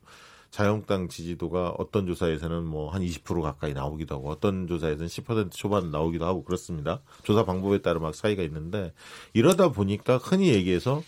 자유한국당 0.50 1.08
지지도가 1.08 1.74
어떤 1.78 2.06
조사에서는 2.06 2.64
뭐 2.64 2.88
한 2.88 3.02
20% 3.02 3.42
가까이 3.42 3.74
나오기도 3.74 4.16
하고 4.16 4.30
어떤 4.30 4.66
조사에서는 4.66 5.06
10% 5.06 5.50
초반 5.52 5.90
나오기도 5.90 6.26
하고 6.26 6.44
그렇습니다. 6.44 7.00
조사 7.22 7.44
방법에 7.44 7.78
따라 7.82 8.00
막 8.00 8.14
차이가 8.14 8.42
있는데 8.42 8.92
이러다 9.32 9.70
보니까 9.70 10.18
흔히 10.18 10.48
얘기해서 10.48 11.02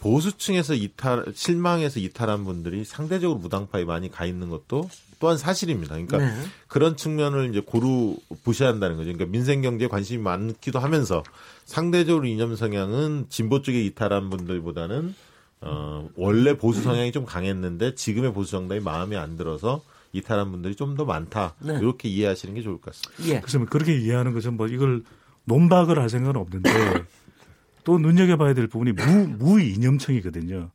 보수층에서 0.00 0.74
이탈 0.74 1.24
실망해서 1.34 1.98
이탈한 2.00 2.44
분들이 2.44 2.84
상대적으로 2.84 3.38
무당파에 3.38 3.84
많이 3.84 4.10
가 4.10 4.26
있는 4.26 4.48
것도 4.48 4.88
또한 5.18 5.36
사실입니다. 5.36 5.96
그러니까 5.96 6.18
네. 6.18 6.32
그런 6.68 6.96
측면을 6.96 7.50
이제 7.50 7.60
고루 7.60 8.16
보셔야 8.44 8.68
한다는 8.68 8.96
거죠. 8.96 9.12
그러니까 9.12 9.32
민생 9.32 9.60
경제에 9.60 9.88
관심이 9.88 10.22
많기도 10.22 10.78
하면서 10.78 11.24
상대적으로 11.64 12.26
이념 12.26 12.54
성향은 12.54 13.26
진보 13.28 13.60
쪽에 13.60 13.82
이탈한 13.82 14.30
분들보다는 14.30 15.14
어 15.60 16.08
원래 16.16 16.56
보수 16.56 16.82
성향이 16.82 17.10
좀 17.12 17.24
강했는데 17.24 17.94
지금의 17.94 18.32
보수 18.32 18.52
정당이 18.52 18.80
마음에 18.80 19.16
안 19.16 19.36
들어서 19.36 19.82
이탈한 20.12 20.50
분들이 20.50 20.74
좀 20.74 20.96
더 20.96 21.04
많다. 21.04 21.54
네. 21.60 21.78
이렇게 21.78 22.08
이해하시는 22.08 22.54
게 22.54 22.62
좋을 22.62 22.80
것 22.80 22.92
같습니다. 22.94 23.34
예. 23.36 23.40
그래서 23.40 23.58
뭐 23.58 23.66
그렇게 23.68 23.96
이해하는 23.96 24.32
것은 24.34 24.56
뭐 24.56 24.66
이걸 24.68 25.02
논박을 25.44 25.98
할 25.98 26.08
생각은 26.08 26.40
없는데 26.40 26.70
또 27.84 27.98
눈여겨봐야 27.98 28.54
될 28.54 28.66
부분이 28.66 28.92
무, 28.92 29.26
무이념층이거든요. 29.38 30.70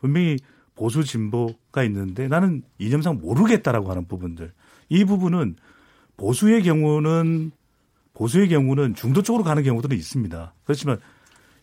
분명히 0.00 0.38
보수 0.74 1.04
진보가 1.04 1.84
있는데 1.84 2.28
나는 2.28 2.62
이념상 2.78 3.18
모르겠다라고 3.20 3.90
하는 3.90 4.06
부분들. 4.06 4.52
이 4.88 5.04
부분은 5.04 5.56
보수의 6.16 6.62
경우는 6.62 7.52
보수의 8.14 8.48
경우는 8.48 8.94
중도 8.94 9.22
쪽으로 9.22 9.42
가는 9.44 9.62
경우들은 9.62 9.96
있습니다. 9.96 10.54
그렇지만 10.64 10.98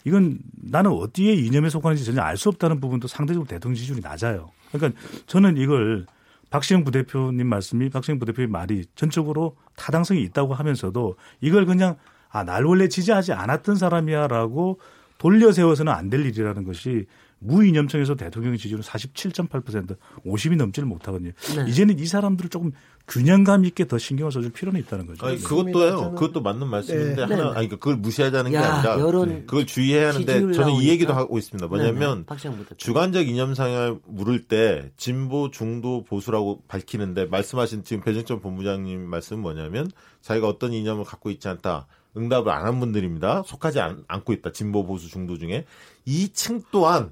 이건 0.06 0.40
나는 0.52 0.92
어디에 0.92 1.34
이념에 1.34 1.70
속하는지 1.70 2.06
전혀 2.06 2.22
알 2.22 2.38
수 2.38 2.50
없다는 2.50 2.80
부분도 2.80 3.08
상대적으로 3.08 3.48
대통령 3.48 3.76
지지율이 3.76 4.02
낮아요. 4.02 4.50
그러니까 4.72 5.00
저는 5.28 5.58
이걸 5.58 6.06
박시영 6.50 6.84
부대표님 6.84 7.46
말씀이 7.48 7.90
박시영 7.90 8.18
부대표의 8.20 8.48
말이 8.48 8.86
전적으로 8.96 9.56
타당성이 9.76 10.22
있다고 10.24 10.54
하면서도 10.54 11.16
이걸 11.42 11.66
그냥 11.66 11.96
아, 12.30 12.44
날 12.44 12.64
원래 12.66 12.88
지지하지 12.88 13.34
않았던 13.34 13.76
사람이야라고 13.76 14.80
돌려 15.18 15.52
세워서는 15.52 15.92
안 15.92 16.10
될 16.10 16.26
일이라는 16.26 16.64
것이 16.64 17.06
무이념청에서 17.40 18.16
대통령 18.16 18.56
지지율은 18.58 18.84
47.8% 18.84 19.98
50이 20.26 20.56
넘지를 20.58 20.88
못하거든요. 20.88 21.32
네. 21.56 21.66
이제는 21.70 22.00
이 22.00 22.06
사람들을 22.06 22.50
조금 22.50 22.72
균형감 23.08 23.66
있게 23.66 23.88
더 23.88 23.98
신경을 23.98 24.32
써줄 24.32 24.52
필요는 24.52 24.80
있다는 24.82 25.08
거죠. 25.08 25.26
아니, 25.26 25.38
저는- 25.40 25.44
그것도요. 25.48 26.12
그것도 26.16 26.42
맞는 26.42 26.68
말씀인데 26.68 27.16
네. 27.16 27.22
하나 27.22 27.36
네. 27.36 27.42
아니 27.42 27.52
그러니까 27.54 27.76
그걸 27.78 27.96
무시하자는 27.98 28.52
게 28.52 28.58
야, 28.58 28.74
아니라 28.76 29.00
여론 29.00 29.46
그걸 29.48 29.66
주의해야 29.66 30.10
하는데 30.10 30.32
저는 30.34 30.54
이 30.54 30.58
나오니까. 30.58 30.84
얘기도 30.84 31.14
하고 31.14 31.38
있습니다. 31.38 31.68
뭐냐면. 31.68 32.26
주관적 32.78 33.28
이념 33.28 33.56
상을 33.56 34.00
물을 34.06 34.44
때 34.46 34.92
진보, 34.98 35.50
중도, 35.50 36.04
보수라고 36.04 36.62
밝히는데 36.68 37.26
말씀하신 37.26 37.84
지금 37.84 38.04
배정점 38.04 38.42
본부장님 38.42 39.02
말씀은 39.10 39.42
뭐냐면 39.42 39.90
자기가 40.22 40.48
어떤 40.48 40.74
이념을 40.74 41.04
갖고 41.06 41.32
있지 41.32 41.48
않다. 41.48 41.88
응답을 42.18 42.52
안 42.52 42.66
한 42.66 42.80
분들입니다. 42.80 43.44
속하지 43.46 43.80
않, 43.80 44.04
고 44.26 44.34
있다. 44.34 44.52
진보, 44.52 44.86
보수, 44.86 45.08
중도 45.10 45.38
중에 45.38 45.66
이 46.06 46.30
층 46.34 46.62
또한 46.72 47.12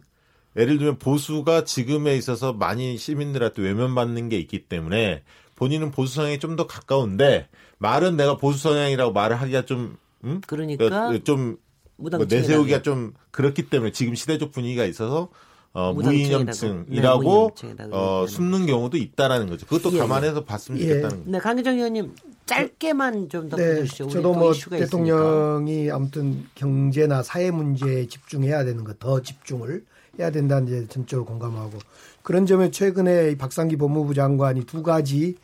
예를 0.57 0.77
들면 0.77 0.97
보수가 0.99 1.63
지금에 1.65 2.15
있어서 2.17 2.51
많이 2.53 2.97
시민들한테 2.97 3.61
외면받는 3.61 4.29
게 4.29 4.37
있기 4.39 4.65
때문에 4.67 5.23
본인은 5.55 5.91
보수 5.91 6.15
성향이 6.15 6.39
좀 6.39 6.55
더 6.55 6.65
가까운데 6.67 7.47
말은 7.77 8.17
내가 8.17 8.37
보수 8.37 8.59
성향이라고 8.59 9.13
말을 9.13 9.35
하기가 9.39 9.65
좀 9.65 9.97
음? 10.23 10.41
그러니까 10.47 11.17
좀 11.23 11.57
무당 11.95 12.19
뭐 12.19 12.27
내세우기가 12.29 12.81
좀 12.81 13.13
그렇기 13.31 13.69
때문에 13.69 13.91
지금 13.91 14.15
시대적 14.15 14.51
분위기가 14.51 14.85
있어서 14.85 15.29
어. 15.73 15.93
무이념층이라고 15.93 17.51
네, 17.55 17.75
어, 17.91 18.25
숨는 18.27 18.65
경우도 18.65 18.97
있다라는 18.97 19.47
거죠. 19.47 19.67
그것도 19.67 19.91
예, 19.91 19.95
예. 19.97 19.99
감안해서 19.99 20.43
봤으면 20.43 20.79
예. 20.79 20.87
좋겠다는 20.87 21.17
거죠. 21.19 21.31
네, 21.31 21.39
강기정 21.39 21.75
의원님 21.75 22.15
짧게만 22.47 23.29
좀더 23.29 23.57
네, 23.57 23.85
저도 23.85 24.21
또뭐 24.21 24.51
이슈가 24.53 24.77
있으니까. 24.77 24.85
대통령이 24.85 25.91
아무튼 25.91 26.45
경제나 26.55 27.21
사회 27.21 27.51
문제에 27.51 28.07
집중해야 28.07 28.63
되는 28.63 28.83
거 28.83 28.93
더 28.93 29.21
집중을 29.21 29.85
해야 30.19 30.31
된다는 30.31 30.65
데 30.65 30.87
전적으로 30.87 31.25
공감하고 31.25 31.77
그런 32.23 32.45
점에 32.45 32.71
최근에 32.71 33.31
이 33.31 33.37
박상기 33.37 33.77
법무부 33.77 34.13
장관이 34.13 34.65
두 34.65 34.83
가지 34.83 35.37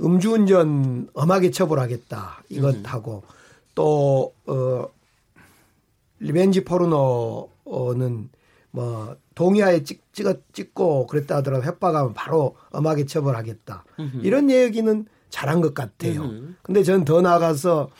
음주운전 0.00 1.08
엄하게 1.14 1.50
처벌하겠다 1.50 2.44
이것하고 2.48 3.22
또 3.74 4.34
어, 4.46 4.88
revenge 6.20 6.64
포르노는 6.64 8.30
뭐 8.70 9.16
동의하에 9.34 9.84
찍, 9.84 10.02
찍어, 10.12 10.34
찍고 10.52 11.06
그랬다 11.06 11.36
하더라도 11.36 11.64
협박하면 11.64 12.12
바로 12.12 12.56
엄하게 12.70 13.06
처벌하겠다. 13.06 13.84
이런 14.22 14.50
얘기는 14.50 15.06
잘한 15.30 15.60
것 15.60 15.74
같아요. 15.74 16.22
음흠. 16.22 16.54
근데 16.62 16.82
저는 16.82 17.04
더 17.04 17.20
나아가서 17.22 17.90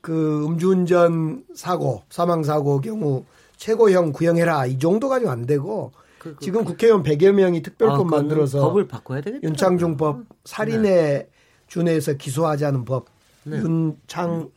그 0.00 0.44
음주운전 0.44 1.44
사고, 1.54 2.02
사망 2.10 2.42
사고 2.42 2.80
경우 2.80 3.24
최고형 3.62 4.10
구형해라. 4.12 4.66
이 4.66 4.76
정도 4.76 5.08
가지고 5.08 5.30
안 5.30 5.46
되고 5.46 5.92
그, 6.18 6.34
그, 6.34 6.44
지금 6.44 6.64
국회의원 6.64 7.04
100여 7.04 7.30
명이 7.30 7.62
특별법 7.62 7.94
아, 7.94 8.02
그거는 8.02 8.28
만들어서 8.28 8.60
법을 8.60 8.88
바꿔야 8.88 9.20
되겠다. 9.20 9.46
윤창중법 9.46 10.24
살인에 10.44 11.28
준해서 11.68 12.14
기소하자는 12.14 12.84
법 12.84 13.06
네. 13.44 13.58
윤창호 13.58 14.50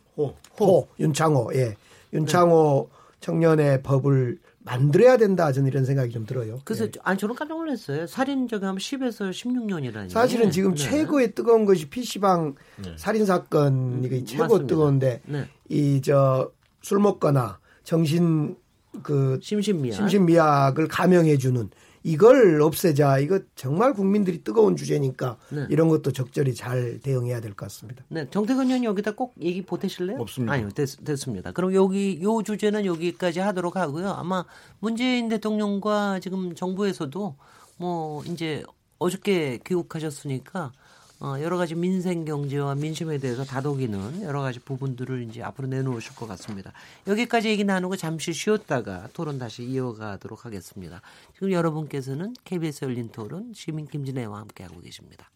호 0.60 0.88
윤창호 0.99 1.51
예 1.53 1.76
윤창호 2.14 2.89
청년의 3.20 3.84
법을 3.84 4.39
만들어야 4.60 5.18
된다 5.18 5.51
저는 5.51 5.68
이런 5.68 5.86
생각이 5.86 6.12
좀 6.12 6.26
들어요. 6.26 6.62
그래서 6.64 6.86
예. 6.86 6.91
아니 7.03 7.20
저는 7.20 7.36
깜짝 7.36 7.60
놀랐어요. 7.60 8.08
살인 8.08 8.47
저기 8.47 8.66
하면 8.66 8.80
10에서 8.80 9.30
16년이라니. 9.30 10.10
사실은 10.10 10.49
지금 10.49 10.74
네. 10.74 10.84
최고의 10.84 11.36
뜨거운 11.36 11.66
것이 11.66 11.89
PC방 11.89 12.56
살인 12.97 13.28
사건이 13.28 14.10
그 14.10 14.26
최고 14.26 14.43
맞습니다. 14.45 14.68
뜨거운데 14.68 15.22
네. 15.26 15.47
이저 15.70 16.51
술 16.82 16.97
먹거나 16.99 17.60
정신 17.84 18.56
그 19.04 19.39
심신미약. 19.41 19.96
심신미약을 19.96 20.88
감형해 20.88 21.38
주는 21.38 21.70
이걸 22.04 22.62
없애자. 22.62 23.18
이거 23.18 23.39
정말 23.56 23.93
국민들이 23.93 24.43
뜨거운 24.43 24.76
주제니까 24.76 25.38
네. 25.50 25.66
이런 25.70 25.88
것도 25.89 26.12
적절히 26.12 26.54
잘 26.54 27.00
대응해야 27.02 27.41
될 27.41 27.56
것 27.56 27.66
같습니다. 27.66 28.04
네, 28.10 28.28
정태근 28.30 28.68
의원 28.68 28.84
여기다 28.84 29.12
꼭 29.16 29.34
얘기 29.41 29.64
보태실래요? 29.64 30.20
없습니다. 30.20 30.54
아니요, 30.54 30.70
됐, 30.70 31.04
됐습니다. 31.04 31.52
그럼 31.52 31.74
여기 31.74 32.20
요 32.22 32.43
주제는 32.43 32.86
여기까지 32.86 33.39
하도록 33.39 33.76
하고요. 33.76 34.12
아마 34.12 34.46
문재인 34.80 35.30
대통령과 35.30 36.20
지금 36.20 36.54
정부에서도 36.54 37.36
뭐 37.78 38.24
이제 38.26 38.64
어저께 39.00 39.60
귀국하셨으니까 39.66 40.74
어, 41.20 41.36
여러 41.39 41.57
가지 41.57 41.76
민생 41.76 42.26
경제와 42.26 42.76
민심에 42.76 43.18
대해서 43.18 43.43
다독이는 43.45 44.24
여러 44.24 44.41
가지 44.41 44.59
부분들을 44.59 45.24
이제 45.24 45.41
앞으로 45.41 45.68
내놓으실 45.68 46.16
것 46.16 46.28
같습니다. 46.28 46.74
여기까지 47.07 47.49
얘기 47.49 47.63
나누고 47.63 47.95
잠시 47.95 48.34
쉬었다가 48.34 49.07
토론 49.13 49.39
다시 49.39 49.63
이어가도록 49.63 50.45
하겠습니다. 50.45 51.01
지금 51.34 51.51
여러분께서는 51.51 52.34
KBS 52.43 52.86
열린 52.86 53.09
토론 53.09 53.53
시민 53.53 53.88
김진애와 53.88 54.39
함께하고 54.39 54.82
계십니다. 54.82 55.30